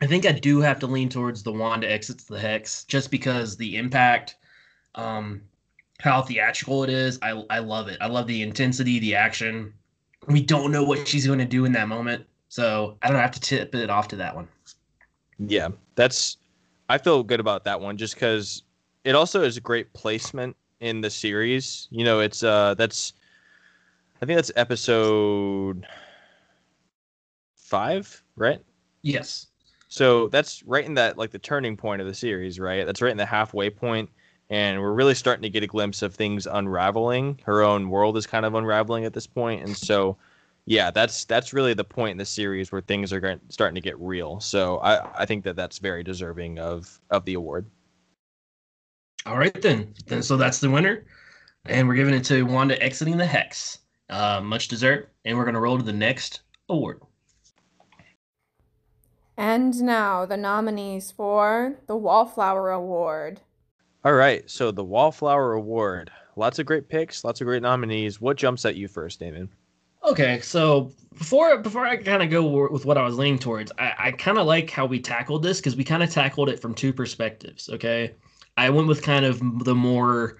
[0.00, 3.56] I think I do have to lean towards the Wanda exits the hex just because
[3.56, 4.36] the impact,
[4.96, 5.42] um,
[6.00, 7.18] how theatrical it is.
[7.22, 7.98] I I love it.
[8.00, 9.72] I love the intensity, the action.
[10.26, 13.30] We don't know what she's going to do in that moment, so I don't have
[13.32, 14.48] to tip it off to that one.
[15.38, 16.36] Yeah, that's.
[16.88, 18.62] I feel good about that one just because
[19.04, 21.88] it also is a great placement in the series.
[21.90, 23.14] You know, it's uh that's.
[24.20, 25.86] I think that's episode
[27.74, 28.60] five, right?
[29.02, 29.48] Yes.
[29.88, 32.84] So that's right in that like the turning point of the series, right?
[32.86, 34.10] That's right in the halfway point,
[34.48, 37.40] and we're really starting to get a glimpse of things unraveling.
[37.44, 40.16] Her own world is kind of unraveling at this point, and so
[40.66, 43.80] yeah, that's that's really the point in the series where things are going, starting to
[43.80, 44.40] get real.
[44.40, 47.66] So I I think that that's very deserving of of the award.
[49.26, 49.94] All right then.
[50.06, 51.06] Then so that's the winner,
[51.66, 53.78] and we're giving it to Wanda exiting the hex.
[54.10, 57.00] Uh, much dessert, and we're gonna roll to the next award.
[59.36, 63.40] And now the nominees for the Wallflower Award.
[64.04, 68.20] All right, so the Wallflower Award, lots of great picks, lots of great nominees.
[68.20, 69.48] What jumps at you first, Damon?
[70.04, 73.94] Okay, so before before I kind of go with what I was leaning towards, I,
[73.98, 76.74] I kind of like how we tackled this because we kind of tackled it from
[76.74, 77.70] two perspectives.
[77.70, 78.14] Okay,
[78.56, 80.36] I went with kind of the more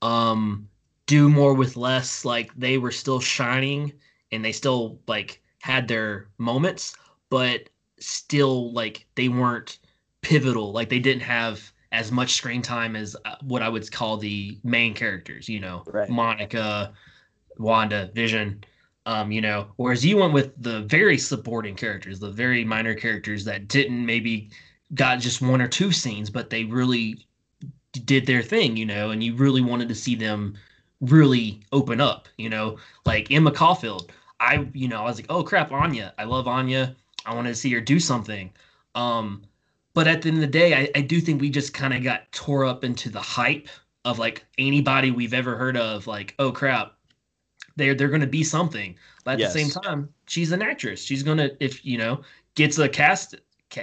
[0.00, 0.68] um
[1.06, 3.92] do more with less like they were still shining
[4.30, 6.94] and they still like had their moments
[7.30, 7.68] but
[8.00, 9.78] still like they weren't
[10.22, 14.16] pivotal like they didn't have as much screen time as uh, what I would call
[14.18, 16.08] the main characters, you know, Right.
[16.08, 16.92] Monica,
[17.58, 18.62] Wanda, Vision,
[19.06, 23.44] um, you know, whereas you went with the very supporting characters, the very minor characters
[23.44, 24.50] that didn't maybe
[24.94, 27.26] got just one or two scenes, but they really
[28.04, 30.56] did their thing, you know, and you really wanted to see them
[31.00, 32.76] really open up, you know,
[33.06, 34.12] like Emma Caulfield.
[34.40, 36.12] I, you know, I was like, oh crap, Anya.
[36.18, 36.94] I love Anya.
[37.28, 38.50] I wanted to see her do something.
[38.94, 39.42] Um,
[39.94, 42.02] but at the end of the day, I, I do think we just kind of
[42.02, 43.68] got tore up into the hype
[44.04, 46.94] of like anybody we've ever heard of, like, oh crap,
[47.76, 48.96] they're they're gonna be something.
[49.24, 49.52] But at Yes.
[49.52, 51.02] the same time, she's an actress.
[51.02, 52.22] She's gonna if you know
[52.54, 53.36] gets a cast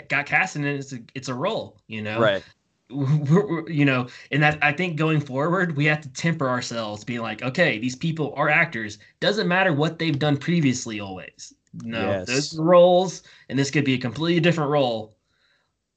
[0.09, 2.43] got cast and it's a it's a role, you know Right.
[2.89, 7.03] we're, we're- you know, and that I think going forward, we have to temper ourselves,
[7.03, 8.97] being like, okay, these people are actors.
[9.19, 11.53] Doesn't matter what they've done previously, always.
[11.84, 12.27] No, Yes.
[12.27, 15.15] those roles, and this could be a completely different role.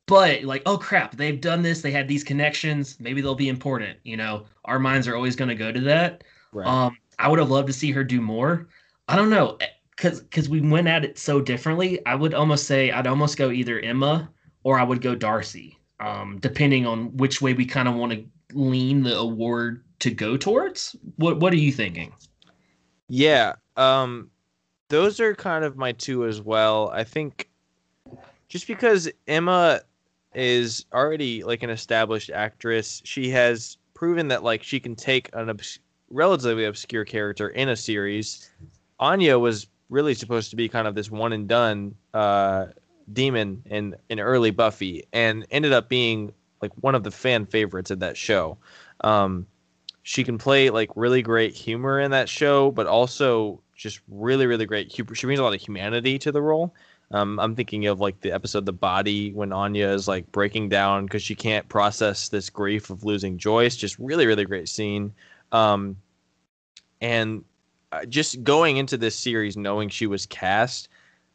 [0.07, 1.83] But like, oh crap, they've done this.
[1.83, 2.99] They had these connections.
[2.99, 3.99] Maybe they'll be important.
[4.05, 6.25] You know, our minds are always going to go to that.
[6.53, 6.67] Right.
[6.67, 8.69] Um, I would have loved to see her do more.
[9.09, 9.59] I don't know,
[9.97, 12.05] because because we went at it so differently.
[12.07, 14.31] I would almost say I'd almost go either Emma
[14.63, 18.25] or I would go Darcy, um, depending on which way we kind of want to
[18.55, 20.97] lean the award to go towards.
[21.17, 22.13] What What are you thinking?
[23.09, 24.31] Yeah, um
[24.89, 26.91] those are kind of my two as well.
[26.91, 27.49] I think
[28.49, 29.81] just because Emma
[30.35, 35.51] is already like an established actress, she has proven that like she can take an
[35.51, 35.79] obs-
[36.11, 38.51] relatively obscure character in a series.
[39.01, 42.67] Anya was really supposed to be kind of this one and done uh
[43.13, 47.91] demon in in early Buffy and ended up being like one of the fan favorites
[47.91, 48.59] of that show.
[49.03, 49.47] Um
[50.03, 54.67] she can play like really great humor in that show, but also just really, really
[54.67, 54.93] great.
[54.93, 56.75] She brings a lot of humanity to the role.
[57.13, 61.07] Um, I'm thinking of like the episode "The Body" when Anya is like breaking down
[61.07, 63.77] because she can't process this grief of losing Joyce.
[63.77, 65.15] Just really, really great scene.
[65.53, 65.97] Um,
[67.01, 67.45] and
[67.93, 70.89] uh, just going into this series knowing she was cast,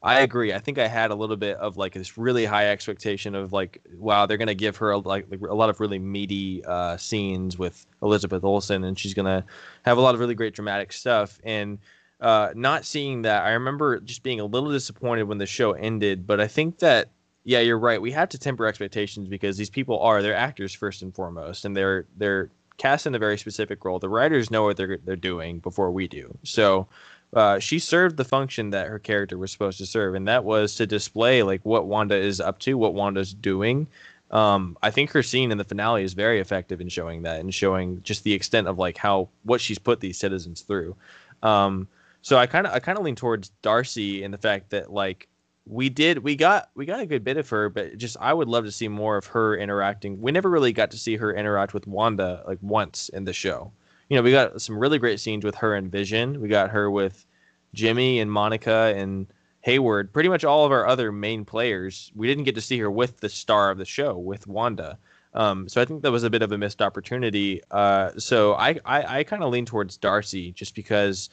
[0.03, 0.53] I agree.
[0.53, 3.81] I think I had a little bit of like this really high expectation of like,
[3.97, 7.87] wow, they're gonna give her a, like a lot of really meaty uh, scenes with
[8.03, 9.45] Elizabeth Olsen, and she's gonna
[9.85, 11.39] have a lot of really great dramatic stuff.
[11.45, 11.79] And
[12.23, 16.25] uh, not seeing that, I remember just being a little disappointed when the show ended.
[16.25, 17.09] But I think that
[17.43, 18.01] yeah, you're right.
[18.01, 21.75] We have to temper expectations because these people are they're actors first and foremost, and
[21.75, 23.99] they're they're cast in a very specific role.
[23.99, 26.35] The writers know what they're they're doing before we do.
[26.43, 26.87] So
[27.33, 30.75] uh, she served the function that her character was supposed to serve, and that was
[30.75, 33.87] to display like what Wanda is up to, what Wanda's doing.
[34.31, 37.53] Um, I think her scene in the finale is very effective in showing that and
[37.53, 40.95] showing just the extent of like how what she's put these citizens through.
[41.43, 41.89] Um,
[42.23, 45.29] so I kind of I kind of lean towards Darcy in the fact that like
[45.67, 48.47] we did we got we got a good bit of her, but just I would
[48.47, 50.19] love to see more of her interacting.
[50.19, 53.71] We never really got to see her interact with Wanda like once in the show
[54.13, 56.39] you know, we got some really great scenes with her and Vision.
[56.39, 57.25] We got her with
[57.73, 59.25] Jimmy and Monica and
[59.61, 60.13] Hayward.
[60.13, 62.11] Pretty much all of our other main players.
[62.15, 64.99] We didn't get to see her with the star of the show, with Wanda.
[65.33, 67.61] Um, so I think that was a bit of a missed opportunity.
[67.71, 71.31] Uh, so I, I, I kind of lean towards Darcy just because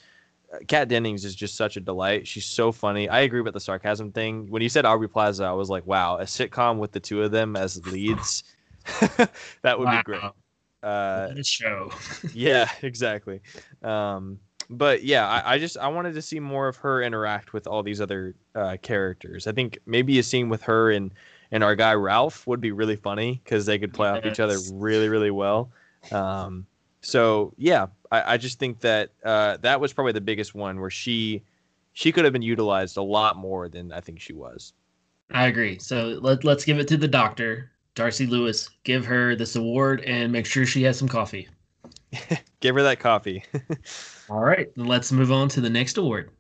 [0.67, 2.27] Kat Dennings is just such a delight.
[2.27, 3.09] She's so funny.
[3.09, 4.51] I agree with the sarcasm thing.
[4.51, 7.31] When you said Aubrey Plaza, I was like, wow, a sitcom with the two of
[7.31, 8.43] them as leads.
[9.63, 10.23] that would be great.
[10.83, 11.93] Uh, a show.
[12.35, 13.41] yeah, exactly.
[13.83, 14.41] Um,
[14.71, 17.83] but yeah, I, I just I wanted to see more of her interact with all
[17.83, 19.47] these other uh, characters.
[19.47, 21.13] I think maybe a scene with her and
[21.51, 24.57] and our guy Ralph would be really funny because they could play off each other
[24.73, 25.71] really really well.
[26.13, 26.67] Um,
[27.01, 30.91] so yeah, I, I just think that uh, that was probably the biggest one where
[30.91, 31.43] she
[31.93, 34.73] she could have been utilized a lot more than I think she was.
[35.33, 35.79] I agree.
[35.79, 38.69] So let let's give it to the doctor, Darcy Lewis.
[38.85, 41.49] Give her this award and make sure she has some coffee.
[42.61, 43.45] Give her that coffee.
[44.29, 46.31] All right, let's move on to the next award.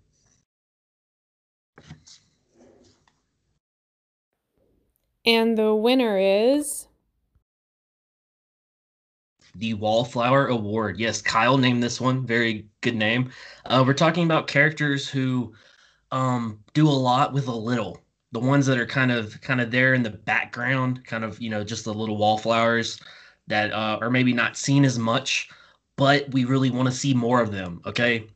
[5.24, 6.86] And the winner is
[9.54, 10.98] the Wallflower Award.
[10.98, 12.26] Yes, Kyle named this one.
[12.26, 13.30] Very good name.
[13.66, 15.54] Uh, we're talking about characters who
[16.12, 18.00] um, do a lot with a little.
[18.32, 21.50] The ones that are kind of kind of there in the background, kind of you
[21.50, 23.00] know just the little wallflowers
[23.48, 25.48] that uh, are maybe not seen as much,
[25.96, 27.80] but we really want to see more of them.
[27.86, 28.26] Okay,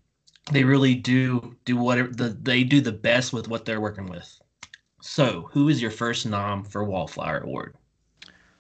[0.51, 4.39] they really do do whatever the, they do the best with what they're working with.
[5.01, 7.77] So, who is your first nom for Wallflower Award?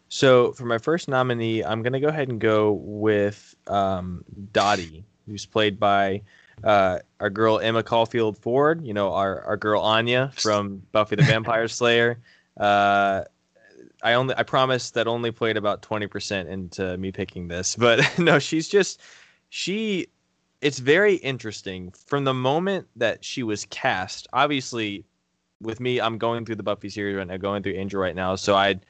[0.08, 5.46] So for my first nominee, I'm gonna go ahead and go with um, Dottie, who's
[5.46, 6.22] played by
[6.62, 8.86] uh, our girl Emma Caulfield Ford.
[8.86, 12.20] You know, our our girl Anya from Buffy the Vampire Slayer.
[12.56, 13.24] Uh,
[14.02, 18.18] I only I promise that only played about twenty percent into me picking this, but
[18.18, 19.00] no, she's just
[19.48, 20.08] she.
[20.60, 24.28] It's very interesting from the moment that she was cast.
[24.32, 25.04] Obviously,
[25.60, 28.34] with me, I'm going through the Buffy series right now, going through Angel right now,
[28.36, 28.80] so I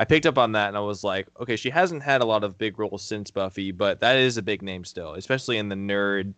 [0.00, 2.42] I picked up on that and I was like, okay, she hasn't had a lot
[2.42, 5.74] of big roles since Buffy, but that is a big name still, especially in the
[5.74, 6.32] nerd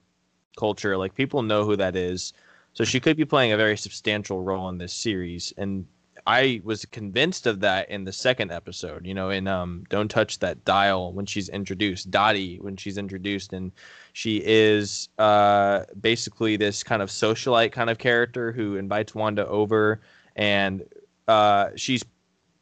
[0.59, 0.97] culture.
[0.97, 2.33] Like people know who that is.
[2.73, 5.53] So she could be playing a very substantial role in this series.
[5.59, 5.87] And
[6.27, 10.41] I was convinced of that in the second episode, you know, in um Don't Touch
[10.41, 13.71] That Dial when she's introduced, Dottie when she's introduced and
[14.13, 20.01] she is uh basically this kind of socialite kind of character who invites Wanda over
[20.35, 20.83] and
[21.29, 22.03] uh she's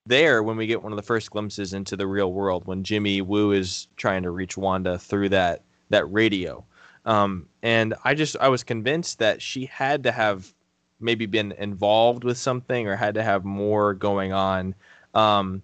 [0.07, 3.21] there when we get one of the first glimpses into the real world when Jimmy
[3.23, 6.65] Woo is trying to reach Wanda through that that radio.
[7.05, 10.53] Um, and I just I was convinced that she had to have
[11.01, 14.75] maybe been involved with something or had to have more going on.
[15.15, 15.63] Um,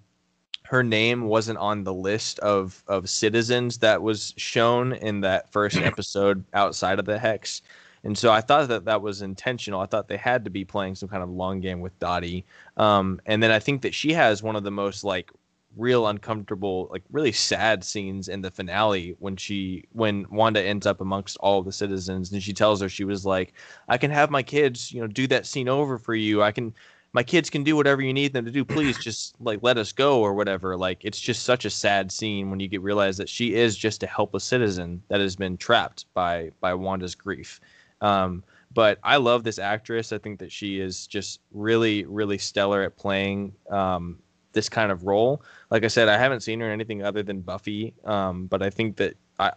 [0.64, 5.76] her name wasn't on the list of of citizens that was shown in that first
[5.82, 7.62] episode outside of the hex.
[8.06, 9.80] And so I thought that that was intentional.
[9.80, 12.46] I thought they had to be playing some kind of long game with Dottie.
[12.76, 15.32] Um, and then I think that she has one of the most like
[15.76, 21.00] real uncomfortable, like really sad scenes in the finale when she when Wanda ends up
[21.00, 23.54] amongst all the citizens and she tells her she was like,
[23.88, 26.44] I can have my kids, you know, do that scene over for you.
[26.44, 26.74] I can
[27.12, 28.64] my kids can do whatever you need them to do.
[28.64, 30.76] Please just like let us go or whatever.
[30.76, 34.04] Like it's just such a sad scene when you get realize that she is just
[34.04, 37.60] a helpless citizen that has been trapped by by Wanda's grief.
[38.00, 40.12] Um, but I love this actress.
[40.12, 44.18] I think that she is just really, really stellar at playing um,
[44.52, 45.42] this kind of role.
[45.70, 47.94] Like I said, I haven't seen her in anything other than Buffy.
[48.04, 49.52] Um, but I think that I,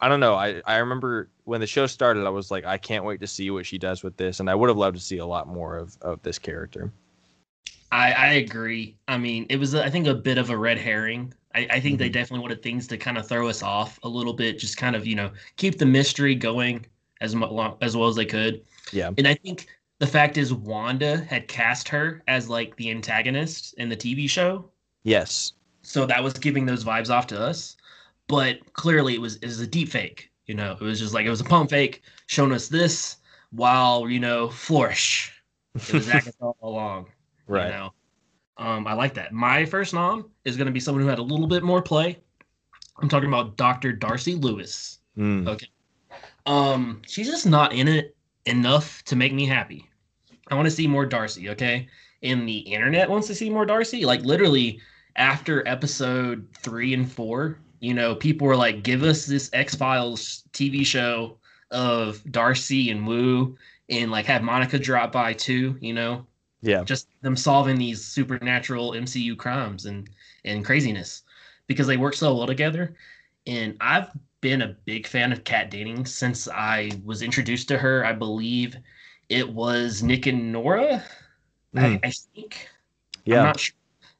[0.00, 0.34] I, don't know.
[0.34, 3.50] I, I remember when the show started, I was like, I can't wait to see
[3.50, 5.78] what she does with this, and I would have loved to see a lot more
[5.78, 6.92] of of this character.
[7.92, 8.96] I, I agree.
[9.06, 11.32] I mean, it was I think a bit of a red herring.
[11.54, 11.98] I, I think mm-hmm.
[11.98, 14.96] they definitely wanted things to kind of throw us off a little bit, just kind
[14.96, 16.84] of you know keep the mystery going
[17.24, 18.62] as much as well as they could.
[18.92, 19.10] Yeah.
[19.16, 19.68] And I think
[19.98, 24.70] the fact is Wanda had cast her as like the antagonist in the TV show.
[25.02, 25.54] Yes.
[25.82, 27.76] So that was giving those vibes off to us.
[28.28, 30.30] But clearly it was it was a deep fake.
[30.46, 33.16] You know, it was just like it was a pump fake showing us this
[33.50, 35.32] while, you know, flourish.
[35.74, 37.06] It was Agatha all along.
[37.46, 37.66] Right.
[37.66, 37.92] You know?
[38.56, 39.32] Um, I like that.
[39.32, 42.18] My first nom is gonna be someone who had a little bit more play.
[42.98, 43.92] I'm talking about Dr.
[43.92, 45.00] Darcy Lewis.
[45.18, 45.48] Mm.
[45.48, 45.68] Okay.
[46.46, 48.16] Um, she's just not in it
[48.46, 49.88] enough to make me happy.
[50.48, 51.88] I want to see more Darcy, okay?
[52.22, 54.04] And the internet wants to see more Darcy.
[54.04, 54.80] Like literally
[55.16, 60.44] after episode three and four, you know, people were like, give us this X Files
[60.52, 61.38] TV show
[61.70, 63.56] of Darcy and Woo
[63.88, 66.26] and like have Monica drop by too, you know?
[66.62, 66.82] Yeah.
[66.84, 70.08] Just them solving these supernatural MCU crimes and
[70.46, 71.22] and craziness
[71.66, 72.96] because they work so well together.
[73.46, 74.08] And I've
[74.44, 78.04] been a big fan of Kat Dennings since I was introduced to her.
[78.04, 78.76] I believe
[79.30, 81.02] it was Nick and Nora.
[81.74, 81.82] Mm.
[81.82, 81.96] I, hmm.
[82.04, 82.68] I, think.
[83.24, 83.44] Yeah.
[83.44, 83.74] Not sure.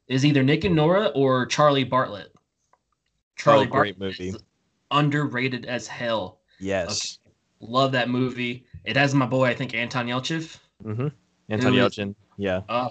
[0.08, 2.32] Is either Nick and Nora or Charlie Bartlett.
[3.36, 4.34] Charlie oh, great Bartlett movie.
[4.90, 6.38] Underrated as hell.
[6.58, 7.18] Yes.
[7.26, 7.70] Okay.
[7.72, 8.64] Love that movie.
[8.84, 10.56] It has my boy, I think, Anton Yelchin.
[10.82, 11.08] Mm-hmm.
[11.50, 12.14] Anton Yelchin.
[12.38, 12.62] Yeah.
[12.70, 12.88] Uh,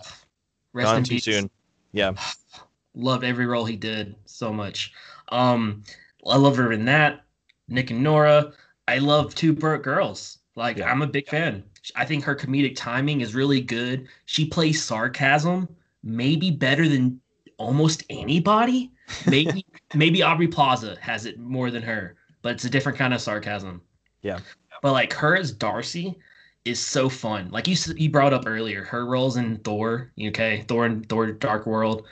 [0.73, 1.25] rest Gone in too peace.
[1.25, 1.49] soon.
[1.93, 2.13] Yeah.
[2.93, 4.93] Loved every role he did so much.
[5.29, 5.83] Um,
[6.25, 7.22] I love her in that.
[7.67, 8.53] Nick and Nora.
[8.87, 10.39] I love Two Broke Girls.
[10.55, 10.91] Like yeah.
[10.91, 11.63] I'm a big fan.
[11.95, 14.07] I think her comedic timing is really good.
[14.25, 15.67] She plays sarcasm
[16.03, 17.19] maybe better than
[17.57, 18.91] almost anybody.
[19.27, 23.19] Maybe maybe Aubrey Plaza has it more than her, but it's a different kind of
[23.19, 23.81] sarcasm.
[24.21, 24.39] Yeah.
[24.81, 26.17] But like her as Darcy
[26.63, 27.49] is so fun.
[27.51, 31.65] Like you you brought up earlier, her roles in Thor, okay, Thor and Thor Dark
[31.67, 32.07] World.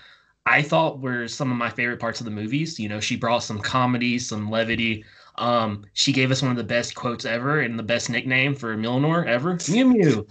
[0.46, 2.78] I thought were some of my favorite parts of the movies.
[2.78, 5.06] You know, she brought some comedy, some levity.
[5.36, 8.76] Um, she gave us one of the best quotes ever and the best nickname for
[8.76, 9.58] Mjolnir ever.
[9.70, 10.28] Mew Mew.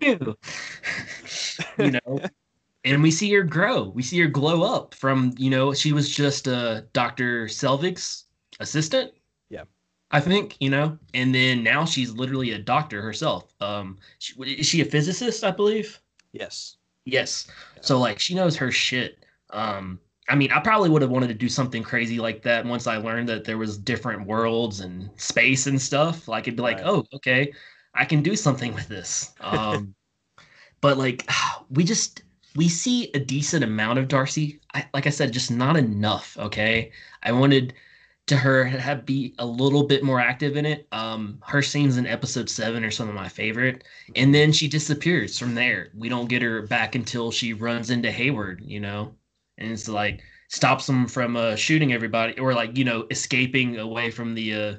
[0.00, 0.36] Mew.
[1.78, 2.20] you know,
[2.84, 3.90] and we see her grow.
[3.90, 7.46] We see her glow up from, you know, she was just uh, Dr.
[7.46, 8.24] Selvig's
[8.58, 9.12] assistant.
[9.50, 9.64] Yeah.
[10.10, 13.52] I think, you know, and then now she's literally a doctor herself.
[13.60, 16.00] Um, she, is she a physicist, I believe?
[16.32, 16.76] Yes.
[17.04, 17.46] Yes.
[17.76, 17.82] Yeah.
[17.82, 19.24] So like she knows her shit.
[19.50, 22.86] Um, I mean, I probably would have wanted to do something crazy like that once
[22.86, 26.28] I learned that there was different worlds and space and stuff.
[26.28, 26.86] Like it'd be like, right.
[26.86, 27.52] oh, okay,
[27.94, 29.32] I can do something with this.
[29.40, 29.92] Um,
[30.80, 31.28] but like,
[31.70, 32.22] we just
[32.54, 34.60] we see a decent amount of Darcy.
[34.72, 36.36] I, like I said, just not enough.
[36.38, 36.92] Okay,
[37.24, 37.74] I wanted
[38.26, 40.86] to her have be a little bit more active in it.
[40.92, 43.82] Um, her scenes in episode seven are some of my favorite,
[44.14, 45.90] and then she disappears from there.
[45.92, 49.16] We don't get her back until she runs into Hayward, you know,
[49.60, 54.10] and it's like stops them from uh, shooting everybody or like you know escaping away
[54.10, 54.74] from the uh,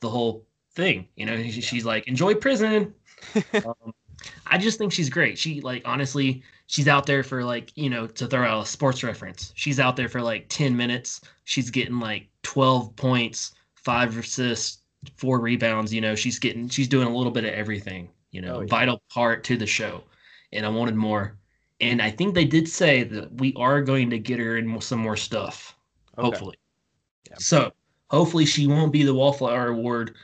[0.00, 1.08] the whole thing.
[1.16, 2.94] You know, she, she's like enjoy prison.
[3.54, 3.92] um,
[4.46, 5.38] I just think she's great.
[5.38, 9.02] She like honestly, she's out there for like you know to throw out a sports
[9.02, 9.52] reference.
[9.56, 11.20] She's out there for like ten minutes.
[11.44, 14.78] She's getting like twelve points, five assists,
[15.16, 15.92] four rebounds.
[15.92, 18.10] You know, she's getting she's doing a little bit of everything.
[18.30, 18.66] You know, Oh, yeah.
[18.68, 20.02] vital part to the show,
[20.52, 21.36] and I wanted more.
[21.80, 25.00] And I think they did say that we are going to get her in some
[25.00, 25.76] more stuff.
[26.16, 26.26] Okay.
[26.26, 26.56] Hopefully.
[27.28, 27.36] Yeah.
[27.38, 27.72] So
[28.10, 30.14] hopefully she won't be the Wallflower Award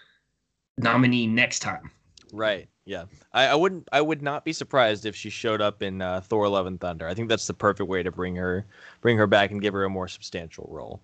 [0.79, 1.91] nominee next time.
[2.33, 2.69] Right.
[2.85, 3.05] Yeah.
[3.33, 3.89] I, I wouldn't.
[3.93, 7.07] I would not be surprised if she showed up in uh, Thor: Love and Thunder.
[7.07, 8.67] I think that's the perfect way to bring her,
[9.01, 11.03] bring her back and give her a more substantial role.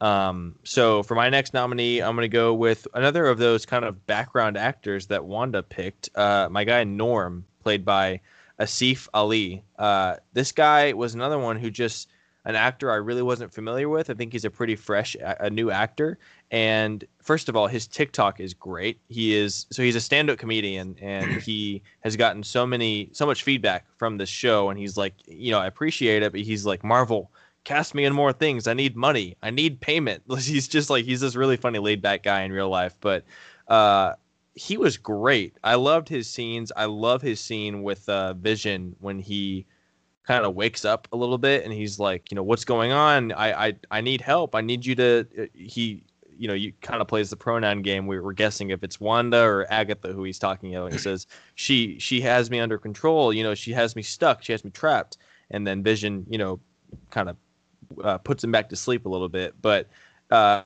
[0.00, 3.84] Um, so for my next nominee, I'm going to go with another of those kind
[3.84, 6.10] of background actors that Wanda picked.
[6.14, 8.20] Uh, my guy Norm, played by
[8.60, 9.64] Asif Ali.
[9.78, 12.08] Uh, this guy was another one who just
[12.46, 14.10] an actor I really wasn't familiar with.
[14.10, 16.18] I think he's a pretty fresh, a new actor.
[16.50, 19.00] And first of all, his TikTok is great.
[19.08, 23.42] He is so he's a stand-up comedian, and he has gotten so many, so much
[23.42, 24.68] feedback from this show.
[24.68, 27.30] And he's like, you know, I appreciate it, but he's like, Marvel,
[27.64, 28.68] cast me in more things.
[28.68, 29.36] I need money.
[29.42, 30.22] I need payment.
[30.38, 33.24] He's just like he's this really funny, laid-back guy in real life, but
[33.68, 34.12] uh,
[34.54, 35.56] he was great.
[35.64, 36.72] I loved his scenes.
[36.76, 39.66] I love his scene with uh, Vision when he
[40.24, 43.32] kind of wakes up a little bit and he's like, you know, what's going on?
[43.32, 44.54] I I, I need help.
[44.54, 45.26] I need you to.
[45.38, 46.04] uh, He
[46.36, 48.06] you know, you kind of plays the pronoun game.
[48.08, 50.84] We were guessing if it's Wanda or Agatha who he's talking to.
[50.84, 53.32] And He says she she has me under control.
[53.32, 54.42] You know, she has me stuck.
[54.42, 55.18] She has me trapped.
[55.50, 56.60] And then Vision, you know,
[57.10, 57.36] kind of
[58.02, 59.54] uh, puts him back to sleep a little bit.
[59.60, 59.88] But
[60.30, 60.62] uh,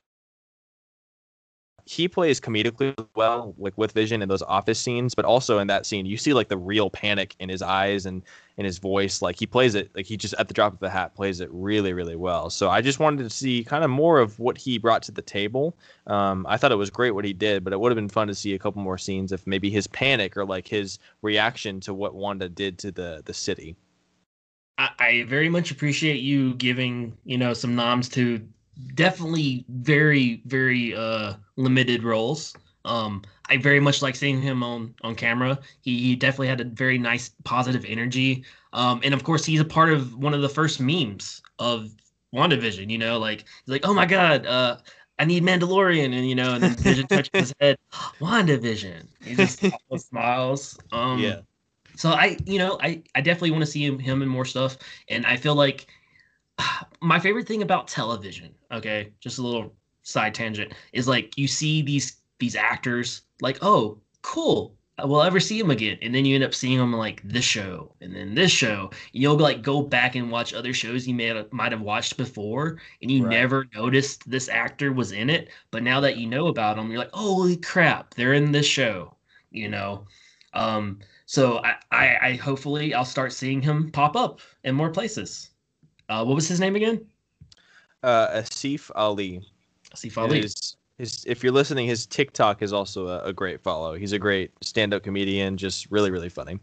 [1.89, 5.87] he plays comedically well, like with Vision in those office scenes, but also in that
[5.87, 8.21] scene, you see like the real panic in his eyes and
[8.57, 9.23] in his voice.
[9.23, 11.49] Like he plays it, like he just at the drop of the hat plays it
[11.51, 12.51] really, really well.
[12.51, 15.23] So I just wanted to see kind of more of what he brought to the
[15.23, 15.75] table.
[16.05, 18.27] Um, I thought it was great what he did, but it would have been fun
[18.27, 21.95] to see a couple more scenes if maybe his panic or like his reaction to
[21.95, 23.75] what Wanda did to the the city.
[24.77, 28.47] I, I very much appreciate you giving you know some noms to
[28.95, 32.55] definitely very very uh limited roles.
[32.85, 35.59] Um, I very much like seeing him on on camera.
[35.81, 38.45] He, he definitely had a very nice positive energy.
[38.73, 41.89] Um, and of course he's a part of one of the first memes of
[42.33, 42.89] WandaVision.
[42.89, 44.77] You know, like he's like, oh my god, uh,
[45.19, 47.77] I need Mandalorian, and you know, and then Vision touches his head,
[48.21, 49.07] WandaVision.
[49.23, 49.61] He just
[49.97, 50.79] smiles.
[50.91, 51.41] Um, Yeah.
[51.95, 54.77] so I, you know, I, I definitely want to see him, him in more stuff.
[55.09, 55.87] And I feel like
[57.01, 61.81] my favorite thing about television, okay, just a little side tangent, is like you see
[61.81, 64.75] these these actors like, oh, cool.
[65.01, 67.95] We'll ever see him again, and then you end up seeing him like this show,
[68.01, 68.91] and then this show.
[69.13, 72.79] You'll like go back and watch other shows you may have, might have watched before,
[73.01, 73.25] and you Right.
[73.25, 75.49] never noticed this actor was in it.
[75.71, 79.15] But now that you know about them, you're like, holy crap, they're in this show.
[79.51, 80.05] You know,
[80.53, 85.48] um, so I, I, I hopefully I'll start seeing him pop up in more places.
[86.09, 87.05] Uh, what was his name again?
[88.01, 89.41] Uh, Asif Ali.
[89.95, 90.41] Asif Ali.
[90.41, 93.93] His, his, if you're listening, his TikTok is also a, a great follow.
[93.93, 96.59] He's a great stand-up comedian, just really, really funny.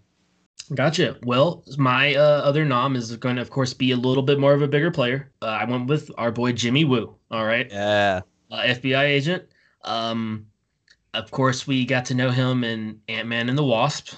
[0.74, 1.16] Gotcha.
[1.22, 4.52] Well, my uh, other nom is going to, of course, be a little bit more
[4.52, 5.30] of a bigger player.
[5.40, 7.14] Uh, I went with our boy Jimmy Woo.
[7.30, 9.44] All right, Yeah, uh, FBI agent.
[9.84, 10.46] Um,
[11.14, 14.14] of course, we got to know him in Ant Man and the Wasp.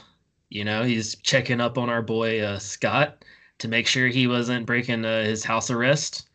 [0.49, 3.25] You know, he's checking up on our boy uh, Scott
[3.59, 6.29] to make sure he wasn't breaking uh, his house arrest,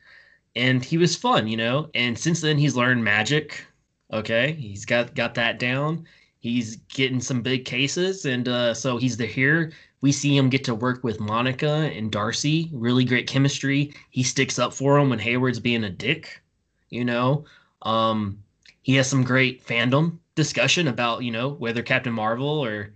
[0.56, 1.48] and he was fun.
[1.48, 3.66] You know, and since then he's learned magic.
[4.12, 6.06] Okay, he's got got that down.
[6.40, 9.72] He's getting some big cases, and uh, so he's the here.
[10.02, 12.70] We see him get to work with Monica and Darcy.
[12.74, 13.94] Really great chemistry.
[14.10, 16.42] He sticks up for him when Hayward's being a dick.
[16.90, 17.46] You know,
[17.84, 18.44] um,
[18.82, 22.94] he has some great fandom discussion about you know whether Captain Marvel or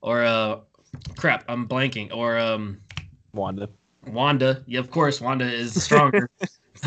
[0.00, 0.60] or uh
[1.16, 2.80] crap I'm blanking or um
[3.32, 3.68] Wanda.
[4.06, 4.62] Wanda.
[4.66, 6.30] Yeah, of course Wanda is stronger.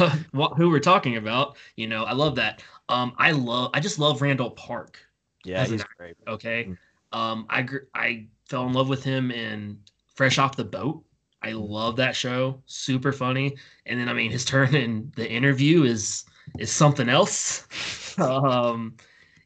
[0.55, 1.57] Who we're talking about?
[1.75, 2.63] You know, I love that.
[2.89, 4.97] Um, I love I just love Randall Park.
[5.45, 6.15] Yeah, he's great.
[6.27, 6.69] Okay.
[6.69, 6.77] Mm.
[7.17, 9.77] Um, I gr- I fell in love with him in
[10.15, 11.03] Fresh Off the Boat.
[11.41, 12.61] I love that show.
[12.65, 13.55] Super funny.
[13.85, 16.25] And then I mean his turn in the interview is
[16.57, 17.67] is something else.
[18.17, 18.95] um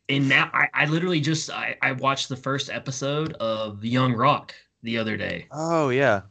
[0.10, 4.54] and now I, I literally just I, I watched the first episode of Young Rock
[4.84, 5.48] the other day.
[5.52, 6.22] Oh yeah,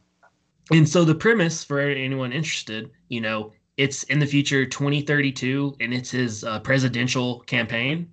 [0.71, 5.93] and so the premise for anyone interested, you know, it's in the future 2032 and
[5.93, 8.11] it's his uh, presidential campaign.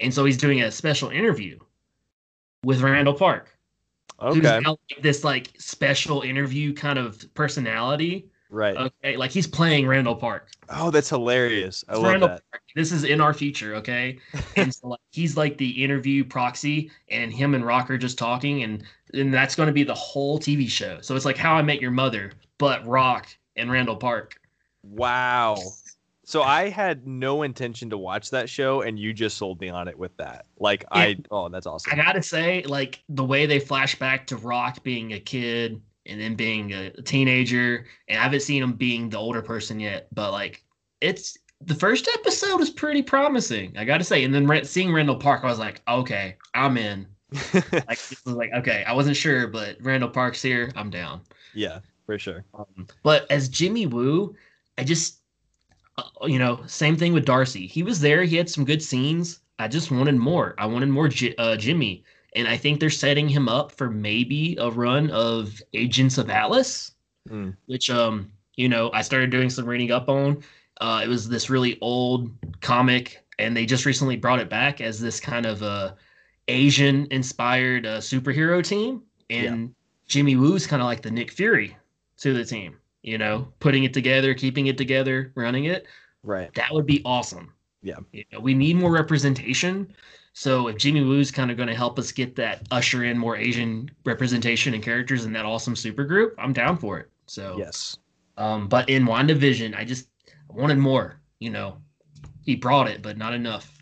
[0.00, 1.58] And so he's doing a special interview
[2.64, 3.50] with Randall Park.
[4.20, 4.60] Who's Okay.
[4.60, 8.28] now, like, this like special interview kind of personality.
[8.50, 8.76] Right.
[8.76, 9.16] Okay.
[9.16, 10.50] Like he's playing Randall Park.
[10.68, 11.84] Oh, that's hilarious.
[11.88, 12.42] I It's love Randall that.
[12.50, 12.62] Park.
[12.76, 14.18] This is in our future, okay?
[14.56, 18.62] and so like, he's like the interview proxy, and him and Rock are just talking,
[18.62, 18.84] and
[19.14, 20.98] and that's going to be the whole TV show.
[21.00, 24.38] So it's like How I Met Your Mother, but Rock and Randall Park.
[24.82, 25.56] Wow.
[26.26, 29.88] So I had no intention to watch that show, and you just sold me on
[29.88, 30.46] it with that.
[30.58, 31.92] Like I, oh, that's awesome.
[31.92, 36.20] I gotta say, like the way they flash back to Rock being a kid and
[36.20, 40.32] then being a teenager, and I haven't seen him being the older person yet, but
[40.32, 40.64] like
[41.02, 43.76] it's the first episode is pretty promising.
[43.76, 47.06] I gotta say, and then seeing Randall Park, I was like, okay, I'm in.
[47.54, 51.20] Like, it was like okay, I wasn't sure, but Randall Park's here, I'm down.
[51.54, 52.44] yeah, for sure.
[52.54, 54.34] Um, but as Jimmy Woo,
[54.78, 55.18] I just,
[55.98, 57.66] uh, you know, same thing with Darcy.
[57.66, 58.22] He was there.
[58.24, 59.40] He had some good scenes.
[59.58, 60.54] I just wanted more.
[60.58, 62.04] I wanted more J- uh, Jimmy,
[62.36, 66.92] and I think they're setting him up for maybe a run of Agents of Atlas,
[67.30, 67.56] Mm.
[67.66, 70.42] which, um, you know, I started doing some reading up on.
[70.80, 72.30] Uh, it was this really old
[72.60, 75.62] comic, and they just recently brought it back as this kind of
[76.48, 79.74] uh, Asian-inspired uh, superhero team, and
[80.06, 81.76] Jimmy Woo's kind of like the Nick Fury
[82.18, 82.78] to the team.
[83.02, 85.86] You know, putting it together, keeping it together, running it.
[86.22, 86.52] Right.
[86.54, 87.52] That would be awesome.
[87.82, 87.96] Yeah.
[88.12, 89.92] You know, we need more representation.
[90.32, 93.36] So if Jimmy Woo's kind of going to help us get that usher in more
[93.36, 97.10] Asian representation and characters in that awesome super group, I'm down for it.
[97.26, 97.98] So Yes.
[98.38, 100.08] um, but in WandaVision, I just
[100.48, 101.20] wanted more.
[101.40, 101.76] You know,
[102.42, 103.73] he brought it, but not enough.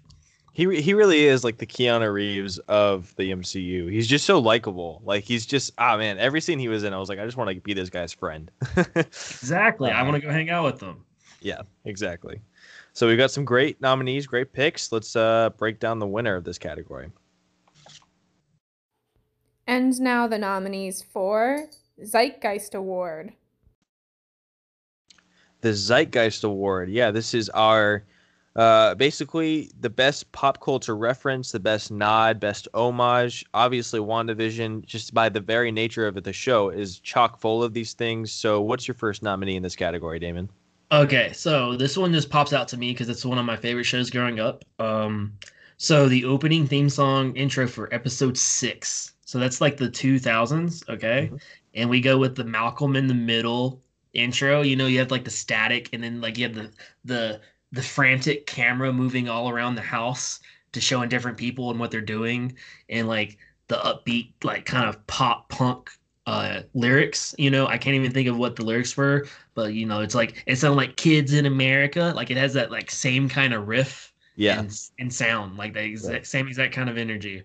[0.54, 3.90] He he really is like the Keanu Reeves of the MCU.
[3.90, 5.00] He's just so likable.
[5.04, 7.36] Like he's just ah man, every scene he was in, I was like, I just
[7.38, 8.50] want to be this guy's friend.
[8.94, 9.90] Exactly.
[9.90, 11.04] I Uh, want to go hang out with them.
[11.40, 12.40] yeah, exactly.
[12.92, 14.92] So we've got some great nominees, great picks.
[14.92, 17.10] Let's uh break down the winner of this category.
[19.66, 21.68] And now the nominees for
[22.00, 23.34] Zeitgeist Award.
[25.60, 26.90] the Zeitgeist Award.
[26.90, 28.04] Yeah, this is our
[28.56, 33.44] uh, basically the best pop culture reference, the best nod, best homage.
[33.54, 37.72] Obviously, WandaVision, just by the very nature of it, the show is chock full of
[37.74, 38.32] these things.
[38.32, 40.50] So, what's your first nominee in this category, Damon?
[40.90, 43.84] Okay, so this one just pops out to me because it's one of my favorite
[43.84, 44.64] shows growing up.
[44.78, 45.38] Um,
[45.78, 49.14] so the opening theme song intro for episode six.
[49.24, 51.32] So that's like the 2000s, okay?
[51.32, 51.40] Mhm.
[51.74, 54.60] And we go with the Malcolm in the Middle intro.
[54.60, 56.70] You know, you have like the static, and then like you have the
[57.04, 57.40] the
[57.72, 60.40] the frantic camera moving all around the house
[60.72, 62.56] to showing different people and what they're doing,
[62.88, 63.38] and like
[63.68, 65.90] the upbeat, like kind of pop punk
[66.26, 67.34] uh lyrics.
[67.38, 70.14] You know, I can't even think of what the lyrics were, but you know, it's
[70.14, 72.12] like it sounded like Kids in America.
[72.14, 75.82] Like it has that like same kind of riff Yeah, and, and sound, like the
[75.82, 76.26] exact Right.
[76.26, 77.42] same exact kind of energy.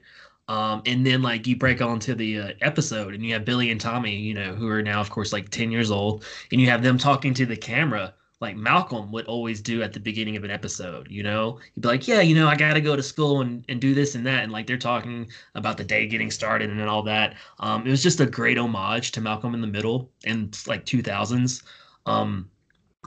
[0.48, 3.82] Um, and then like you break onto the uh, episode, and you have Billy and
[3.82, 6.84] Tommy, you know, who are now of course like ten years old, and you have
[6.84, 10.52] them talking to the camera, like Malcolm would always do at the beginning of an
[10.52, 11.08] episode.
[11.10, 13.66] You know, he'd be like, "Yeah, you know, I got to go to school and
[13.70, 16.82] and do this and that," and like they're talking about the day getting started and
[16.82, 17.36] all that.
[17.60, 21.64] Um, it was just a great homage to Malcolm in the Middle in like 2000s.
[22.06, 22.50] Um,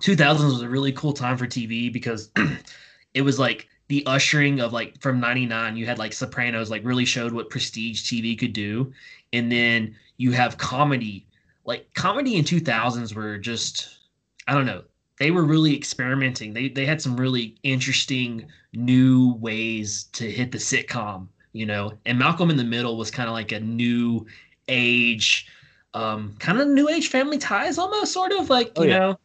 [0.00, 2.30] 2000s was a really cool time for TV because
[3.14, 7.04] it was like the ushering of like from 99 you had like sopranos like really
[7.04, 8.92] showed what prestige tv could do
[9.32, 11.26] and then you have comedy
[11.64, 13.98] like comedy in 2000s were just
[14.46, 14.82] i don't know
[15.20, 20.58] they were really experimenting they they had some really interesting new ways to hit the
[20.58, 24.26] sitcom you know and malcolm in the middle was kind of like a new
[24.68, 25.48] age
[25.94, 28.98] um kind of new age family ties almost sort of like Oh, you yeah.
[28.98, 29.18] know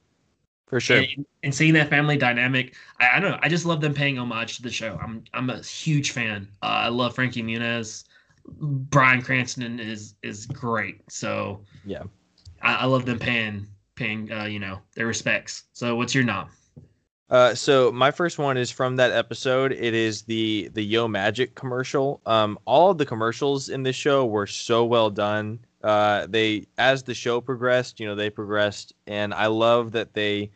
[0.68, 1.12] for sure.
[1.18, 3.40] and, and seeing that family dynamic, I, I don't know.
[3.42, 5.00] I just love them paying homage to the show.
[5.02, 6.48] I'm I'm a huge fan.
[6.64, 8.06] Uh, I love Frankie Muniz.
[8.48, 11.02] Bryan Cranston is is great.
[11.12, 12.04] So Yeah.
[12.62, 15.64] I, I love them paying paying uh, you know their respects.
[15.74, 16.50] So what's your nom?
[17.30, 19.72] Uh, so my first one is from that episode.
[19.72, 22.22] It is the the Yo Magic commercial.
[22.26, 25.60] Um, all of the commercials in this show were so well done.
[25.84, 30.52] Uh, they as the show progressed, you know, they progressed, and I love that they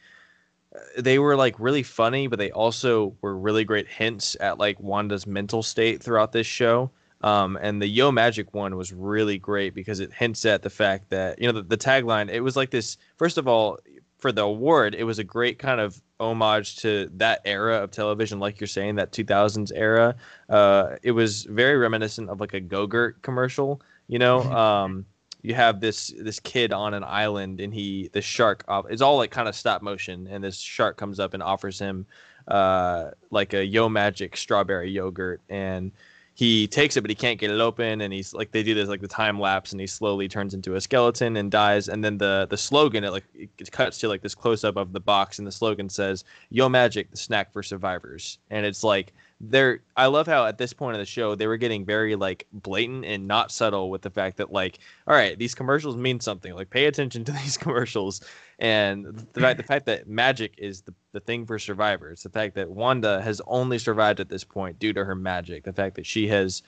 [0.98, 5.26] they were like really funny, but they also were really great hints at like Wanda's
[5.26, 6.92] mental state throughout this show.
[7.22, 11.10] Um, and the Yo Magic one was really great because it hints at the fact
[11.10, 12.30] that you know the, the tagline.
[12.30, 12.98] It was like this.
[13.18, 13.80] First of all,
[14.18, 18.40] for the award, it was a great kind of homage to that era of television,
[18.40, 20.16] like you're saying, that 2000s era.
[20.50, 24.42] Uh, it was very reminiscent of like a Go-Gurt commercial, you know.
[24.44, 25.06] Um,
[25.42, 29.32] you have this this kid on an island and he the shark it's all like
[29.32, 32.06] kind of stop motion and this shark comes up and offers him
[32.50, 35.92] uh like a yo magic strawberry yogurt and
[36.40, 38.88] he takes it but he can't get it open and he's like they do this
[38.88, 42.18] like the time lapse and he slowly turns into a skeleton and dies and then
[42.18, 45.38] the the slogan it like it cuts to like this close up of the box
[45.38, 48.40] and the slogan says yo magic the snack for survivors.
[48.50, 51.56] And it's like they're i love how at this point of the show they were
[51.56, 55.56] getting very like blatant and not subtle with the fact that like all right these
[55.56, 56.54] commercials mean something.
[56.54, 58.22] Like pay attention to these commercials.
[58.60, 62.24] And the fact the fact that magic is the, the thing for survivors.
[62.24, 65.64] The fact that wanda has only survived at this point due to her magic.
[65.64, 66.62] The fact that she has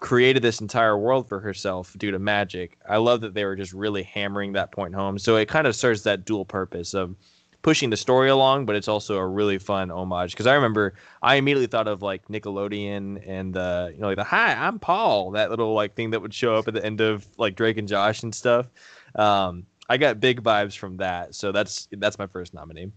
[0.00, 2.78] created this entire world for herself due to magic.
[2.88, 5.18] I love that they were just really hammering that point home.
[5.18, 7.16] So it kind of serves that dual purpose of
[7.64, 11.34] pushing the story along but it's also a really fun homage because i remember i
[11.34, 15.50] immediately thought of like nickelodeon and the you know like the hi i'm paul that
[15.50, 18.22] little like thing that would show up at the end of like drake and josh
[18.22, 18.68] and stuff
[19.16, 21.34] um I got big vibes from that.
[21.34, 22.90] So that's that's my first nominee.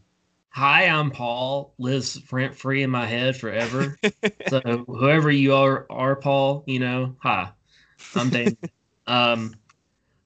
[0.49, 1.73] Hi, I'm Paul.
[1.77, 3.97] Lives rent free in my head forever.
[4.49, 6.63] so whoever you are, are Paul.
[6.65, 7.49] You know, hi,
[8.15, 8.57] I'm Dane.
[9.07, 9.53] um,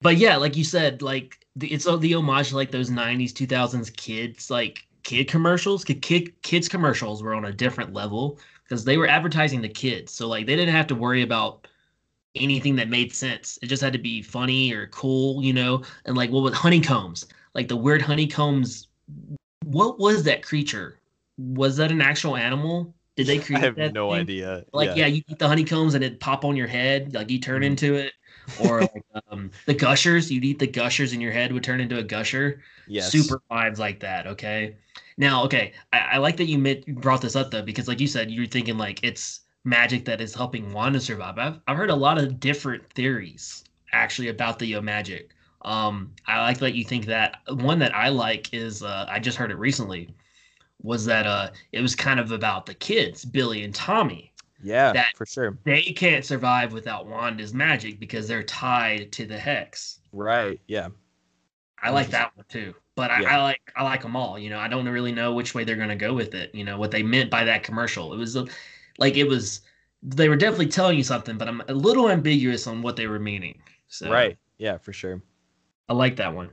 [0.01, 3.33] but yeah, like you said, like the, it's all the homage to like those '90s,
[3.33, 5.83] 2000s kids, like kid commercials.
[5.83, 10.13] Kid kids commercials were on a different level because they were advertising the kids.
[10.13, 11.67] So like they didn't have to worry about
[12.35, 13.59] anything that made sense.
[13.61, 15.83] It just had to be funny or cool, you know.
[16.05, 18.87] And like what with honeycombs, like the weird honeycombs.
[19.65, 20.99] What was that creature?
[21.37, 22.93] Was that an actual animal?
[23.15, 23.61] Did they create?
[23.61, 24.21] I have that no thing?
[24.21, 24.65] idea.
[24.73, 25.07] Like yeah.
[25.07, 27.65] you eat the honeycombs and it pop on your head, like you turn Mhm.
[27.65, 28.13] into it.
[28.63, 31.97] Or like, um, the gushers, you'd eat the gushers and your head would turn into
[31.97, 32.61] a gusher.
[32.87, 33.11] yes.
[33.11, 34.27] Super vibes like that.
[34.27, 34.75] Okay.
[35.17, 38.07] Now, okay, I, I like that you met, brought this up though, because like you
[38.07, 41.37] said, you're thinking like it's magic that is helping Wanda survive.
[41.37, 45.31] I've I've heard a lot of different theories actually about the Yo magic.
[45.63, 47.37] Um, I like that you think that.
[47.47, 50.13] One that I like is uh, I just heard it recently
[50.83, 54.30] was that uh it was kind of about the kids, Billy and Tommy.
[54.63, 55.57] Yeah, that- for sure.
[55.63, 59.99] They can't survive without Wanda's magic because they're tied to the hex.
[60.11, 60.59] Right.
[60.67, 60.89] Yeah.
[61.81, 62.75] I like that one too.
[62.95, 63.37] But I, Yeah.
[63.37, 64.37] I like I like them all.
[64.37, 66.53] You know, I don't really know which way they're gonna go with it.
[66.53, 68.13] You know what they meant by that commercial.
[68.13, 68.45] It was a,
[68.97, 69.61] like it was.
[70.03, 73.19] They were definitely telling you something, but I'm a little ambiguous on what they were
[73.19, 73.61] meaning.
[73.87, 74.37] So Right.
[74.57, 75.21] Yeah, for sure.
[75.89, 76.49] I like that one.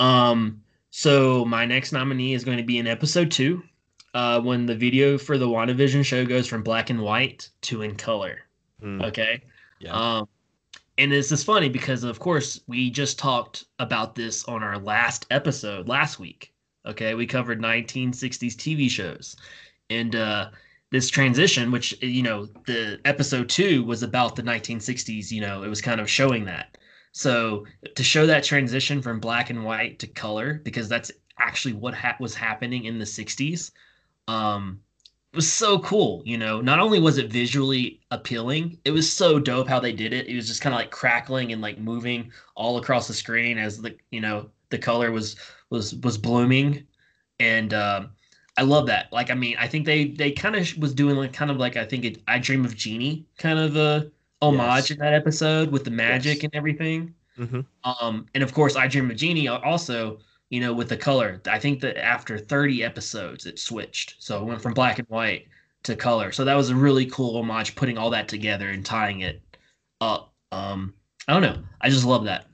[0.00, 3.62] Um, so my next nominee is going to be in episode two,
[4.14, 7.94] uh, when the video for the WandaVision show goes from black and white to in
[7.96, 8.40] color.
[8.82, 9.42] Mm, Okay.
[9.78, 9.92] yeah.
[9.92, 10.28] Um,
[10.98, 15.26] and this is funny because, of course, we just talked about this on our last
[15.30, 16.52] episode last week.
[16.84, 19.36] Okay, we covered 1960s TV shows,
[19.90, 20.50] and uh,
[20.90, 25.30] this transition, which you know, the episode two was about the 1960s.
[25.30, 26.76] You know, it was kind of showing that.
[27.12, 31.94] So to show that transition from black and white to color, because that's actually what
[31.94, 33.70] ha- was happening in the 60s.
[34.30, 34.80] Um,
[35.32, 39.38] it was so cool you know not only was it visually appealing it was so
[39.38, 42.32] dope how they did it it was just kind of like crackling and like moving
[42.56, 45.36] all across the screen as the you know the color was
[45.70, 46.84] was was blooming
[47.38, 48.10] and um
[48.56, 51.32] i love that like i mean i think they they kind of was doing like
[51.32, 54.10] kind of like i think it i dream of Jeannie kind of a
[54.42, 54.90] homage Yes.
[54.90, 56.44] in that episode with the magic Yes.
[56.44, 57.64] and everything Mhm.
[57.84, 60.18] um and of course i dream of Jeannie also
[60.50, 61.40] you know, with the color.
[61.48, 64.16] I think that after 30 episodes, it switched.
[64.18, 65.46] So it went from black and white
[65.84, 66.32] to color.
[66.32, 69.40] So that was a really cool homage, putting all that together and tying it
[70.00, 70.32] up.
[70.52, 70.92] Um,
[71.28, 71.62] I don't know.
[71.80, 72.46] I just love that.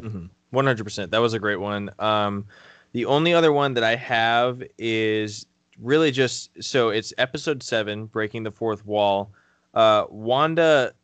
[0.00, 0.30] Mhm.
[0.52, 1.10] 100%.
[1.10, 1.90] That was a great one.
[1.98, 2.46] Um,
[2.92, 5.46] the only other one that I have is
[5.80, 9.32] really just so it's episode seven, breaking the fourth wall.
[9.74, 10.94] Uh, Wanda,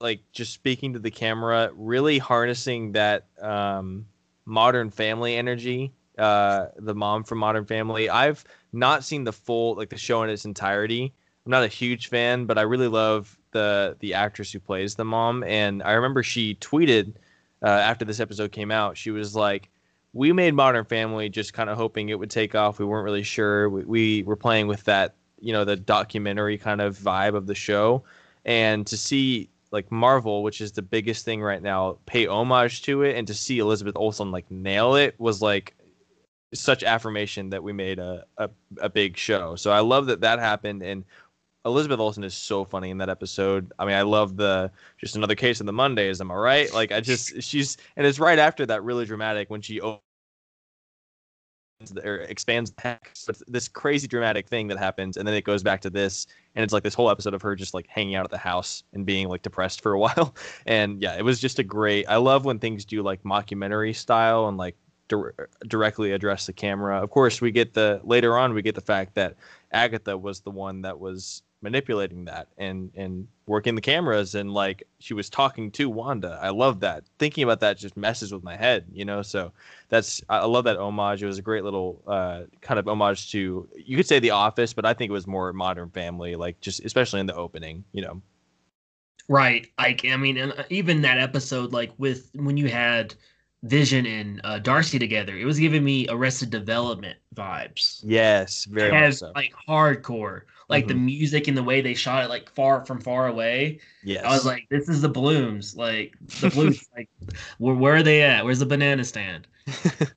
[0.00, 4.04] like just speaking to the camera, really harnessing that um,
[4.50, 5.92] modern family energy.
[6.18, 8.10] Uh, the mom from Modern Family.
[8.10, 8.44] I've
[8.74, 11.14] not seen the full like the show in its entirety.
[11.46, 15.04] I'm not a huge fan, but I really love the the actress who plays the
[15.04, 15.42] mom.
[15.44, 17.14] And I remember she tweeted
[17.62, 19.70] uh, after this episode came out, she was like,
[20.12, 22.78] "We made Modern Family just kind of hoping it would take off.
[22.78, 23.70] We weren't really sure.
[23.70, 27.54] We, we were playing with that, you know, the documentary kind of vibe of the
[27.54, 28.04] show,
[28.44, 33.02] and to see like Marvel, which is the biggest thing right now, pay homage to
[33.02, 35.74] it, and to see Elizabeth Olsen like nail it was like
[36.52, 39.54] such affirmation that we made a, a, a big show.
[39.54, 41.04] So I love that that happened and
[41.64, 43.72] Elizabeth Olsen is so funny in that episode.
[43.78, 46.20] I mean, I love the just another case of the Mondays.
[46.20, 46.72] Am I right?
[46.72, 50.00] Like, I just she's and it's right after that really dramatic when she o-
[52.02, 52.98] or expands the.
[53.12, 56.26] So it's this crazy dramatic thing that happens, and then it goes back to this,
[56.54, 58.82] and it's like this whole episode of her just like hanging out at the house
[58.92, 60.34] and being like depressed for a while.
[60.66, 62.06] And yeah, it was just a great.
[62.08, 64.76] I love when things do like mockumentary style and like
[65.08, 67.02] dir- directly address the camera.
[67.02, 69.36] Of course, we get the later on we get the fact that
[69.72, 74.82] Agatha was the one that was manipulating that and and working the cameras and like
[74.98, 76.38] she was talking to Wanda.
[76.40, 77.04] I love that.
[77.18, 79.22] Thinking about that just messes with my head, you know.
[79.22, 79.52] So
[79.88, 81.22] that's I love that homage.
[81.22, 84.72] It was a great little uh, kind of homage to you could say The Office,
[84.72, 88.02] but I think it was more Modern Family, like just especially in the opening, you
[88.02, 88.22] know.
[89.28, 89.68] Right.
[89.78, 93.14] Like I mean, uh, even that episode, like with when you had
[93.62, 98.00] Vision and uh, Darcy together, it was giving me Arrested Development vibes.
[98.02, 99.32] Yes, very It much has so.
[99.34, 101.04] like hardcore, like the Mhm.
[101.04, 103.80] music and the way they shot it, like far from far away.
[104.02, 104.24] Yes.
[104.24, 105.76] I was like, this is the Bluths.
[105.76, 107.10] Like the Bluths, like
[107.58, 108.44] where, where are they at?
[108.44, 109.46] Where's the banana stand?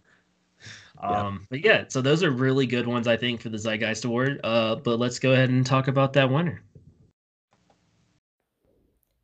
[1.01, 4.39] Um, but yeah, so those are really good ones, I think, for the Zeitgeist Award.
[4.41, 6.63] Uh, but let's go ahead and talk about that winner.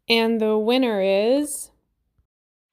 [0.09, 1.71] And the winner is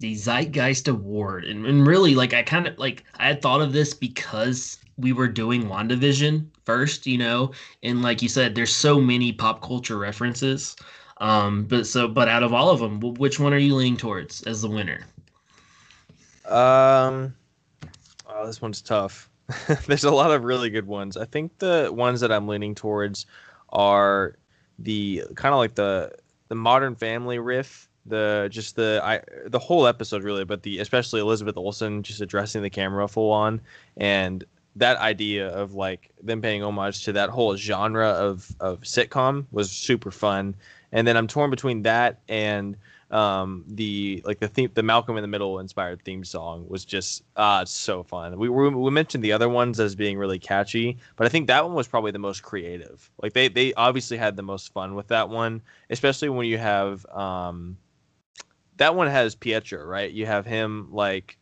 [0.00, 1.44] the Zeitgeist Award.
[1.44, 5.12] And, and really, like, I kind of like, I had thought of this because we
[5.12, 7.52] were doing WandaVision first, you know,
[7.82, 10.76] and like you said, there's so many pop culture references.
[11.18, 14.42] Um, but so, but out of all of them, which one are you leaning towards
[14.42, 15.06] as the winner?
[16.46, 17.34] Um,
[18.28, 19.30] oh, this one's tough.
[19.86, 21.16] There's a lot of really good ones.
[21.16, 23.26] I think the ones that I'm leaning towards
[23.70, 24.36] are
[24.78, 26.12] the kind of like the
[26.48, 31.20] the Modern Family riff, the just the I the whole episode really, but the especially
[31.20, 33.60] Elizabeth Olsen just addressing the camera full on
[33.96, 34.44] and
[34.76, 39.70] that idea of like them paying homage to that whole genre of of sitcom was
[39.70, 40.54] super fun.
[40.92, 42.76] And then I'm torn between that and
[43.10, 47.22] um the like the theme the malcolm in the middle inspired theme song was just
[47.36, 51.24] uh so fun we, we we mentioned the other ones as being really catchy but
[51.24, 54.42] i think that one was probably the most creative like they they obviously had the
[54.42, 57.76] most fun with that one especially when you have um
[58.76, 61.38] that one has pietro right you have him like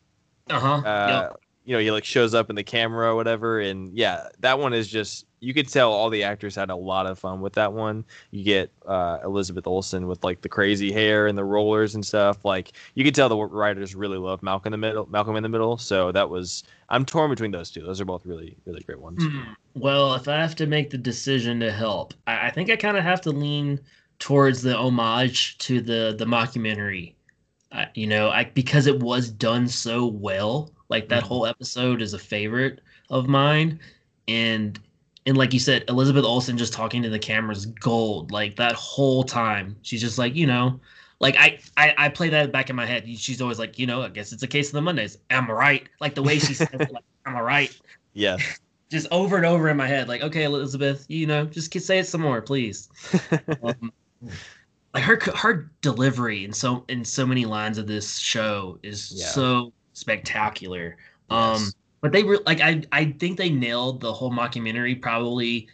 [0.49, 0.81] Uh-huh.
[0.83, 1.35] uh Yep.
[1.65, 4.73] you know he like shows up in the camera or whatever and yeah that one
[4.73, 7.73] is just you could tell all the actors had a lot of fun with that
[7.73, 12.05] one you get uh elizabeth olsen with like the crazy hair and the rollers and
[12.05, 15.43] stuff like you could tell the writers really love malcolm in the middle malcolm in
[15.43, 18.81] the middle so that was i'm torn between those two those are both really really
[18.81, 19.53] great ones Hmm.
[19.73, 22.97] Well, if I have to make the decision to help, I, I think I kind
[22.97, 23.81] of have to lean
[24.19, 27.14] towards the homage to the the mockumentary.
[27.75, 30.71] I, you know, I because it was done so well.
[30.89, 31.27] Like that Mhm.
[31.27, 33.79] whole episode is a favorite of mine,
[34.27, 34.79] and
[35.25, 38.31] and like you said, Elizabeth Olsen just talking to the cameras gold.
[38.31, 40.79] Like that whole time, she's just like, you know,
[41.19, 43.07] like I, I I play that back in my head.
[43.17, 45.17] She's always like, you know, I guess it's a case of the Mondays.
[45.29, 45.89] Am I right?
[45.99, 47.79] Like the way she says, it, like, am I right?
[48.13, 48.37] yeah
[48.91, 52.07] just over and over in my head, like, okay, Elizabeth, you know, just say it
[52.07, 52.89] some more, please.
[53.63, 53.91] Um,
[54.95, 59.27] like her her delivery in so in so many lines of this show is Yeah.
[59.27, 60.97] so spectacular.
[61.29, 61.75] Um, Yes.
[62.01, 65.67] but they were like, I I think they nailed the whole mockumentary probably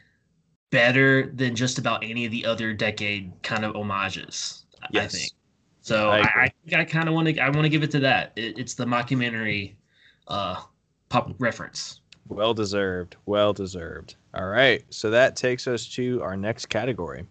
[0.71, 4.65] better than just about any of the other decade kind of homages.
[4.93, 5.31] I- I think.
[5.81, 6.23] So I I.
[6.43, 8.33] I think I kind of want to I want to give it to that.
[8.35, 9.73] It, it's the mockumentary
[10.27, 10.61] uh
[11.09, 11.99] pop reference.
[12.29, 17.25] well deserved well deserved all right so that takes us to our next category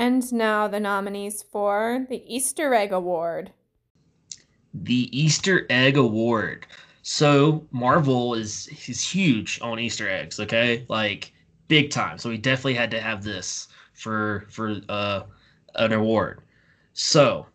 [0.00, 3.52] and now the nominees for the Easter Egg Award.
[4.74, 6.66] the Easter Egg Award.
[7.02, 10.84] So Marvel is is huge on Easter eggs, okay?
[10.88, 11.32] Like
[11.68, 12.18] big time.
[12.18, 15.22] So we definitely had to have this for for uh
[15.74, 16.42] an award.
[16.92, 17.46] So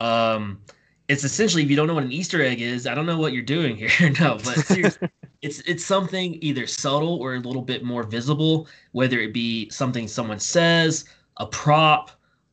[0.00, 0.60] um
[1.08, 3.32] it's essentially if you don't know what an Easter egg is, I don't know what
[3.32, 4.10] you're doing here.
[4.20, 5.08] no, but seriously,
[5.42, 10.08] it's it's something either subtle or a little bit more visible, whether it be something
[10.08, 11.06] someone says,
[11.38, 12.10] a prop,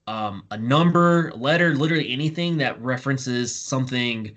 [0.07, 4.35] um, a number, letter, literally anything that references something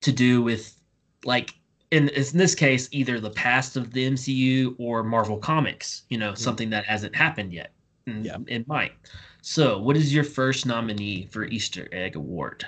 [0.00, 0.80] to do with,
[1.24, 1.54] like,
[1.90, 6.34] in, in this case, either the past of the MCU or Marvel Comics, you know,
[6.34, 7.72] something that hasn't happened yet.
[8.06, 8.38] And Yeah.
[8.46, 8.92] It might.
[9.42, 12.64] So, what is your first nominee for Easter Egg Award?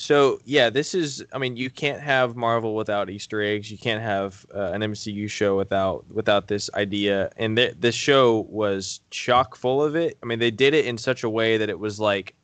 [0.00, 1.22] So yeah, this is.
[1.34, 3.70] I mean, you can't have Marvel without Easter eggs.
[3.70, 7.30] You can't have uh, an MCU show without without this idea.
[7.36, 10.16] And th- this show was chock full of it.
[10.22, 12.34] I mean, they did it in such a way that it was like,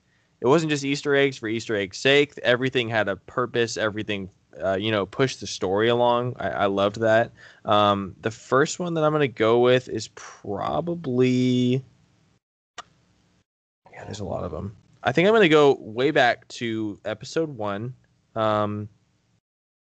[0.43, 2.39] it wasn't just Easter eggs for Easter eggs' sake.
[2.43, 3.79] Everything had a purpose.
[3.79, 4.29] Everything,
[4.63, 6.37] uh, you know, pushed the story along.
[6.39, 7.33] I, I loved that.
[7.65, 11.83] Um, the first one that I'm gonna go with is probably.
[13.91, 14.77] Yeah, there's a lot of them.
[15.07, 17.95] I think I'm gonna go way back to episode one.
[18.35, 18.91] Um,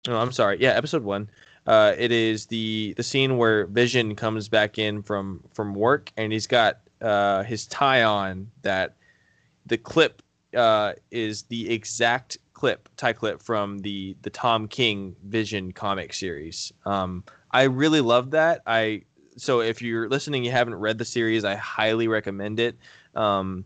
[0.07, 0.57] Oh, I'm sorry.
[0.60, 1.30] Yeah, episode one.
[1.68, 6.34] Uh, it is the the scene where Vision comes back in from from work, and
[6.34, 8.49] he's got uh, his tie on.
[8.64, 8.95] That
[9.68, 10.23] the clip
[10.56, 16.73] uh, is the exact clip tie clip from the the Tom King Vision comic series.
[16.85, 18.61] Um, I really love that.
[18.65, 19.03] I
[19.38, 22.76] so if you're listening, you haven't read the series, I highly recommend it.
[23.14, 23.65] Um,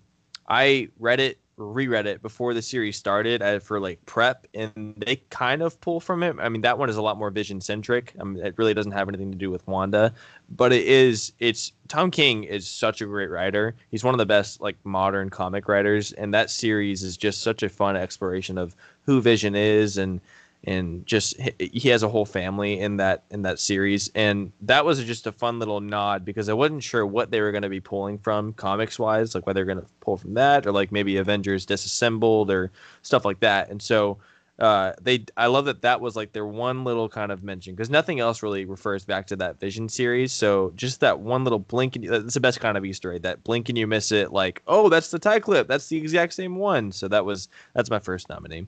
[0.49, 5.15] I read it reread it before the series started uh, for like prep and they
[5.29, 6.35] kind of pull from it.
[6.39, 8.91] I mean that one is a lot more vision centric I mean, it really doesn't
[8.91, 10.13] have anything to do with wanda
[10.49, 13.73] but it is it's tom king is such a great writer.
[13.89, 17.63] He's one of the best like modern comic writers and that series is just such
[17.63, 20.19] a fun exploration of who vision is and
[20.65, 24.09] and just he has a whole family in that in that series.
[24.15, 27.51] And that was just a fun little nod because i wasn't sure what they were
[27.51, 30.65] going to be pulling from comics wise like whether they're going to pull from that
[30.65, 32.71] or like maybe avengers disassembled or
[33.03, 33.69] stuff like that.
[33.69, 34.17] And so
[34.57, 37.89] uh, they i love that that was like their one little kind of mention because
[37.89, 40.31] nothing else really refers back to that vision series.
[40.31, 43.43] So just that one little blink and that's the best kind of easter egg that
[43.43, 45.67] blink and you miss it like oh that's the tie clip.
[45.67, 46.91] That's the exact same one.
[46.91, 48.65] So that was that's my first nominee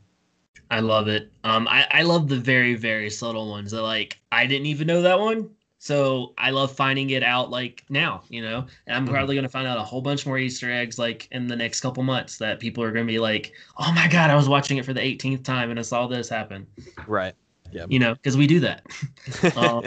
[0.72, 1.32] I love it.
[1.44, 5.02] Um, I, I love the very, very subtle ones that like I didn't even know
[5.02, 5.50] that one.
[5.80, 9.14] So I love finding it out like now, you know, and I'm mm-hmm.
[9.14, 11.82] probably going to find out a whole bunch more Easter eggs like in the next
[11.82, 14.78] couple months that people are going to be like, oh my God, I was watching
[14.78, 16.66] it for the 18th time and I saw this happen.
[17.06, 17.36] Right.
[17.72, 17.86] Yeah.
[17.90, 18.86] You know, because we do that.
[19.56, 19.86] um,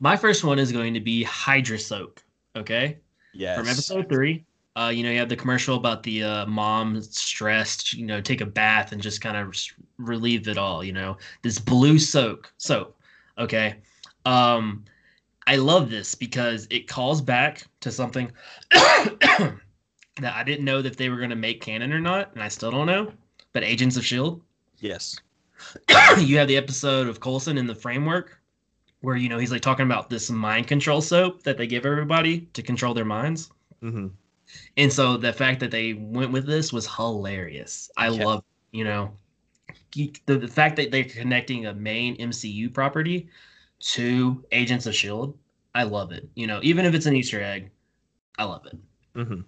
[0.00, 2.22] my first one is going to be Hydra Soak.
[2.56, 2.98] Okay.
[3.34, 3.58] Yes.
[3.58, 4.44] From episode three.
[4.76, 8.40] Uh, you know, you have the commercial about the uh, mom stressed, you know, take
[8.40, 9.54] a bath and just kind of
[9.98, 10.82] relieve it all.
[10.82, 12.96] You know, this blue soak soap.
[13.38, 13.76] Okay,
[14.24, 14.84] um,
[15.46, 18.32] I love this because it calls back to something
[18.70, 19.58] that
[20.22, 22.70] I didn't know that they were going to make canon or not, and I still
[22.70, 23.12] don't know.
[23.52, 24.42] But Agents of Shield.
[24.80, 25.16] Yes.
[26.18, 28.40] you have the episode of Coulson in the framework
[29.00, 32.40] where you know he's like talking about this mind control soap that they give everybody
[32.54, 33.50] to control their minds.
[33.82, 34.08] Mm-hmm.
[34.76, 37.90] And so the fact that they went with this was hilarious.
[37.96, 38.24] I yeah.
[38.24, 39.12] love, you know,
[39.92, 43.28] the, the fact that they're connecting a main MCU property
[43.80, 45.38] to Agents of Shield.
[45.74, 46.28] I love it.
[46.34, 47.70] You know, even if it's an Easter egg,
[48.38, 48.76] I love it.
[49.16, 49.40] Mm-hmm.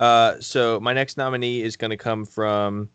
[0.00, 2.88] Uh, so my next nominee is going to come from,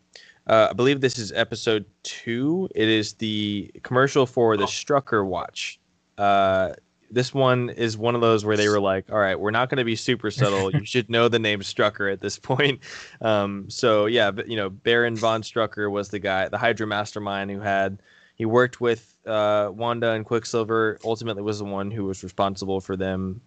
[0.46, 2.68] uh, I believe this is episode two.
[2.74, 4.64] It is the commercial for the.
[4.64, 5.80] Strucker watch.
[6.16, 6.72] Uh,
[7.10, 9.78] this one is one of those where they were like, all right, we're not going
[9.78, 10.70] to be super subtle.
[10.70, 12.80] you should know the name Strucker at this point.
[13.20, 17.50] Um, so yeah, but you know, Baron von Strucker was the guy, the Hydra mastermind
[17.50, 17.98] who had
[18.36, 20.98] he worked with uh, Wanda and Quicksilver.
[21.04, 23.40] Ultimately, was the one who was responsible for them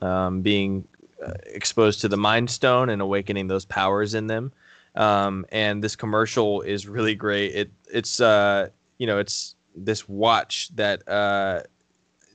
[0.00, 0.86] um, being
[1.24, 4.52] uh, exposed to the Mind Stone and awakening those powers in them.
[4.94, 7.54] Um, and this commercial is really great.
[7.54, 8.68] It it's uh,
[8.98, 11.62] you know it's this watch that uh,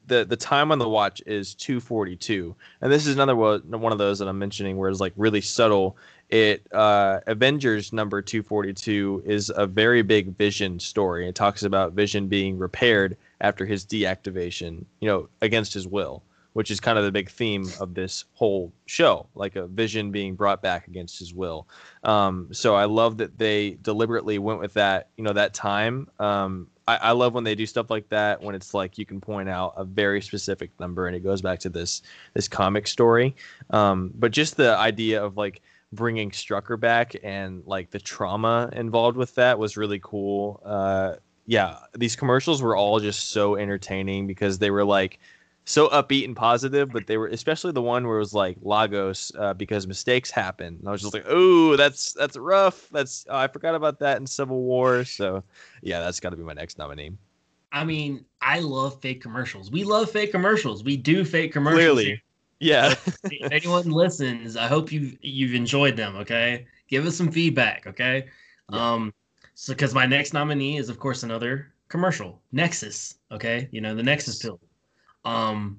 [0.08, 4.20] the the time on the watch is 242 and this is another one, of those
[4.20, 5.98] that i'm mentioning where it's like really subtle.
[6.30, 11.28] It uh, avengers number 242 is a very big vision story.
[11.28, 16.24] It talks about vision being repaired after his deactivation you know against his will
[16.54, 20.36] which is kind of the big theme of this whole show like a vision being
[20.36, 21.68] brought back against his will.
[22.04, 26.10] Um, so i love that they deliberately went with that you know that time.
[26.20, 29.22] Um, I, I love when they do stuff like that when it's like you can
[29.22, 32.02] point out a very specific number and it goes back to this
[32.34, 33.36] this comic story.
[33.70, 35.62] Um, but just the idea of like
[35.94, 40.62] bringing Strucker back and like the trauma involved with that was really cool.
[40.66, 41.16] Uh,
[41.46, 45.20] yeah, these commercials were all just so entertaining because they were like
[45.66, 49.32] so upbeat and positive, but they were especially the one where it was like Lagos
[49.38, 50.78] uh, because mistakes happen.
[50.80, 52.90] And I was just like, oh, that's that's rough.
[52.90, 55.06] That's oh, I forgot about that in Civil War.
[55.06, 55.44] So
[55.82, 57.12] yeah, that's got to be my next nominee.
[57.72, 59.72] I mean, I love fake commercials.
[59.72, 60.84] We love fake commercials.
[60.84, 61.80] We do fake commercials.
[61.80, 62.22] Clearly,
[62.60, 62.96] yeah.
[63.24, 66.16] if anyone listens, I hope you you've enjoyed them.
[66.18, 67.88] Okay, give us some feedback.
[67.88, 68.26] Okay,
[68.72, 68.94] yeah.
[68.94, 69.14] um,
[69.56, 73.16] so because my next nominee is of course another commercial, Nexus.
[73.32, 74.60] Okay, you know the Nexus pill
[75.26, 75.78] um,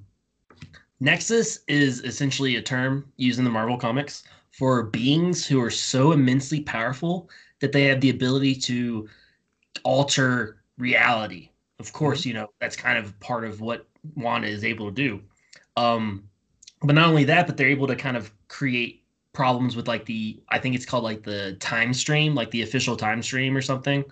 [1.00, 6.12] Nexus is essentially a term used in the Marvel comics for beings who are so
[6.12, 7.28] immensely powerful
[7.60, 9.08] that they have the ability to
[9.82, 11.50] alter reality.
[11.78, 12.28] Of course, mm-hmm.
[12.28, 15.20] you know, that's kind of part of what Wanda is able to do.
[15.76, 16.28] Um,
[16.82, 19.02] but not only that, but they're able to kind of create
[19.32, 22.96] problems with like the I think it's called like the time stream, like the official
[22.96, 24.04] time stream or something.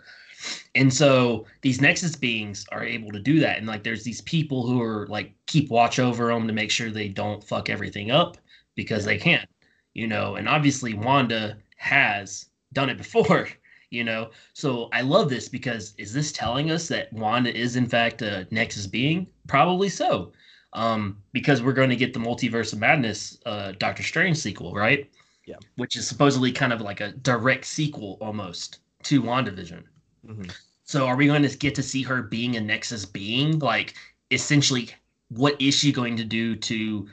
[0.75, 3.59] And so these Nexus beings are able to do that.
[3.59, 6.91] And like there's these people who are like keep watch over them to make sure
[6.91, 8.37] they don't fuck everything up
[8.75, 9.49] because they can't,
[9.95, 10.37] you know.
[10.37, 13.49] And obviously Wanda has done it before,
[13.91, 14.31] you know.
[14.55, 18.47] So I love this because is this telling us that Wanda is in fact a
[18.51, 19.27] Nexus being?
[19.47, 20.33] Probably so,
[20.73, 25.11] um, because we're going to get the Multiverse of Madness uh, Doctor Strange sequel, right?
[25.47, 25.57] Yeah.
[25.77, 29.83] Which is supposedly kind of like a direct sequel almost to WandaVision.
[30.27, 30.53] Mhm.
[30.85, 33.59] So are we going to get to see her being a Nexus being?
[33.59, 33.95] Like
[34.31, 34.91] essentially,
[35.29, 37.09] what is she going to do to?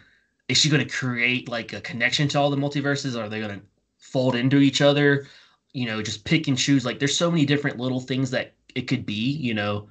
[0.48, 3.20] Is she going to create like a connection to all the multiverses?
[3.20, 3.66] Are they going to
[4.00, 5.28] fold into each other?
[5.74, 6.86] You know, just pick and choose.
[6.86, 9.32] Like there's so many different little things that it could be.
[9.32, 9.88] You know,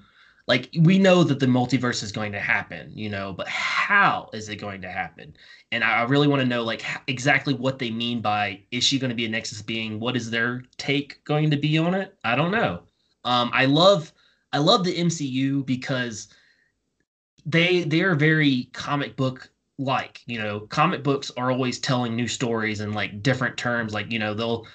[0.47, 2.93] like we know that the multiverse is going to happen.
[2.97, 5.37] You know, but how is it going to happen?
[5.73, 9.11] And I really want to know like exactly what they mean by is she going
[9.11, 10.01] to be a Nexus being?
[10.01, 12.17] What is their take going to be on it?
[12.25, 12.88] I don't know.
[13.29, 14.13] Um, I love
[14.55, 16.29] I love the MCU because
[17.45, 20.23] they they are very comic book like.
[20.27, 23.93] You know, comic books are always telling new stories in like different terms.
[23.93, 24.67] Like you know they'll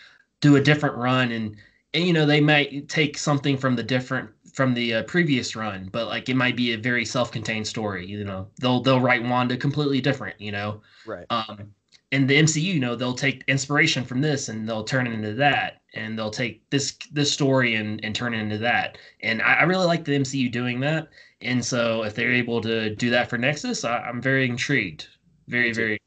[0.41, 1.55] do a different run and
[1.95, 5.89] and you know they might take something from the different from the uh, previous run,
[5.91, 8.05] but like it might be a very self-contained story.
[8.05, 10.39] You know, they'll they'll write Wanda completely different.
[10.39, 11.25] You know, Right.
[11.31, 11.73] um,
[12.13, 15.33] in the MCU, you know, they'll take inspiration from this and they'll turn it into
[15.33, 18.99] that, and they'll take this this story and and turn it into that.
[19.21, 21.09] And I, I really like the MCU doing that.
[21.41, 25.07] And so, if they're able to do that for Nexus, I, I'm very intrigued.
[25.47, 25.99] Very, very.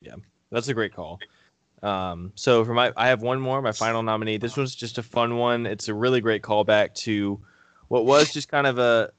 [0.00, 0.14] Yeah.
[0.50, 1.18] That's a great call.
[1.82, 4.38] Um, so for my, I have one more, my final nominee.
[4.38, 5.66] This one's just a fun one.
[5.66, 7.40] It's a really great callback to
[7.88, 9.10] what was just kind of a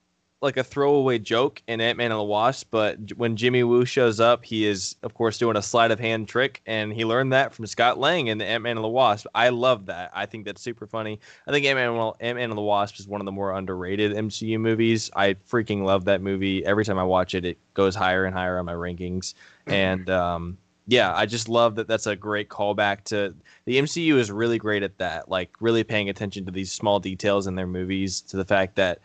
[0.41, 2.67] like a throwaway joke in Ant Man and the Wasp.
[2.71, 6.27] But when Jimmy Woo shows up, he is of course doing a sleight of hand
[6.27, 9.27] trick, and he learned that from Scott Lang in the Ant Man and the Wasp.
[9.35, 10.11] I love that.
[10.13, 11.19] I think that's super funny.
[11.47, 15.11] I think Ant Man and the Wasp is one of the more underrated MCU movies.
[15.15, 16.65] I freaking love that movie.
[16.65, 19.33] Every time I watch it, it goes higher and higher on my rankings.
[19.67, 20.57] And um,
[20.87, 21.87] yeah, I just love that.
[21.87, 23.35] That's a great callback to
[23.65, 27.45] the MCU is really great at that, like really paying attention to these small details
[27.45, 28.21] in their movies.
[28.21, 28.99] To the fact that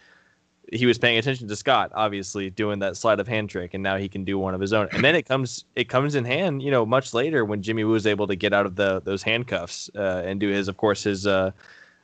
[0.72, 3.96] he was paying attention to Scott, obviously doing that sleight of hand trick, and now
[3.96, 4.88] he can do one of his own.
[4.92, 7.94] And then it comes it comes in hand, you know, much later when Jimmy Woo
[7.94, 11.02] is able to get out of the those handcuffs uh, and do his, of course,
[11.02, 11.26] his.
[11.26, 11.50] Uh,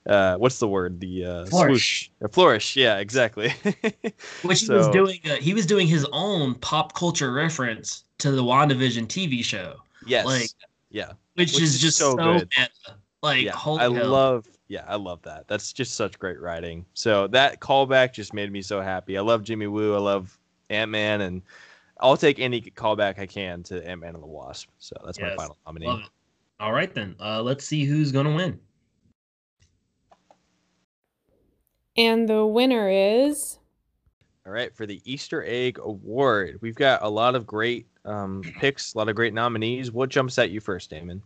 [0.07, 0.99] uh, what's the word?
[0.99, 2.09] The uh, Flourish.
[2.09, 2.11] swoosh.
[2.23, 2.75] A flourish.
[2.75, 3.51] Yeah, exactly.
[4.43, 5.21] Which he was doing.
[5.25, 9.77] Uh, he was doing his own pop culture reference to the WandaVision TV show,
[10.07, 10.25] yes.
[10.25, 10.49] Like,
[10.91, 11.13] yeah.
[11.35, 12.49] which, Which is, is just so so, good.
[12.57, 12.71] meta.
[13.23, 14.09] Like, yeah, holy I hell.
[14.09, 15.49] love yeah, I love that.
[15.49, 16.87] That's just such great writing.
[16.95, 19.19] So that callback just made me so happy.
[19.19, 19.97] I love Jimmy Woo.
[19.97, 20.39] I love
[20.71, 21.43] Ant Man, and
[21.99, 24.69] I'll take any callback I can to Ant Man and the Wasp.
[24.79, 25.89] So that's my final nominee.
[25.89, 26.07] Love it.
[26.61, 27.17] All right then.
[27.19, 28.61] Uh, let's see who's gonna win.
[31.97, 33.59] And the winner is
[34.47, 38.95] All right, for the Easter Egg Award, we've got a lot of great um, picks,
[38.95, 39.91] a lot of great nominees.
[39.91, 41.25] What jumps at you first, Damon?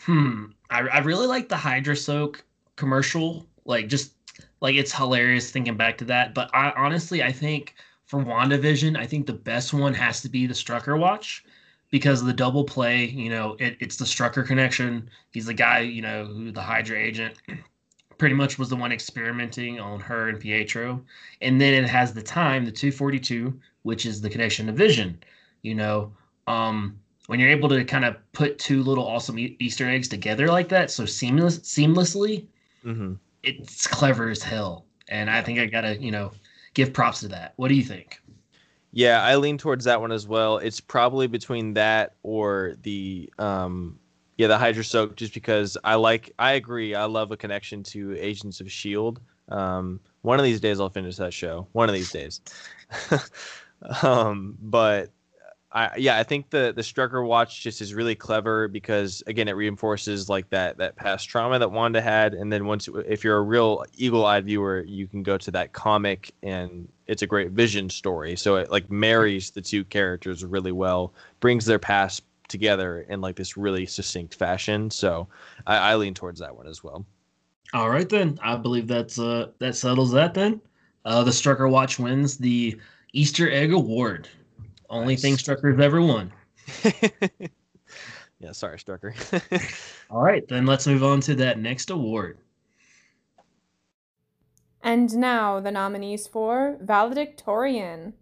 [0.00, 0.46] Hmm.
[0.68, 2.44] I, I really like the Hydra Soak
[2.76, 3.46] commercial.
[3.64, 4.14] Like just
[4.60, 6.34] like it's hilarious thinking back to that.
[6.34, 7.74] But I honestly I think
[8.06, 11.44] for WandaVision, I think the best one has to be the Strucker watch
[11.90, 15.08] because of the double play, you know, it, it's the Strucker connection.
[15.30, 17.36] He's the guy, you know, who the Hydra agent
[18.18, 21.04] pretty much was the one experimenting on her and Pietro.
[21.40, 25.22] And then it has the time, the 242, which is the connection to Vision.
[25.62, 26.12] You know,
[26.46, 30.68] um, when you're able to kind of put two little awesome Easter eggs together like
[30.70, 32.46] that, so seamless, seamlessly,
[32.84, 33.14] Mm-hmm.
[33.42, 34.86] it's clever as hell.
[35.08, 36.32] And I think I gotta, you know,
[36.74, 37.54] give props to that.
[37.56, 38.20] What do you think?
[38.92, 40.58] Yeah, I lean towards that one as well.
[40.58, 43.98] It's probably between that or the um
[44.38, 46.94] yeah, the Hydra Soak just because I like I agree.
[46.94, 49.20] I love a connection to Agents of Shield.
[49.48, 51.66] Um one of these days I'll finish that show.
[51.72, 52.40] One of these days.
[54.02, 55.10] um but
[55.74, 59.52] I yeah, I think the the Strucker watch just is really clever because again it
[59.52, 63.42] reinforces like that that past trauma that Wanda had and then once if you're a
[63.42, 68.36] real eagle-eyed viewer, you can go to that comic and it's a great vision story.
[68.36, 73.36] So it like marries the two characters really well, brings their past together in like
[73.36, 74.90] this really succinct fashion.
[74.90, 75.26] So
[75.66, 77.06] I, I lean towards that one as well.
[77.72, 78.38] All right then.
[78.42, 80.60] I believe that's uh that settles that then.
[81.06, 82.78] Uh the Strucker Watch wins the
[83.14, 84.28] Easter Egg Award.
[84.92, 85.42] Only thing Nice.
[85.42, 86.32] Strucker's ever won.
[88.38, 89.14] yeah, sorry, Strucker.
[90.10, 92.38] All right, then let's move on to that next award.
[94.82, 98.12] and now the nominees for valedictorian.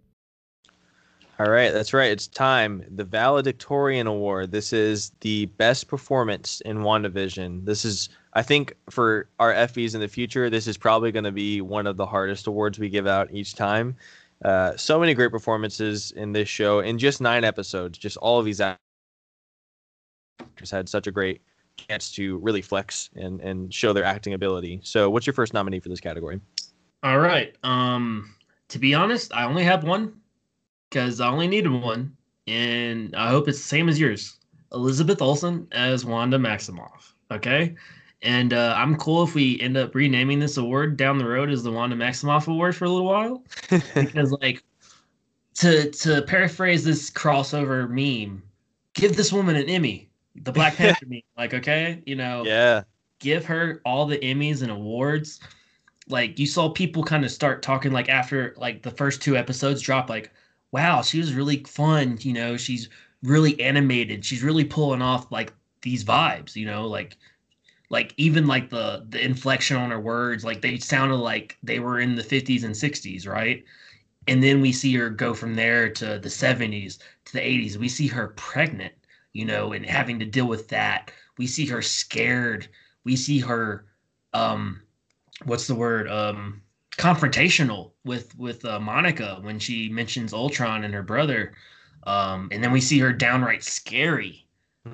[1.41, 2.11] All right, that's right.
[2.11, 2.85] It's time.
[2.95, 4.53] The Valedictorian Award.
[4.53, 7.65] This is the best performance in WandaVision.
[7.65, 11.33] This is, I think, for our Effies in the future, this is probably going to
[11.33, 13.97] be one of the hardest awards we give out each time.
[14.45, 17.99] Uh, so many great performances in this show in just nine episodes.
[17.99, 18.81] Just all of these actors
[20.71, 21.43] had such a great
[21.77, 24.81] chance to really flex and and show their acting ability.
[24.83, 26.41] So, what's your first nominee for this category?
[27.03, 27.55] All right.
[27.65, 28.35] Um,
[28.69, 30.21] to be honest, I only have one
[30.89, 34.39] because I only needed one, and I hope it's the same as yours.
[34.73, 37.13] Elizabeth Olsen as Wanda Maximoff.
[37.31, 37.75] Okay.
[38.23, 41.63] And uh, I'm cool if we end up renaming this award down the road as
[41.63, 43.43] the Wanda Maximoff Award for a little while,
[43.95, 44.63] because like
[45.55, 48.43] to to paraphrase this crossover meme,
[48.95, 51.23] give this woman an Emmy, the Black Panther meme.
[51.39, 52.83] Like, okay, you know, yeah,
[53.21, 55.41] give her all the Emmys and awards.
[56.07, 59.81] Like you saw people kind of start talking like after like the first two episodes
[59.81, 60.31] drop, like,
[60.73, 62.19] wow, she was really fun.
[62.21, 62.91] You know, she's
[63.23, 64.27] really animated.
[64.27, 66.55] She's really pulling off like these vibes.
[66.55, 67.17] You know, like
[67.91, 72.01] like even like the the inflection on her words, like they sounded like they were
[72.01, 73.65] in the 50s and 60s, right?
[74.29, 77.77] And then we see her go from there to the 70s to the 80s.
[77.77, 78.95] We see her pregnant,
[79.33, 81.11] you know, and having to deal with that.
[81.37, 82.69] We see her scared.
[83.05, 83.87] We see her
[84.33, 84.83] um
[85.45, 86.09] what's the word?
[86.09, 86.63] Um
[86.93, 91.55] confrontational with with uh, Monica when she mentions Ultron and her brother.
[92.05, 94.47] Um and then we see her downright scary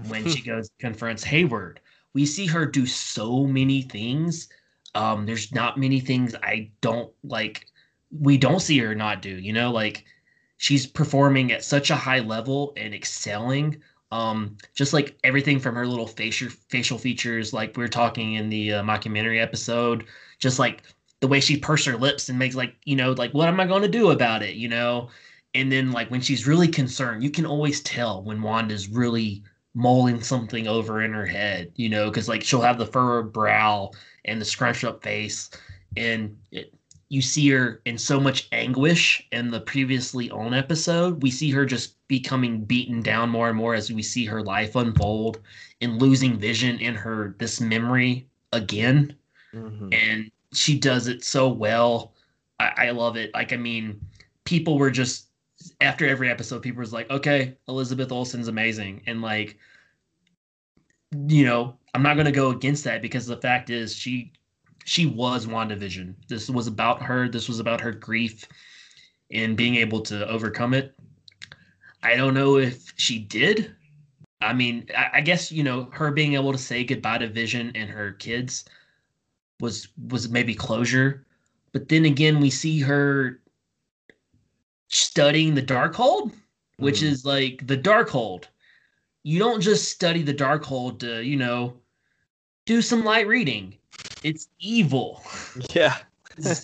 [0.08, 1.80] when she goes confronts Hayward.
[2.16, 4.48] We see her do so many things.
[4.94, 7.66] Um there's not many things I don't like
[8.10, 10.04] we don't see her not do, you know, like
[10.56, 13.82] she's performing at such a high level and excelling
[14.12, 18.48] um just like everything from her little facial facial features like we are talking in
[18.48, 20.04] the uh, mockumentary episode
[20.38, 20.82] just like
[21.20, 23.66] the way she purses her lips and makes like you know like what am i
[23.66, 25.08] going to do about it you know
[25.54, 29.42] and then like when she's really concerned you can always tell when wanda's really
[29.76, 33.90] mulling something over in her head you know because like she'll have the furrowed brow
[34.24, 35.50] and the scrunched up face
[35.96, 36.74] and it,
[37.08, 41.22] you see her in so much anguish in the previously on episode.
[41.22, 44.74] We see her just becoming beaten down more and more as we see her life
[44.74, 45.40] unfold
[45.80, 49.14] and losing vision in her this memory again.
[49.54, 49.92] Mm-hmm.
[49.92, 52.12] And she does it so well.
[52.58, 53.32] I, I love it.
[53.34, 54.00] Like, I mean,
[54.44, 55.25] people were just
[55.80, 59.02] after every episode, people was like, okay, Elizabeth Olsen's amazing.
[59.06, 59.58] And like,
[61.26, 64.32] you know, I'm not gonna go against that because the fact is she
[64.84, 66.14] she was WandaVision.
[66.28, 67.28] This was about her.
[67.28, 68.46] This was about her grief
[69.30, 70.94] and being able to overcome it.
[72.02, 73.74] I don't know if she did.
[74.40, 77.72] I mean, I, I guess you know her being able to say goodbye to Vision
[77.74, 78.64] and her kids
[79.60, 81.26] was was maybe closure.
[81.72, 83.40] But then again, we see her
[84.88, 86.32] studying the Darkhold,
[86.78, 87.04] which mm.
[87.04, 88.44] is like the Darkhold.
[89.22, 91.74] You don't just study the Darkhold to, you know,
[92.64, 93.76] do some light reading
[94.22, 95.22] it's evil.
[95.74, 95.96] Yeah.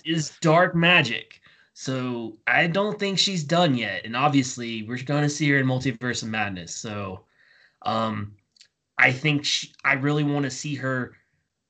[0.05, 1.41] is dark magic.
[1.73, 4.05] So I don't think she's done yet.
[4.05, 6.75] And obviously, we're going to see her in Multiverse of Madness.
[6.75, 7.21] So
[7.81, 8.35] um,
[8.99, 11.15] I think she, I really want to see her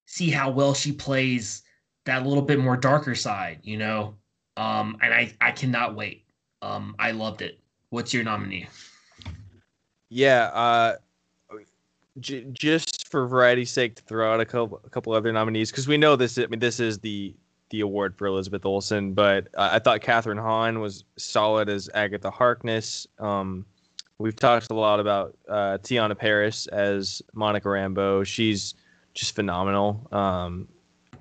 [0.05, 1.63] see how well she plays
[2.05, 4.15] that little bit more darker side, you know?
[4.57, 6.22] Um, and I, I cannot wait.
[6.63, 7.59] Um, I loved it.
[7.89, 8.67] What's your nominee?
[10.09, 10.95] Yeah, uh,
[12.19, 15.87] j- just for variety's sake, to throw out a couple a couple other nominees because
[15.87, 16.37] we know this.
[16.37, 17.35] I mean, this is the
[17.69, 22.29] the award for Elizabeth Olsen, but uh, I thought Kathryn Hahn was solid as Agatha
[22.29, 23.07] Harkness.
[23.19, 23.65] Um,
[24.19, 28.25] we've talked a lot about uh, Teyonah Parris as Monica Rambeau.
[28.25, 28.75] She's
[29.15, 30.07] just phenomenal.
[30.11, 30.67] Um,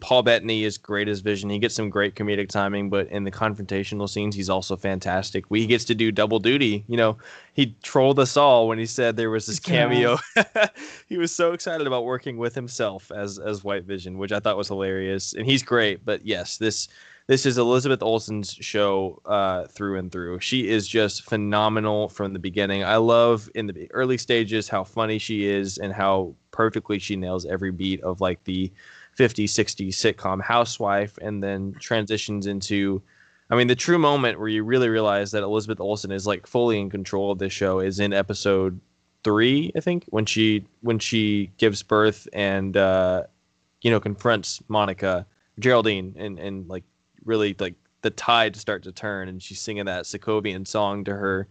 [0.02, 1.48] Paul Bettany is great as Vision.
[1.48, 5.44] He gets some great comedic timing, but in the confrontational scenes, he's also fantastic.
[5.48, 6.84] He gets to do double duty.
[6.88, 7.18] You know,
[7.54, 10.18] he trolled us all when he said there was this cameo.
[11.08, 14.56] he was so excited about working with himself as as White Vision, which I thought
[14.56, 15.34] was hilarious.
[15.34, 16.04] And he's great.
[16.04, 16.88] But yes, this
[17.28, 20.40] this is Elizabeth Olsen's show uh, through and through.
[20.40, 22.82] She is just phenomenal from the beginning.
[22.82, 27.46] I love in the early stages how funny she is and how perfectly she nails
[27.46, 28.72] every beat of like the
[29.14, 33.02] 50, 60 sitcom housewife and then transitions into
[33.50, 36.80] I mean the true moment where you really realize that Elizabeth Olsen is like fully
[36.80, 38.80] in control of this show is in episode
[39.24, 43.24] 3, I think, when she when she gives birth and uh
[43.82, 45.26] you know confronts Monica
[45.58, 46.84] Geraldine and and like
[47.24, 51.46] really like the tide start to turn and she's singing that Sokovian song to her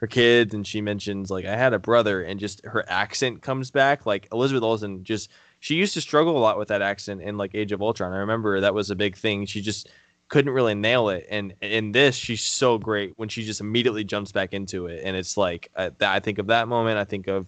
[0.00, 3.70] her kids and she mentions like I had a brother and just her accent comes
[3.70, 4.06] back.
[4.06, 5.30] Like Elizabeth Olsen just
[5.60, 8.12] she used to struggle a lot with that accent in like Age of Ultron.
[8.12, 9.46] I remember that was a big thing.
[9.46, 9.88] She just
[10.28, 14.32] couldn't really nail it, and in this, she's so great when she just immediately jumps
[14.32, 15.02] back into it.
[15.04, 16.98] And it's like uh, I think of that moment.
[16.98, 17.46] I think of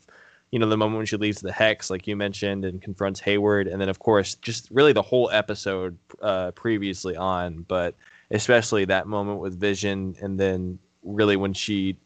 [0.51, 3.67] you know the moment when she leaves the hex, like you mentioned, and confronts Hayward,
[3.67, 7.95] and then of course just really the whole episode uh, previously on, but
[8.31, 11.97] especially that moment with Vision, and then really when she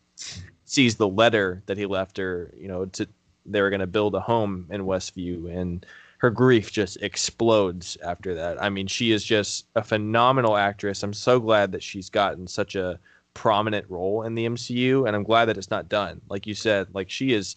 [0.65, 3.07] sees the letter that he left her, you know, to
[3.47, 5.85] they were going to build a home in Westview, and
[6.19, 8.63] her grief just explodes after that.
[8.63, 11.03] I mean, she is just a phenomenal actress.
[11.03, 12.99] I'm so glad that she's gotten such a
[13.35, 16.21] prominent role in the MCU, and I'm glad that it's not done.
[16.29, 17.57] Like you said, like she is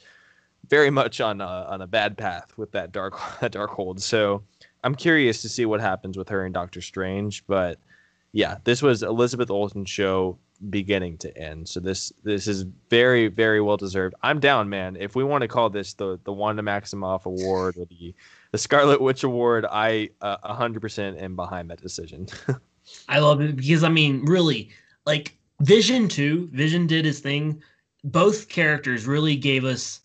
[0.69, 3.99] very much on a, on a bad path with that dark that Darkhold.
[3.99, 4.43] So
[4.83, 7.45] I'm curious to see what happens with her and Doctor Strange.
[7.47, 7.79] But
[8.31, 10.37] yeah, this was Elizabeth Olsen show
[10.69, 11.67] beginning to end.
[11.67, 14.15] So this this is very very well deserved.
[14.23, 14.95] I'm down, man.
[14.95, 18.13] If we want to call this the the Wanda Maximoff Award or the
[18.51, 22.27] the Scarlet Witch Award, I uh, 100% am behind that decision.
[23.09, 24.69] I love it because I mean, really,
[25.05, 26.49] like Vision too.
[26.53, 27.61] Vision did his thing.
[28.03, 30.01] Both characters really gave us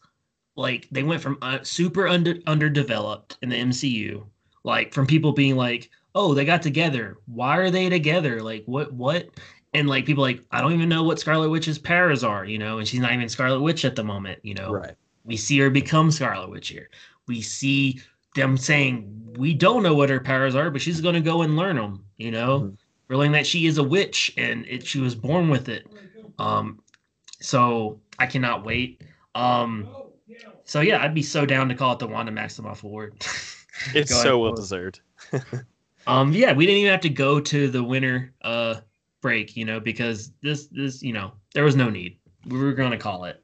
[0.56, 4.24] like they went from uh, super under underdeveloped in the MCU,
[4.64, 7.18] like from people being like, "Oh, they got together.
[7.26, 8.42] Why are they together?
[8.42, 9.28] Like what what?"
[9.72, 12.78] And like people like, "I don't even know what Scarlet Witch's powers are," you know,
[12.78, 14.72] and she's not even Scarlet Witch at the moment, you know.
[14.72, 14.94] right.
[15.24, 16.88] We see her become Scarlet Witch here.
[17.28, 18.00] We see
[18.34, 21.56] them saying, "We don't know what her powers are, but she's going to go and
[21.56, 22.60] learn them," you know.
[22.60, 22.76] Mhm.
[23.08, 25.86] Realizing that she is a witch and it, she was born with it.
[26.38, 26.80] Um,
[27.40, 29.02] so I cannot wait.
[29.34, 29.88] Um,
[30.64, 33.14] so yeah, I'd be so down to call it the Wanda Maximoff Award.
[33.94, 35.00] It's so well deserved.
[36.06, 38.32] Um, yeah, we didn't even have to go to the winner.
[38.42, 38.80] uh
[39.20, 42.18] break, you know, because this this you know there was no need.
[42.46, 43.42] We were gonna call it.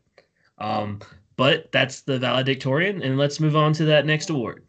[0.59, 1.01] Um,
[1.37, 4.65] but that's the valedictorian, and let's move on to that next award.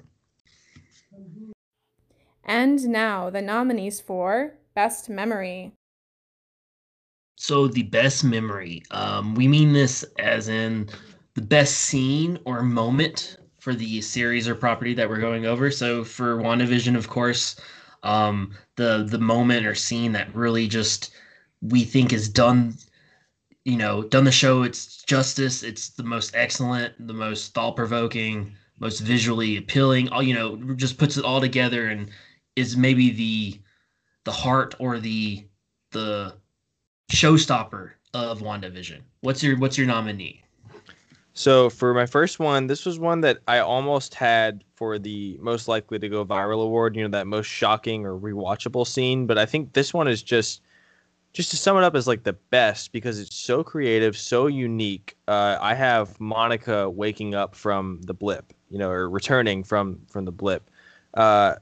[2.43, 5.73] And now the nominees for Best Memory.
[7.35, 10.89] So the best memory, um, we mean this as in
[11.35, 15.69] the best scene or moment for the series or property that we're going over.
[15.69, 17.57] So for WandaVision, of course,
[18.03, 21.13] um, the the moment or scene that really just
[21.61, 22.75] we think is done,
[23.65, 25.63] you know, done the show its justice.
[25.63, 30.09] It's the most excellent, the most thought provoking, most visually appealing.
[30.09, 32.09] All you know, just puts it all together and
[32.55, 33.59] is maybe the
[34.25, 35.47] the heart or the
[35.91, 36.35] the
[37.11, 39.01] showstopper of WandaVision.
[39.21, 40.43] What's your what's your nominee?
[41.37, 45.67] So for my first one, this was one that I almost had for the most
[45.67, 46.95] likely to go viral award.
[46.95, 49.27] You know, that most shocking or rewatchable scene.
[49.27, 50.63] But I think this one is just,
[51.33, 55.15] just to sum it up, as like the best because it's so creative, so unique.
[55.27, 60.25] Uh, I have Monica waking up from the blip, you know, or returning from from
[60.25, 60.71] the blip.
[61.13, 61.57] Uh,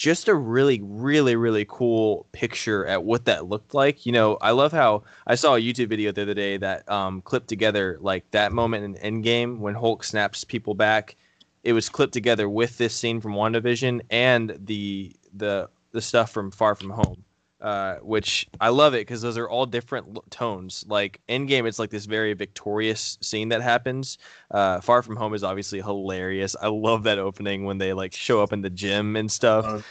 [0.00, 4.06] just a really, really, really cool picture at what that looked like.
[4.06, 7.20] You know, I love how I saw a YouTube video the other day that um,
[7.20, 11.16] clipped together like that moment in Endgame when Hulk snaps people back.
[11.64, 16.50] It was clipped together with this scene from WandaVision and the the the stuff from
[16.50, 17.22] Far From Home,
[17.60, 20.84] uh, which I love it because those are all different l- tones.
[20.88, 24.18] Like Endgame, it's like this very victorious scene that happens.
[24.50, 26.56] Uh, Far From Home is obviously hilarious.
[26.60, 29.74] I love that opening when they like show up in the gym and stuff.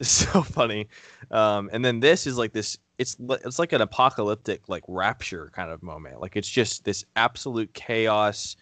[0.00, 0.88] It's so funny.
[1.30, 2.78] Um, and then this is like this.
[2.98, 6.20] It's it's like an apocalyptic like rapture kind of moment.
[6.20, 8.56] Like it's just this absolute chaos,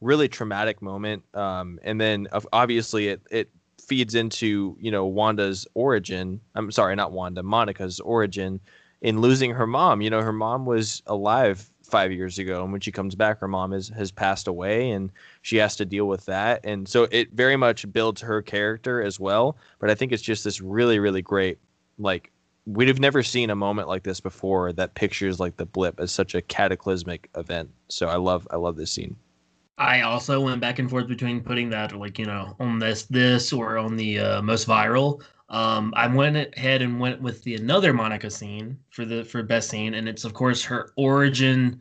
[0.00, 1.24] really traumatic moment.
[1.34, 3.50] Um, and then obviously it it
[3.86, 6.40] feeds into you know Wanda's origin.
[6.54, 8.60] I'm sorry, not Wanda, Monica's origin
[9.00, 10.00] in losing her mom.
[10.00, 13.48] You know, her mom was alive five years ago, and when she comes back, her
[13.48, 15.10] mom is has passed away, and
[15.42, 16.60] she has to deal with that.
[16.64, 19.56] And so it very much builds her character as well.
[19.78, 21.58] But I think it's just this really, really great,
[21.98, 22.30] like
[22.66, 26.10] we'd have never seen a moment like this before that pictures like the blip as
[26.10, 27.70] such a cataclysmic event.
[27.88, 29.16] So I love, I love this scene.
[29.76, 33.52] I also went back and forth between putting that like you know on this this
[33.52, 35.22] or on the uh, most viral.
[35.48, 39.70] Um, I went ahead and went with the another Monica scene for the for best
[39.70, 41.80] scene, and it's of course her origin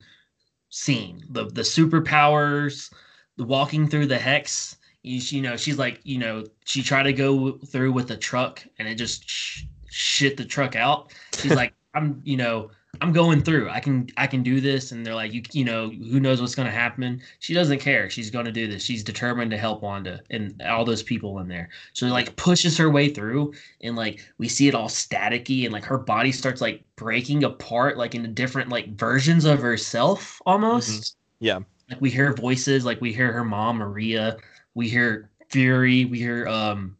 [0.70, 2.92] scene, the the superpowers,
[3.38, 4.78] the walking through the hex.
[5.04, 8.66] You, you know, she's like, you know, she tried to go through with the truck,
[8.80, 11.14] and it just sh- shit the truck out.
[11.38, 12.72] She's like, I'm, you know,
[13.02, 13.70] I'm going through.
[13.70, 14.92] I can I can do this.
[14.92, 17.22] And they're like, you you know, who knows what's gonna happen?
[17.40, 18.10] She doesn't care.
[18.10, 18.84] She's gonna do this.
[18.84, 21.70] She's determined to help Wanda and all those people in there.
[21.94, 25.86] So like pushes her way through and like we see it all staticky and like
[25.86, 31.18] her body starts like breaking apart like into different like versions of herself almost.
[31.40, 31.60] Yeah.
[31.90, 34.38] Like we hear voices, like we hear her mom, Maria,
[34.76, 36.96] we hear Fury, we hear um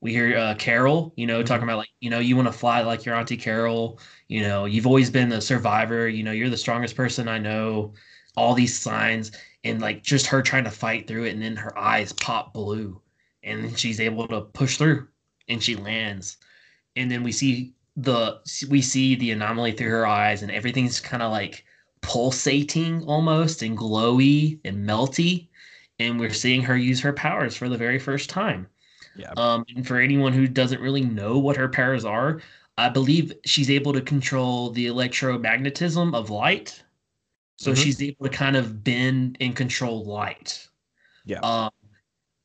[0.00, 2.80] we hear uh, Carol, you know, talking about like, you know, you want to fly
[2.82, 6.56] like your auntie Carol, you know, you've always been the survivor, you know, you're the
[6.56, 7.92] strongest person I know,
[8.36, 9.32] all these signs,
[9.64, 13.00] and like just her trying to fight through it, and then her eyes pop blue,
[13.42, 15.06] and she's able to push through,
[15.48, 16.38] and she lands,
[16.96, 21.22] and then we see the we see the anomaly through her eyes, and everything's kind
[21.22, 21.64] of like
[22.00, 25.48] pulsating almost and glowy and melty,
[25.98, 28.66] and we're seeing her use her powers for the very first time.
[29.20, 29.32] Yeah.
[29.36, 32.40] Um, and for anyone who doesn't really know what her powers are,
[32.78, 36.82] I believe she's able to control the electromagnetism of light.
[37.58, 37.76] So Mhm.
[37.76, 40.66] she's able to kind of bend and control light.
[41.26, 41.40] Yeah.
[41.40, 41.70] Um,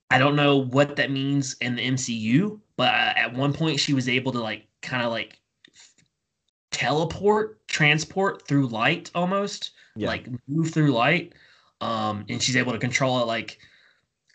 [0.10, 3.94] I don't know what that means in the MCU, but uh, at one point she
[3.94, 5.40] was able to like kind of like
[6.72, 10.08] teleport, transport through light almost, Yeah.
[10.08, 11.34] like move through light.
[11.80, 13.60] Um, and she's able to control it like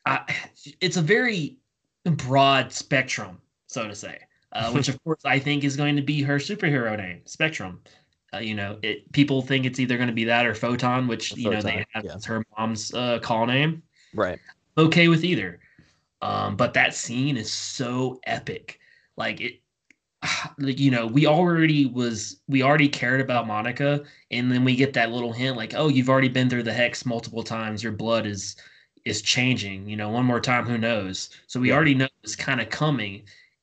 [0.07, 0.35] I,
[0.81, 1.59] it's a very
[2.05, 4.19] broad spectrum, so to say.
[4.53, 7.81] Uh, which of course I think is going to be her superhero name, Spectrum.
[8.33, 11.37] Uh, you know, it people think it's either going to be that or Photon, which
[11.37, 12.15] you know they have yeah.
[12.15, 13.83] as her mom's uh, call name
[14.15, 14.39] right.
[14.79, 15.61] okay with either.
[16.23, 18.79] Um, but that scene is so epic.
[19.17, 19.61] Like it
[20.59, 24.93] like you know, we already was we already cared about Monica, and then we get
[24.95, 28.27] that little hint like, oh, you've already been through the hex multiple times, your blood
[28.27, 28.57] is
[29.05, 31.31] is changing, you know, one more time, who knows?
[31.47, 33.23] So we already know it's kind of coming.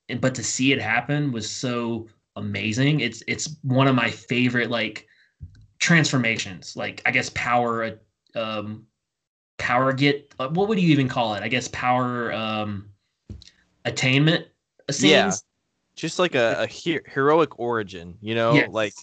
[0.09, 3.01] And but to see it happen was so amazing.
[3.01, 5.07] It's it's one of my favorite like
[5.79, 7.99] transformations, like I guess power
[8.35, 8.85] um
[9.57, 12.87] power get uh, what would you even call it i guess power um
[13.85, 14.45] attainment
[14.91, 15.33] scenes Yeah.
[15.95, 18.69] Just like a, a he- heroic origin, you know, Yes.
[18.71, 18.93] like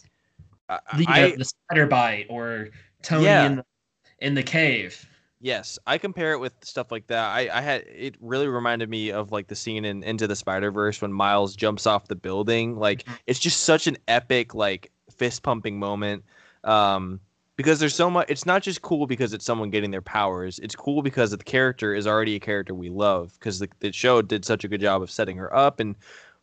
[0.69, 2.69] I, the, I the spider bite or
[3.03, 3.47] tony Yeah.
[3.47, 3.65] in the
[4.21, 5.05] in the cave
[5.45, 7.29] Yes, I compare it with stuff like that.
[7.29, 10.71] I, I had it really reminded me of like the scene in Into the Spider
[10.71, 12.77] Verse when Miles jumps off the building.
[12.79, 13.19] Like Mhm.
[13.27, 16.25] it's just such an epic like fist pumping moment.
[16.65, 17.21] Um,
[17.59, 18.31] because there's so much.
[18.31, 20.59] It's not just cool because it's someone getting their powers.
[20.61, 23.35] It's cool because the character is already a character we love.
[23.39, 25.95] Because the, the show did such a good job of setting her up, and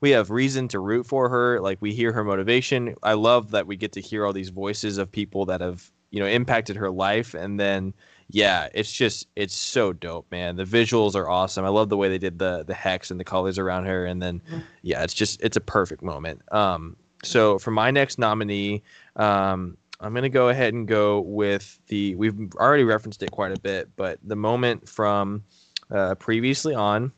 [0.01, 1.59] we have reason to root for her.
[1.59, 2.93] Like we hear her motivation.
[3.01, 6.19] I love that we get to hear all these voices of people that have you
[6.19, 7.95] know impacted her life, and then
[8.31, 10.55] yeah, it's just it's so dope, man.
[10.55, 11.65] The visuals are awesome.
[11.65, 14.21] I love the way they did the the hex and the colors around her, and
[14.21, 14.63] then Mhm.
[14.81, 16.41] yeah, it's just it's a perfect moment.
[16.51, 18.83] Um, so for my next nominee,
[19.15, 23.59] um, I'm gonna go ahead and go with the we've already referenced it quite a
[23.59, 25.43] bit, but the moment from
[25.91, 27.11] uh, previously on,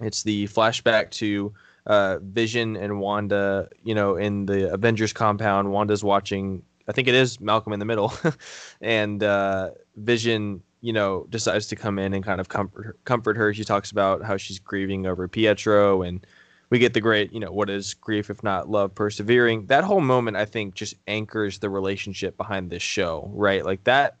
[0.00, 1.52] it's the flashback to
[1.86, 5.70] uh, Vision and Wanda, you know, in the Avengers compound.
[5.70, 8.12] Wanda's watching, I think it is Malcolm in the Middle,
[8.80, 13.36] and uh, Vision, you know, decides to come in and kind of comfort her, comfort
[13.36, 13.52] her.
[13.52, 16.26] She talks about how she's grieving over Pietro, and
[16.70, 19.66] we get the great, you know, what is grief if not love persevering.
[19.66, 23.64] That whole moment, I think, just anchors the relationship behind this show, right?
[23.64, 24.16] Like that,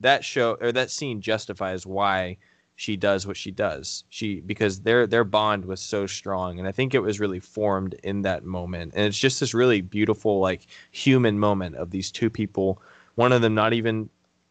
[0.00, 2.36] that show or that scene justifies why
[2.76, 4.04] she does what she does.
[4.08, 7.94] She because their their bond was so strong, and I think it was really formed
[8.02, 8.92] in that moment.
[8.94, 12.80] And it's just this really beautiful, like human moment of these two people.
[13.14, 14.08] One of them not even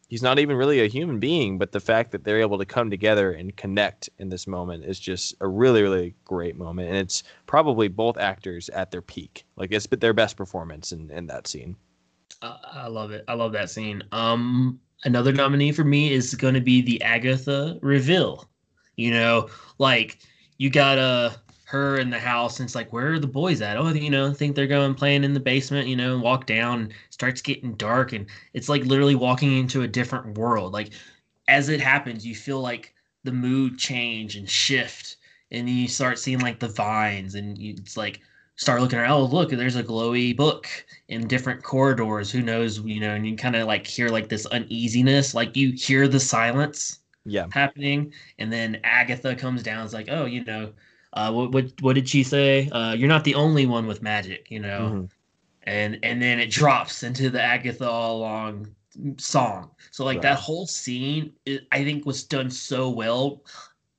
[0.08, 2.90] he's not even really a human being, but the fact that they're able to come
[2.90, 7.24] together and connect in this moment is just a really really great moment, and it's
[7.46, 9.44] probably both actors at their peak.
[9.56, 11.76] Like it's their best performance in in that scene.
[12.40, 13.24] I love it.
[13.28, 14.02] I love that scene.
[14.10, 18.48] Um, another nominee for me is going to be the Agatha reveal.
[18.96, 19.48] You know,
[19.78, 20.18] like
[20.58, 21.30] you got uh
[21.64, 23.78] her in the house, and it's like, where are the boys at?
[23.78, 25.88] Oh, you know, think they're going playing in the basement.
[25.88, 30.36] You know, walk down, starts getting dark, and it's like literally walking into a different
[30.36, 30.72] world.
[30.72, 30.92] Like
[31.48, 35.16] as it happens, you feel like the mood change and shift,
[35.50, 38.20] and you start seeing like the vines, and you, it's like
[38.56, 39.12] start looking around.
[39.12, 40.66] Oh, look, there's a glowy book
[41.08, 42.30] in different corridors.
[42.30, 42.80] Who knows?
[42.80, 46.20] You know, and you kind of like hear like this uneasiness, like you hear the
[46.20, 49.84] silence Yeah, happening, and then Agatha comes down.
[49.84, 50.72] It's like, oh, you know,
[51.14, 52.68] uh, what what what did she say?
[52.70, 54.94] Uh, you're not the only one with magic, you know.
[54.94, 55.10] Mhm.
[55.64, 58.74] And and then it drops into the Agatha all along
[59.18, 59.70] song.
[59.90, 60.22] So like Right.
[60.22, 63.42] that whole scene, it, I think, was done so well,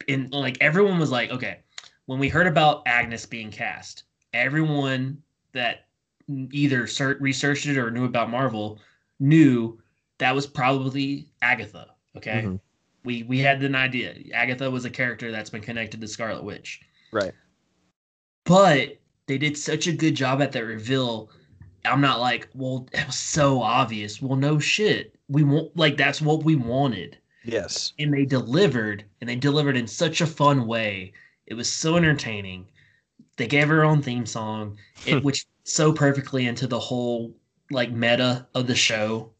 [0.07, 1.59] and like everyone was like, okay,
[2.05, 4.03] when we heard about Agnes being cast,
[4.33, 5.21] everyone
[5.53, 5.85] that
[6.27, 6.87] either
[7.19, 8.79] researched it or knew about Marvel
[9.19, 9.79] knew
[10.17, 11.87] that was probably Agatha.
[12.15, 12.59] Okay, Mhm.
[13.03, 14.15] we we had an idea.
[14.33, 16.81] Agatha was a character that's been connected to Scarlet Witch,
[17.11, 17.33] right.
[18.45, 18.97] but
[19.27, 21.29] they did such a good job at that reveal.
[21.85, 24.21] I'm not like, well, it was so obvious.
[24.21, 25.15] Well, no shit.
[25.27, 27.93] We want like that's what we wanted Yes.
[27.99, 31.11] and they delivered and they delivered in such a fun way
[31.45, 32.67] it was so entertaining
[33.37, 34.77] they gave her own theme song
[35.07, 37.33] it, which so perfectly into the whole
[37.71, 39.31] like meta of the show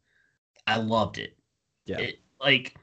[0.68, 1.38] i loved it
[1.86, 2.00] Yeah.
[2.00, 2.76] it, like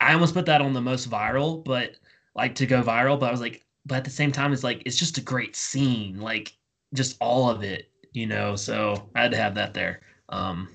[0.00, 1.96] i almost put that on the most viral but
[2.34, 4.82] like to go viral but i was like but at the same time it's like
[4.86, 6.56] it's just a great scene like
[6.94, 10.00] just all of it you know so i had to have that there
[10.30, 10.68] um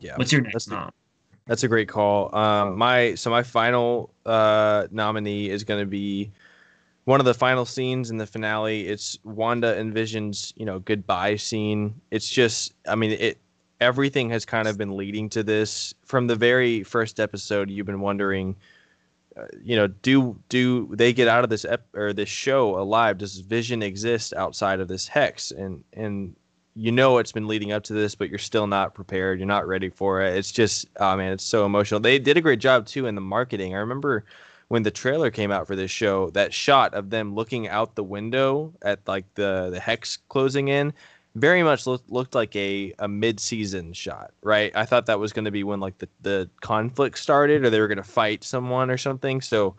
[0.00, 0.16] Yeah.
[0.16, 0.90] what's your next nom
[1.46, 2.34] That's a great call.
[2.34, 6.30] Um, my so my final uh, nominee is going to be
[7.04, 8.86] one of the final scenes in the finale.
[8.86, 12.00] It's Wanda and Vision's you know goodbye scene.
[12.10, 13.38] It's just I mean it.
[13.80, 17.70] Everything has kind of been leading to this from the very first episode.
[17.70, 18.54] You've been wondering,
[19.38, 23.16] uh, you know, do do they get out of this ep- or this show alive?
[23.16, 25.50] Does Vision exist outside of this hex?
[25.50, 26.36] And and
[26.74, 29.38] you know it's been leading up to this, but you're still not prepared.
[29.38, 30.36] You're not ready for it.
[30.36, 32.00] It's just, oh man, it's so emotional.
[32.00, 33.74] They did a great job too in the marketing.
[33.74, 34.24] I remember
[34.70, 38.04] when the trailer came out for this show, that shot of them looking out the
[38.04, 40.92] window at like the the hex closing in,
[41.34, 44.70] very much looked looked like a a mid season shot, right?
[44.76, 47.80] I thought that was going to be when like the the conflict started, or they
[47.80, 49.40] were going to fight someone or something.
[49.40, 49.74] So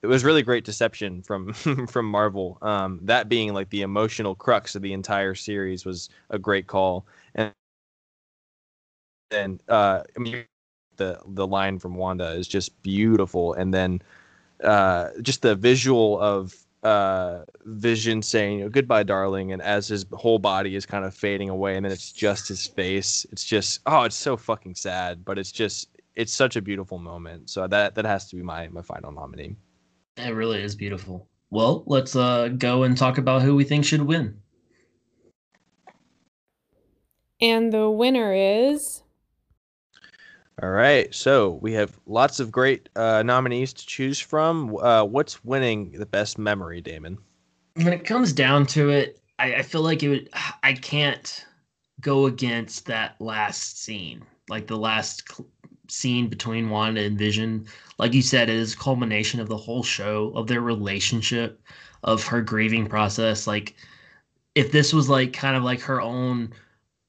[0.00, 1.52] it was really great deception from
[1.88, 2.56] from Marvel.
[2.62, 7.06] Um, that being like the emotional crux of the entire series was a great call.
[7.34, 7.52] And
[9.30, 10.46] then uh, I mean
[10.96, 14.00] the the line from Wanda is just beautiful, and then
[14.62, 20.04] uh, just the visual of uh, Vision saying you know, "Goodbye, darling," and as his
[20.12, 23.24] whole body is kind of fading away, and then it's just his face.
[23.30, 27.50] It's just oh, it's so fucking sad, but it's just it's such a beautiful moment.
[27.50, 29.56] So that that has to be my my final nominee.
[30.16, 31.28] It really is beautiful.
[31.50, 34.40] Well, let's uh, go and talk about who we think should win.
[37.40, 39.01] And the winner is.
[40.60, 44.76] All right, so we have lots of great uh, nominees to choose from.
[44.76, 47.18] Uh, what's winning the best memory, Damon?
[47.74, 50.28] When it comes down to it, I, I feel like it would.
[50.62, 51.46] I can't
[52.00, 55.48] go against that last scene, like the last cl-
[55.88, 57.66] scene between Wanda and Vision.
[57.98, 61.62] Like you said, it is a culmination of the whole show, of their relationship,
[62.02, 63.46] of her grieving process.
[63.46, 63.74] Like,
[64.54, 66.52] if this was like kind of like her own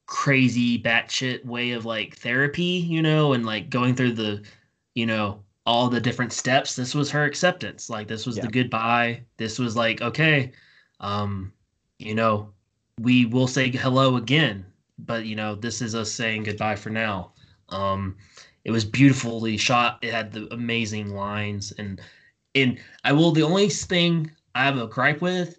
[0.06, 4.42] crazy batshit way of like therapy, you know, and like going through the,
[4.94, 7.88] you know, all the different steps, this was her acceptance.
[7.88, 8.42] Like, this was Yeah.
[8.42, 9.22] the goodbye.
[9.38, 10.52] This was like, okay,
[11.00, 11.52] um,
[11.98, 12.52] you know,
[13.00, 14.64] we will say hello again,
[14.98, 17.32] but you know, this is us saying goodbye for now.
[17.70, 18.16] Um,
[18.64, 19.98] it was beautifully shot.
[20.02, 22.00] It had the amazing lines, and
[22.54, 23.32] and I will.
[23.32, 25.58] The only thing I have a gripe with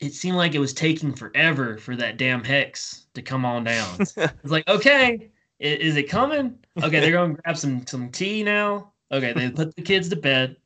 [0.00, 0.12] it.
[0.12, 3.96] Seemed like it was taking forever for that damn hex to come on down.
[4.00, 6.58] it's like, okay, is it coming?
[6.82, 8.92] Okay, they're going to grab some some tea now.
[9.12, 10.56] Okay, they put the kids to bed.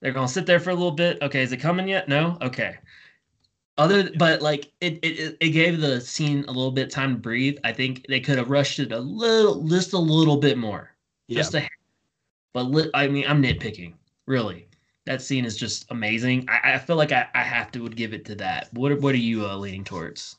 [0.00, 1.22] They're going to sit there for a little bit.
[1.22, 2.08] Okay, is it coming yet?
[2.08, 2.36] No.
[2.42, 2.76] Okay.
[3.78, 7.56] Other, but like it, it, it gave the scene a little bit time to breathe.
[7.64, 10.94] I think they could have rushed it a little, just a little bit more,
[11.30, 11.66] just a.
[12.52, 13.94] But li- I mean, I'm nitpicking.
[14.26, 14.68] Really,
[15.06, 16.46] that scene is just amazing.
[16.48, 18.68] I, I feel like I, I have to would give it to that.
[18.72, 20.36] What What are you uh, leaning towards?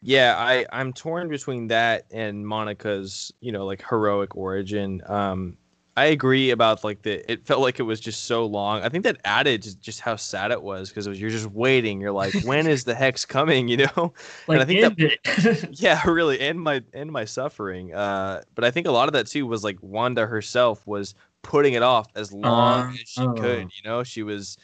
[0.00, 5.02] Yeah, I I'm torn between that and Monica's, you know, like heroic origin.
[5.06, 5.56] Um
[5.96, 8.82] I agree about like the it felt like it was just so long.
[8.82, 11.50] I think that added to just how sad it was because it was you're just
[11.50, 12.00] waiting.
[12.00, 14.14] You're like, when is the hex coming, you know?
[14.46, 17.92] Like, I think that- yeah, really, and my and my suffering.
[17.94, 21.14] Uh but I think a lot of that too was like Wanda herself was
[21.48, 23.32] putting it off as long Uh, as she oh.
[23.34, 24.04] could, you know?
[24.04, 24.58] She was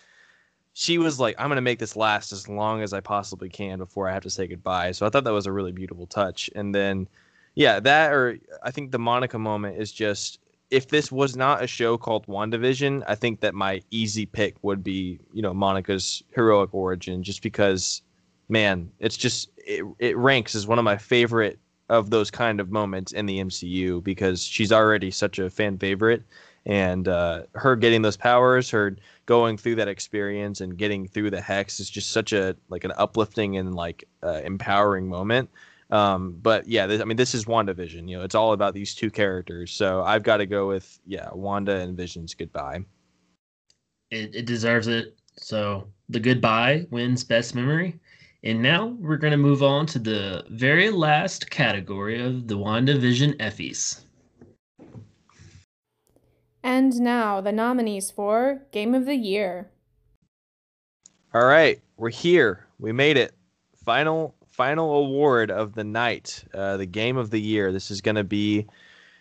[0.75, 4.09] she was like, I'm gonna make this last as long as I possibly can before
[4.09, 4.93] I have to say goodbye.
[4.93, 6.51] So I thought that was a really beautiful touch.
[6.55, 7.09] And then,
[7.55, 10.41] yeah, that or I think the Monica moment is just
[10.71, 14.83] if this was not a show called WandaVision, I think that my easy pick would
[14.85, 18.03] be, you know, Monica's heroic origin, just because,
[18.49, 21.59] man, it's just it, it ranks as one of my favorite
[21.91, 26.25] of those kind of moments in the MCU because she's already such a fan favorite,
[26.67, 31.41] and uh, her getting those powers, her going through that experience and getting through the
[31.41, 35.51] hex is just such a like an uplifting and like uh, empowering moment.
[35.91, 38.09] Um, but yeah, this, I mean, this is WandaVision.
[38.09, 39.71] You know, it's all about these two characters.
[39.71, 42.85] So I've got to go with yeah, Wanda and Vision's goodbye.
[44.11, 45.19] it, it deserves it.
[45.37, 47.99] So the goodbye wins best memory.
[48.45, 53.37] And now we're going to move on to the very last category of the WandaVision
[53.39, 54.05] Effies.
[56.65, 59.71] And now the nominees for Game of the Year.
[61.35, 62.67] All right, we're here.
[62.79, 63.35] We made it.
[63.85, 67.71] Final final award of the night, uh, the game of the year.
[67.71, 68.67] This is going to be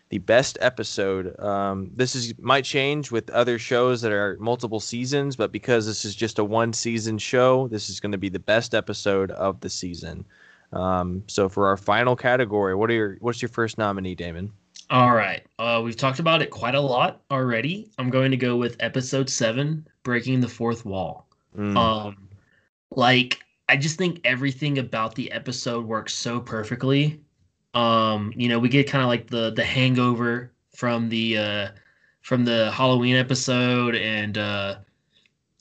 [0.07, 1.37] the best episode.
[1.37, 6.05] Um, this is might change with other shows that are multiple seasons, but because this
[6.05, 9.59] is just a one season show, this is going to be the best episode of
[9.59, 10.25] the season.
[10.71, 14.53] Um, so for our final category, what are your what's your first nominee, Damon?
[14.89, 15.45] All right.
[15.57, 17.89] Uh, we've talked about it quite a lot already.
[17.97, 21.27] I'm going to go with episode seven, Breaking the Fourth Wall.
[21.57, 22.27] Mm, Um,
[22.91, 23.39] like
[23.69, 27.19] I just think everything about the episode works so perfectly.
[27.73, 31.67] Um, you know, we get kind of like the the hangover from the uh,
[32.21, 34.75] from the Halloween episode, and uh,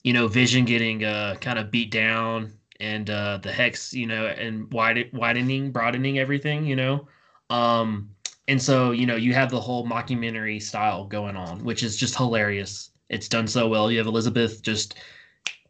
[0.03, 4.27] you know, Vision getting uh, kind of beat down, and uh, the hex, you know,
[4.27, 7.09] and widen, widening, broadening everything, you know.
[7.51, 8.11] Um,
[8.49, 12.17] and so you know, you have the whole mockumentary style going on, which is just
[12.17, 12.91] hilarious.
[13.09, 13.91] It's done so well.
[13.91, 14.97] You have Elizabeth just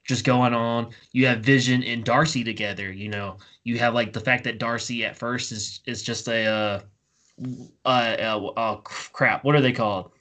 [0.05, 0.91] just going on.
[1.13, 2.93] You have Vision and Darcy together.
[2.93, 6.47] You know, you have like the fact that Darcy at first is is just a
[6.47, 6.81] uh,
[7.85, 9.45] uh, uh, uh crap.
[9.45, 10.13] What are they called?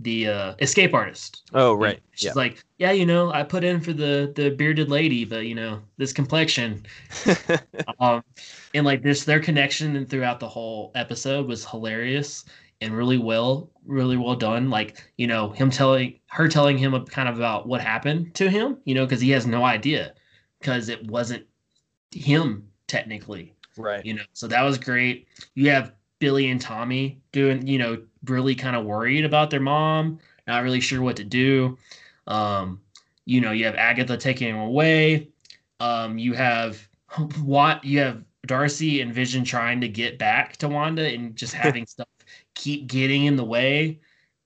[0.00, 1.50] The uh, escape artist.
[1.54, 2.00] Oh right.
[2.12, 2.32] She's yeah.
[2.34, 5.80] like, yeah, you know, I put in for the the bearded lady, but you know,
[5.96, 6.86] this complexion.
[8.00, 8.22] um,
[8.74, 12.44] and like this, their connection and throughout the whole episode was hilarious
[12.80, 14.70] and really well, really well done.
[14.70, 18.78] Like you know, him telling her telling him kind of about what happened to him.
[18.84, 20.14] You know, because he has no idea
[20.60, 21.46] because it wasn't
[22.12, 23.54] him technically.
[23.76, 24.04] right.
[24.04, 25.28] You know, so that was great.
[25.54, 30.18] You have Billy and Tommy doing, you know, really kind of worried about their mom,
[30.46, 31.78] not really sure what to do.
[32.26, 32.80] Um,
[33.24, 35.28] you know, you have Agatha taking him away.
[35.80, 36.88] Um, you have
[37.42, 41.86] what you have Darcy and Vision trying to get back to Wanda and just having
[41.86, 42.08] stuff
[42.54, 44.00] keep getting in the way,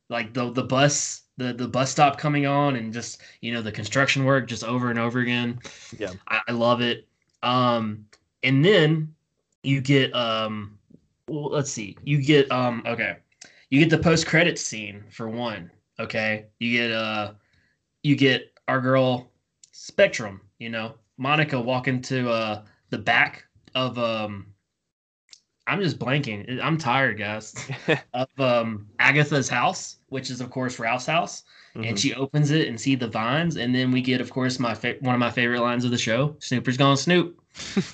[0.08, 3.72] like the the bus the the bus stop coming on and just you know the
[3.72, 5.58] construction work just over and over again.
[5.98, 6.12] Yeah.
[6.28, 7.08] I, I love it.
[7.42, 8.06] Um,
[8.42, 9.14] and then
[9.62, 10.78] you get um,
[11.28, 13.16] well, let's see, you get um, okay,
[13.70, 15.70] you get the post credit scene for one.
[15.98, 17.32] Okay, you get uh,
[18.02, 19.30] you get our girl
[19.72, 20.40] Spectrum.
[20.58, 24.46] You know, Monica walking to uh the back of um.
[25.66, 26.60] I'm just blanking.
[26.60, 27.54] I'm tired, guys.
[28.14, 31.44] of um Agatha's house, which is of course Ralph's house
[31.74, 31.88] Mhm.
[31.88, 34.74] and she opens it and see the vines and then we get of course my
[34.74, 37.40] fa- one of my favorite lines of the show snooper's gonna snoop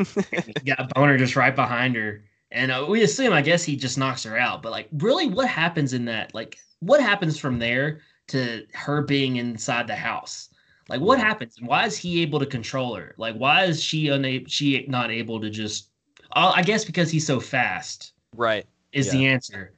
[0.65, 4.25] got Bohner just right behind her and uh, we assume i guess he just knocks
[4.25, 8.67] her out but like really what happens in that like what happens from there to
[8.75, 10.49] her being inside the house
[10.89, 14.09] like what happens and why is he able to control her like why is she
[14.09, 15.91] unable she not able to just
[16.33, 18.67] uh, i guess because he's so fast right.
[18.93, 19.75] is the answer.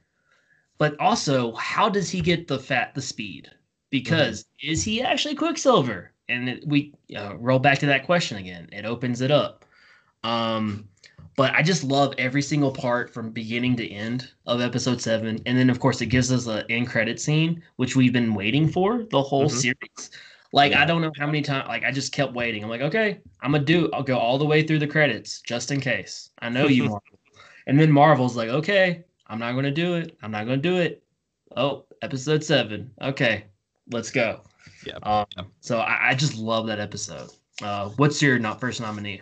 [0.77, 3.49] But also, how does he get the fat, the speed?
[3.89, 6.11] Because is he actually Quicksilver?
[6.29, 8.69] And it, we uh, roll back to that question again.
[8.71, 9.65] It opens it up.
[10.23, 10.87] Um,
[11.35, 15.57] but I just love every single part from beginning to end of episode seven, and
[15.57, 19.03] then of course it gives us an end credit scene, which we've been waiting for
[19.11, 19.51] the whole Mhm.
[19.51, 20.11] series.
[20.53, 20.81] Like Yeah.
[20.81, 21.67] I don't know how many times.
[21.67, 22.63] Like I just kept waiting.
[22.63, 23.89] I'm like, okay, I'm gonna do.
[23.93, 26.29] I'll go all the way through the credits just in case.
[26.39, 27.03] I know you want.
[27.67, 30.17] And then Marvel's like, okay, I'm not to do it.
[30.21, 31.03] I'm not to do it.
[31.55, 32.91] Oh, episode seven.
[33.01, 33.45] Okay,
[33.91, 34.41] let's go.
[34.85, 34.97] Yeah.
[35.03, 35.43] Um, Yeah.
[35.61, 37.29] So I, I just love that episode.
[37.61, 39.21] Uh, what's your not first nominee?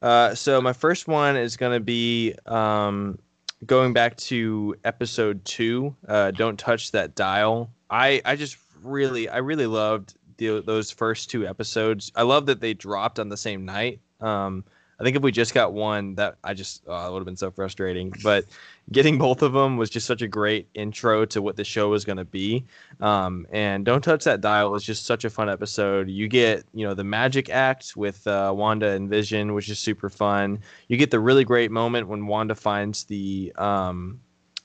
[0.00, 3.18] Uh, so my first one is gonna be um,
[3.66, 5.94] going back to episode two.
[6.08, 7.70] Uh, Don't touch that dial.
[7.90, 12.12] I I just really I really loved the, those first two episodes.
[12.14, 14.00] I love that they dropped on the same night.
[14.20, 14.64] Um,
[15.00, 17.36] I think if we just got one, that I just oh, it would have been
[17.36, 18.12] so frustrating.
[18.22, 18.44] But
[18.92, 22.04] getting both of them was just such a great intro to what the show was
[22.04, 22.64] going to be.
[23.00, 26.08] Um, and Don't Touch That Dial was just such a fun episode.
[26.08, 30.08] You get, you know, the magic act with uh, Wanda and Vision, which is super
[30.08, 30.60] fun.
[30.86, 34.20] You get the really great moment when Wanda finds the um,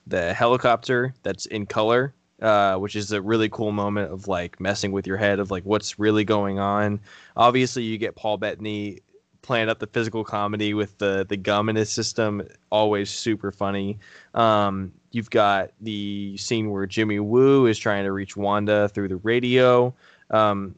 [0.06, 4.92] the helicopter that's in color, uh, which is a really cool moment of like messing
[4.92, 7.00] with your head of like what's really going on.
[7.36, 9.00] Obviously, you get Paul Bettany
[9.42, 13.98] playing up the physical comedy with the the gum in his system, always super funny.
[14.34, 19.18] Um, you've got the scene where Jimmy Woo is trying to reach Wanda through the
[19.18, 19.94] radio.
[20.30, 20.76] Um,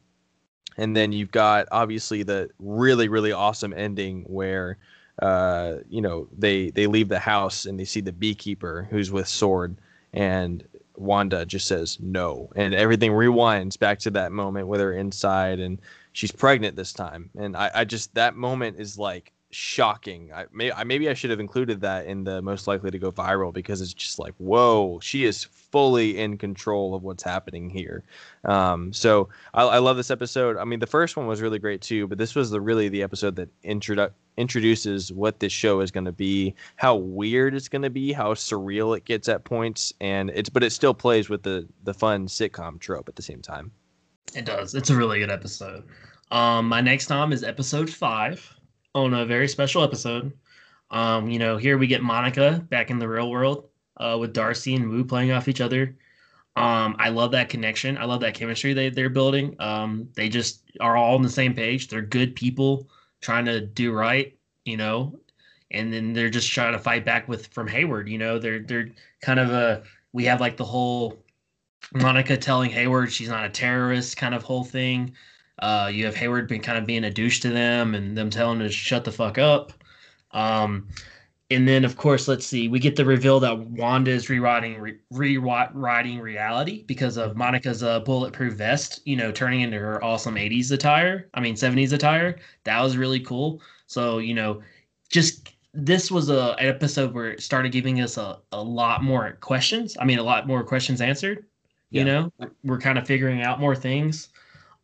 [0.76, 4.78] and then you've got obviously the really really awesome ending where
[5.20, 9.28] uh, you know they they leave the house and they see the beekeeper who's with
[9.28, 9.76] sword
[10.12, 10.64] and
[11.00, 15.80] Wanda just says no and everything rewinds back to that moment with her inside and
[16.12, 17.30] she's pregnant this time.
[17.38, 20.32] And I, I just that moment is like shocking.
[20.32, 23.10] I, may, I maybe I should have included that in the most likely to go
[23.10, 28.04] viral because it's just like whoa she is fully in control of what's happening here.
[28.44, 30.56] Um, so I, I love this episode.
[30.56, 33.02] I mean the first one was really great too but this was the really the
[33.02, 37.82] episode that introdu- introduces what this show is going to be how weird it's going
[37.82, 41.42] to be how surreal it gets at points and it's but it still plays with
[41.42, 43.72] the the fun sitcom trope at the same time.
[44.34, 44.76] It does.
[44.76, 45.84] It's a really good episode.
[46.30, 48.59] Um, my next nom is episode five
[48.94, 50.32] on a very special episode.
[50.90, 54.74] Um, you know, here we get Monica back in the real world uh, with Darcy
[54.74, 55.96] and Woo playing off each other.
[56.56, 57.96] Um, I love that connection.
[57.96, 59.54] I love that chemistry they, they're building.
[59.60, 61.88] Um, they just are all on the same page.
[61.88, 62.88] They're good people
[63.20, 65.18] trying to do right, you know,
[65.70, 68.08] and then they're just trying to fight back with from Hayward.
[68.08, 68.88] You know, they're they're
[69.22, 71.24] kind of a we have like the whole
[71.94, 75.14] Monica telling Hayward she's not a terrorist kind of whole thing.
[75.60, 78.60] Uh, you have Hayward being kind of being a douche to them and them telling
[78.60, 79.72] her to shut the fuck up.
[80.32, 80.88] Um,
[81.50, 84.98] and then of course, let's see, we get the reveal that Wanda is rewriting re-
[85.10, 90.70] rewriting reality because of Monica's uh, bulletproof vest, you know, turning into her awesome 80s
[90.70, 91.28] attire.
[91.34, 92.38] I mean 70s attire.
[92.64, 93.60] That was really cool.
[93.86, 94.62] So, you know,
[95.10, 99.36] just this was a an episode where it started giving us a, a lot more
[99.40, 99.96] questions.
[100.00, 101.46] I mean, a lot more questions answered.
[101.90, 102.04] You Yeah.
[102.38, 104.28] know, we're kind of figuring out more things.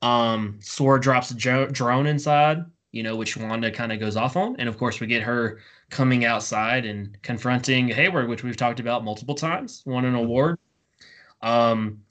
[0.07, 4.36] Um, Sword drops a jo- drone inside, you know, which Wanda kind of goes off
[4.36, 5.59] on, and of course we get her
[5.91, 10.59] coming outside and confronting Hayward, which we've talked about multiple times, won an award.
[11.43, 12.02] Um,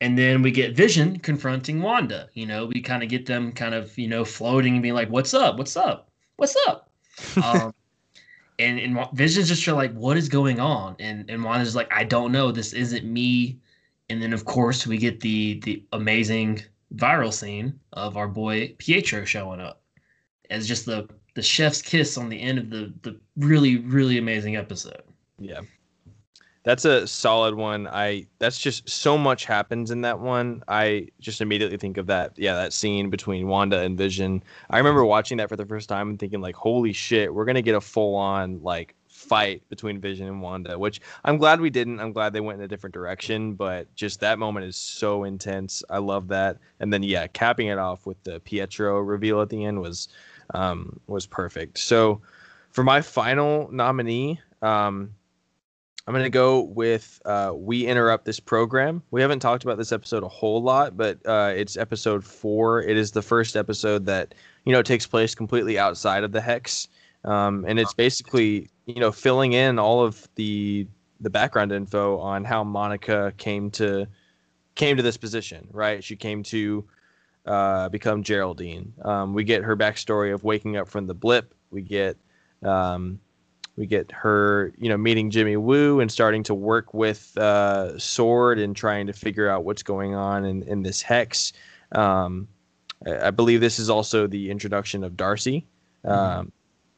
[0.00, 2.28] and then we get Vision confronting Wanda.
[2.34, 5.08] You know, we kind of get them kind of you know floating and being like,
[5.08, 5.56] "What's up?
[5.56, 6.10] What's up?
[6.36, 6.90] What's up?"
[7.44, 7.72] um,
[8.58, 12.32] and and Vision's just like, "What is going on?" And and Wanda's like, "I don't
[12.32, 12.50] know.
[12.50, 13.60] This isn't me."
[14.10, 16.64] And then of course we get the the amazing
[16.96, 19.82] viral scene of our boy Pietro showing up
[20.50, 24.56] as just the the chef's kiss on the end of the the really really amazing
[24.56, 25.02] episode.
[25.38, 25.60] Yeah.
[26.62, 27.86] That's a solid one.
[27.88, 30.62] I that's just so much happens in that one.
[30.66, 34.42] I just immediately think of that yeah, that scene between Wanda and Vision.
[34.70, 37.56] I remember watching that for the first time and thinking like holy shit, we're going
[37.56, 38.94] to get a full on like
[39.24, 42.00] fight between Vision and Wanda, which I'm glad we didn't.
[42.00, 45.82] I'm glad they went in a different direction, but just that moment is so intense.
[45.90, 46.58] I love that.
[46.80, 50.08] And then yeah, capping it off with the Pietro reveal at the end was
[50.54, 51.78] um was perfect.
[51.78, 52.20] So
[52.70, 55.14] for my final nominee, um
[56.06, 59.02] I'm going to go with uh, We Interrupt This Program.
[59.10, 62.82] We haven't talked about this episode a whole lot, but uh, it's episode four.
[62.82, 64.34] It is the first episode that,
[64.66, 66.88] you know, takes place completely outside of the Hex.
[67.24, 70.86] Um, and it's basically, you know, filling in all of the
[71.20, 74.06] the background info on how Monica came to
[74.74, 76.02] came to this position, right?
[76.02, 76.84] She came to
[77.46, 78.92] uh, become Geraldine.
[79.02, 81.54] Um, we get her backstory of waking up from the blip.
[81.70, 82.16] We get
[82.62, 83.20] um,
[83.76, 88.58] we get her, you know, meeting Jimmy Woo and starting to work with uh, Sword
[88.58, 91.52] and trying to figure out what's going on in, in this hex.
[91.92, 92.48] Um,
[93.06, 95.66] I I believe this is also the introduction of Darcy.
[96.04, 96.52] Um,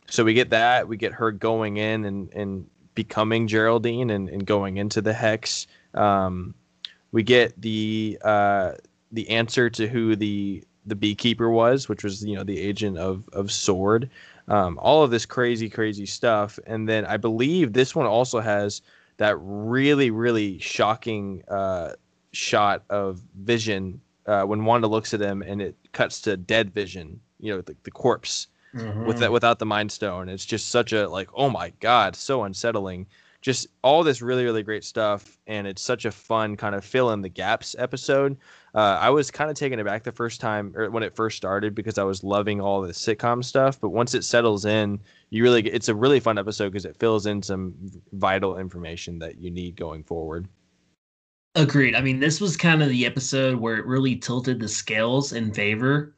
[0.09, 0.89] so we get that.
[0.89, 5.67] We get her going in and, and becoming Geraldine and, and going into the hex.
[5.95, 6.55] Um,
[7.13, 8.73] we get the uh,
[9.13, 13.29] the answer to who the the beekeeper was, which was you know the agent of
[13.33, 14.11] of Sword
[14.49, 16.59] um, all of this crazy, crazy stuff.
[16.67, 18.83] And then I believe this one also has
[19.17, 21.93] that really, really shocking uh,
[22.33, 27.21] shot of Vision uh, when Wanda looks at him and it cuts to dead Vision,
[27.41, 28.49] you know, the, the corpse
[29.07, 30.29] with that without the Mind Stone.
[30.29, 33.07] It's just such a like, oh my god, so unsettling.
[33.43, 37.13] Just all this really, really great stuff, and it's such a fun kind of fill
[37.13, 38.37] in the gaps episode.
[38.75, 41.75] Uh, I was kind of taken aback the first time or when it first started
[41.75, 45.67] because I was loving all the sitcom stuff, but once it settles in, you really
[45.69, 47.75] it's a really fun episode because it fills in some
[48.13, 50.49] vital information that you need going forward.
[51.55, 51.95] Agreed.
[51.95, 55.55] I mean, this was kind of the episode where it really tilted the scales in
[55.55, 56.15] favor.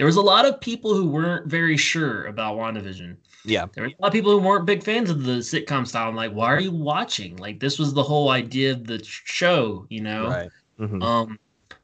[0.00, 3.18] There was a lot of people who weren't very sure about WandaVision.
[3.44, 6.08] Yeah, There were a lot of people who weren't big fans of the sitcom style.
[6.08, 7.36] I'm like, why are you watching?
[7.36, 10.28] Like, this was the whole idea of the show, you know?
[10.28, 10.48] right.
[10.80, 11.02] Mhm.
[11.02, 11.38] Um,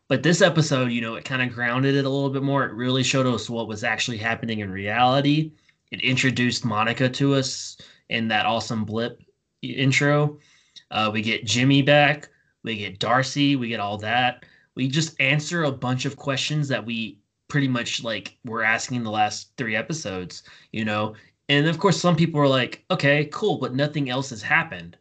[0.08, 2.64] but this episode, you know, it kind of grounded it a little bit more.
[2.64, 5.52] It really showed us what was actually happening in reality.
[5.90, 7.76] It introduced Monica to us
[8.08, 9.22] in that awesome blip
[9.60, 10.38] intro.
[10.90, 12.30] Uh, we get Jimmy back.
[12.62, 13.56] We get Darcy.
[13.56, 14.46] We get all that.
[14.74, 19.10] We just answer a bunch of questions that we pretty much like we're asking the
[19.10, 20.42] last three episodes,
[20.72, 21.14] you know.
[21.48, 24.96] And of course, some people are like, "Okay, cool," but nothing else has happened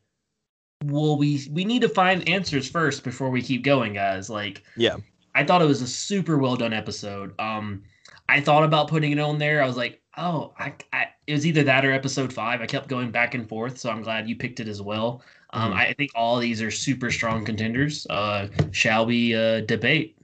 [0.83, 4.97] well we we need to find answers first before we keep going guys like Yeah.
[5.33, 7.81] i thought it was a super well done episode um
[8.27, 11.47] i thought about putting it on there i was like oh I, I it was
[11.47, 14.35] either that or episode five i kept going back and forth so i'm glad you
[14.35, 15.75] picked it as well um Mhm.
[15.77, 20.17] i think all these are super strong contenders uh shall we uh debate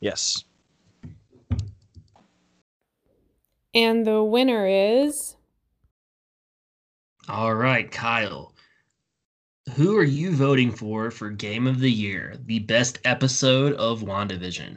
[0.00, 0.44] Yes.
[3.74, 5.36] And the winner is
[7.28, 8.52] all right kyle
[9.76, 14.76] who are you voting for for game of the year the best episode of wandavision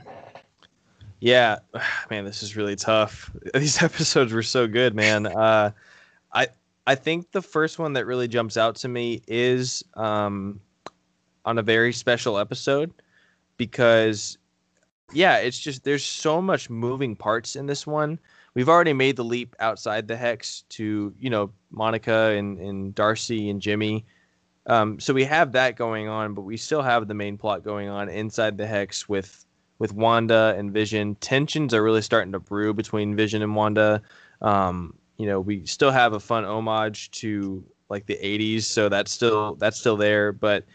[1.20, 1.60] Yeah,
[2.12, 3.32] man, this is really tough.
[3.54, 5.26] These episodes were so good, man.
[5.36, 5.72] Uh,
[6.34, 6.48] I
[6.86, 10.60] I think the first one that really jumps out to me is um,
[11.46, 12.92] on a very special episode
[13.58, 14.38] because
[15.14, 18.20] yeah, it's just there's so much moving parts in this one.
[18.56, 23.50] We've already made the leap outside the hex to you know Monica and, and Darcy
[23.50, 24.06] and Jimmy
[24.66, 27.90] Um, so we have that going on, but we still have the main plot going
[27.90, 29.46] on inside the hex with
[29.80, 31.16] with Wanda and Vision.
[31.16, 34.02] Tensions are really starting to brew between Vision and Wanda.
[34.42, 39.12] Um, you know, we still have a fun homage to like the 80s, so that's
[39.12, 40.66] still that's still there, but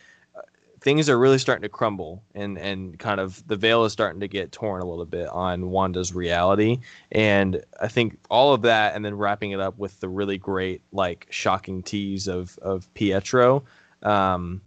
[0.80, 4.28] things are really starting to crumble and and kind of the veil is starting to
[4.28, 6.78] get torn a little bit on Wanda's reality
[7.12, 10.82] and I think all of that and then wrapping it up with the really great
[10.92, 13.64] like shocking tease of of Pietro
[14.02, 14.60] um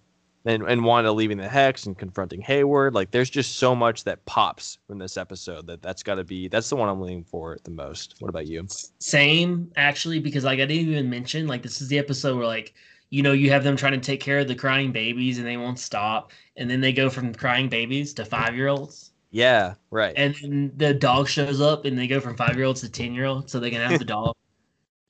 [0.45, 2.93] and and Wanda leaving the hex and confronting Hayward.
[2.93, 6.48] Like, there's just so much that pops from this episode that that's got to be
[6.48, 8.15] that's the one I'm leaning for the most.
[8.19, 8.65] What about you?
[8.99, 12.73] Same, actually, because like I didn't even mention like this is the episode where like
[13.11, 15.57] you know you have them trying to take care of the crying babies and they
[15.57, 19.11] won't stop, and then they go from crying babies to five year olds.
[19.30, 20.14] Yeah, right.
[20.17, 23.14] And then the dog shows up and they go from five year olds to ten
[23.14, 24.35] year olds so they can have the dog,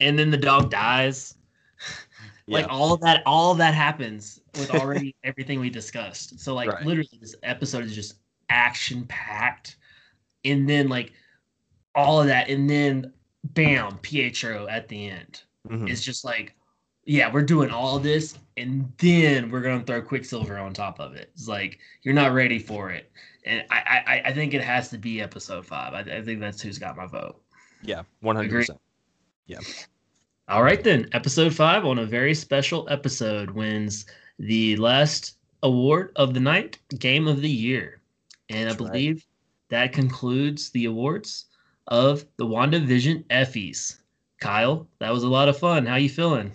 [0.02, 1.36] and then the dog dies.
[2.48, 2.72] like Yeah.
[2.74, 6.40] all of that, all of that happens with already everything we discussed.
[6.40, 6.86] So like Right.
[6.86, 8.16] literally, this episode is just
[8.50, 9.78] action packed,
[10.44, 11.14] and then like
[11.96, 13.14] all of that, and then
[13.44, 15.44] bam, Pietro at the end.
[15.70, 15.90] Mhm.
[15.90, 16.56] It's just like,
[17.06, 21.32] yeah, we're doing all this, and then we're gonna throw Quicksilver on top of it.
[21.34, 23.12] It's like you're not ready for it,
[23.46, 25.94] and I I, I think it has to be episode five.
[25.94, 27.42] I, I think that's who's got my vote.
[27.84, 28.78] Yeah, 100%.
[29.48, 29.60] Yeah.
[30.48, 31.10] All right, then.
[31.14, 34.06] Episode five on a very special episode wins
[34.38, 38.02] the last award of the night, Game of the Year.
[38.50, 38.92] And That's I right.
[38.92, 39.26] believe
[39.70, 41.46] that concludes the awards
[41.88, 43.98] of the WandaVision Effies.
[44.40, 45.86] Kyle, that was a lot of fun.
[45.86, 46.52] How you feeling?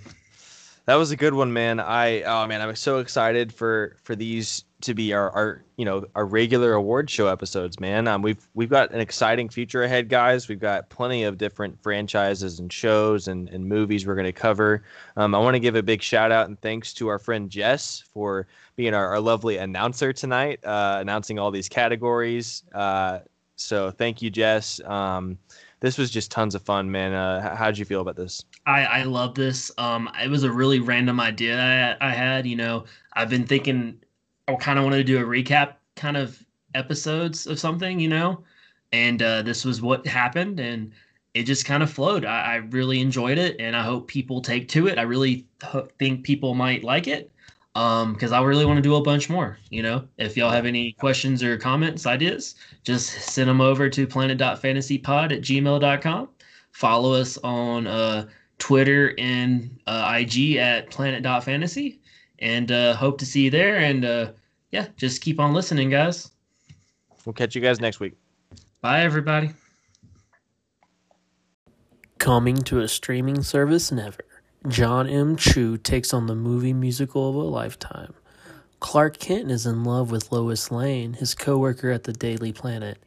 [0.86, 1.80] That was a good one, man.
[1.80, 6.04] I oh man, I'm so excited for for these to be our our you know
[6.14, 8.06] our regular award show episodes, man.
[8.06, 10.48] Um, we've we've got an exciting future ahead, guys.
[10.48, 14.84] We've got plenty of different franchises and shows and, and movies we're going to cover.
[15.16, 18.04] Um, I want to give a big shout out and thanks to our friend Jess
[18.12, 22.62] for being our, our lovely announcer tonight, uh, announcing all these categories.
[22.72, 23.20] Uh,
[23.56, 24.80] so thank you, Jess.
[24.84, 25.38] Um,
[25.80, 27.12] this was just tons of fun, man.
[27.12, 28.44] Uh, how'd you feel about this?
[28.66, 29.70] I, I love this.
[29.78, 32.46] Um, it was a really random idea I, I had.
[32.46, 34.00] You know, I've been thinking
[34.48, 38.44] I kind of wanted to do a recap kind of episodes of something, you know,
[38.92, 40.92] and uh, this was what happened, and
[41.34, 42.24] it just kind of flowed.
[42.24, 44.98] I, I really enjoyed it, and I hope people take to it.
[44.98, 47.30] I really ho- think people might like it
[47.76, 50.08] um because i really want to do a bunch more you know?
[50.16, 55.42] If y'all have any questions or comments ideas just send them over to planet.fantasypod at
[55.42, 56.28] gmail.com
[56.72, 58.26] follow us on uh
[58.58, 62.00] twitter and uh, ig at planet.fantasy
[62.38, 64.32] and uh hope to see you there and uh
[64.70, 66.30] yeah just keep on listening guys.
[67.24, 68.14] We'll catch you guys next week.
[68.80, 69.50] bye everybody.
[72.18, 74.24] Coming to a streaming service never,
[74.68, 75.36] John M.
[75.36, 78.14] Chu takes on the movie musical of a lifetime.
[78.80, 82.98] Clark Kent is in love with Lois Lane, his coworker at the Daily Planet,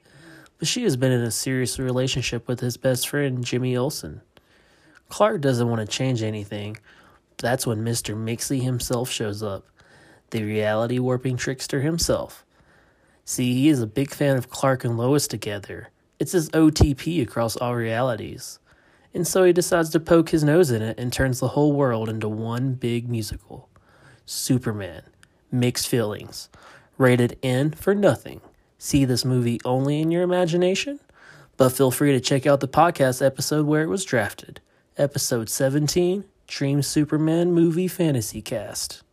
[0.57, 4.21] but she has been in a serious relationship with his best friend Jimmy Olsen.
[5.09, 6.77] Clark doesn't want to change anything.
[7.37, 8.15] That's when Mr.
[8.15, 9.65] Mixie himself shows up,
[10.29, 12.45] the reality warping trickster himself.
[13.25, 15.89] See, he is a big fan of Clark and Lois together.
[16.19, 18.58] It's his OTP across all realities.
[19.13, 22.09] And so he decides to poke his nose in it and turns the whole world
[22.09, 23.69] into one big musical.
[24.25, 25.03] Superman.
[25.51, 26.49] Mixed feelings.
[26.97, 28.41] Rated N for nothing.
[28.77, 30.99] See this movie only in your imagination?
[31.57, 34.61] But feel free to check out the podcast episode where it was drafted.
[34.97, 39.03] Episode 17 Dream Superman Movie Fantasy Cast.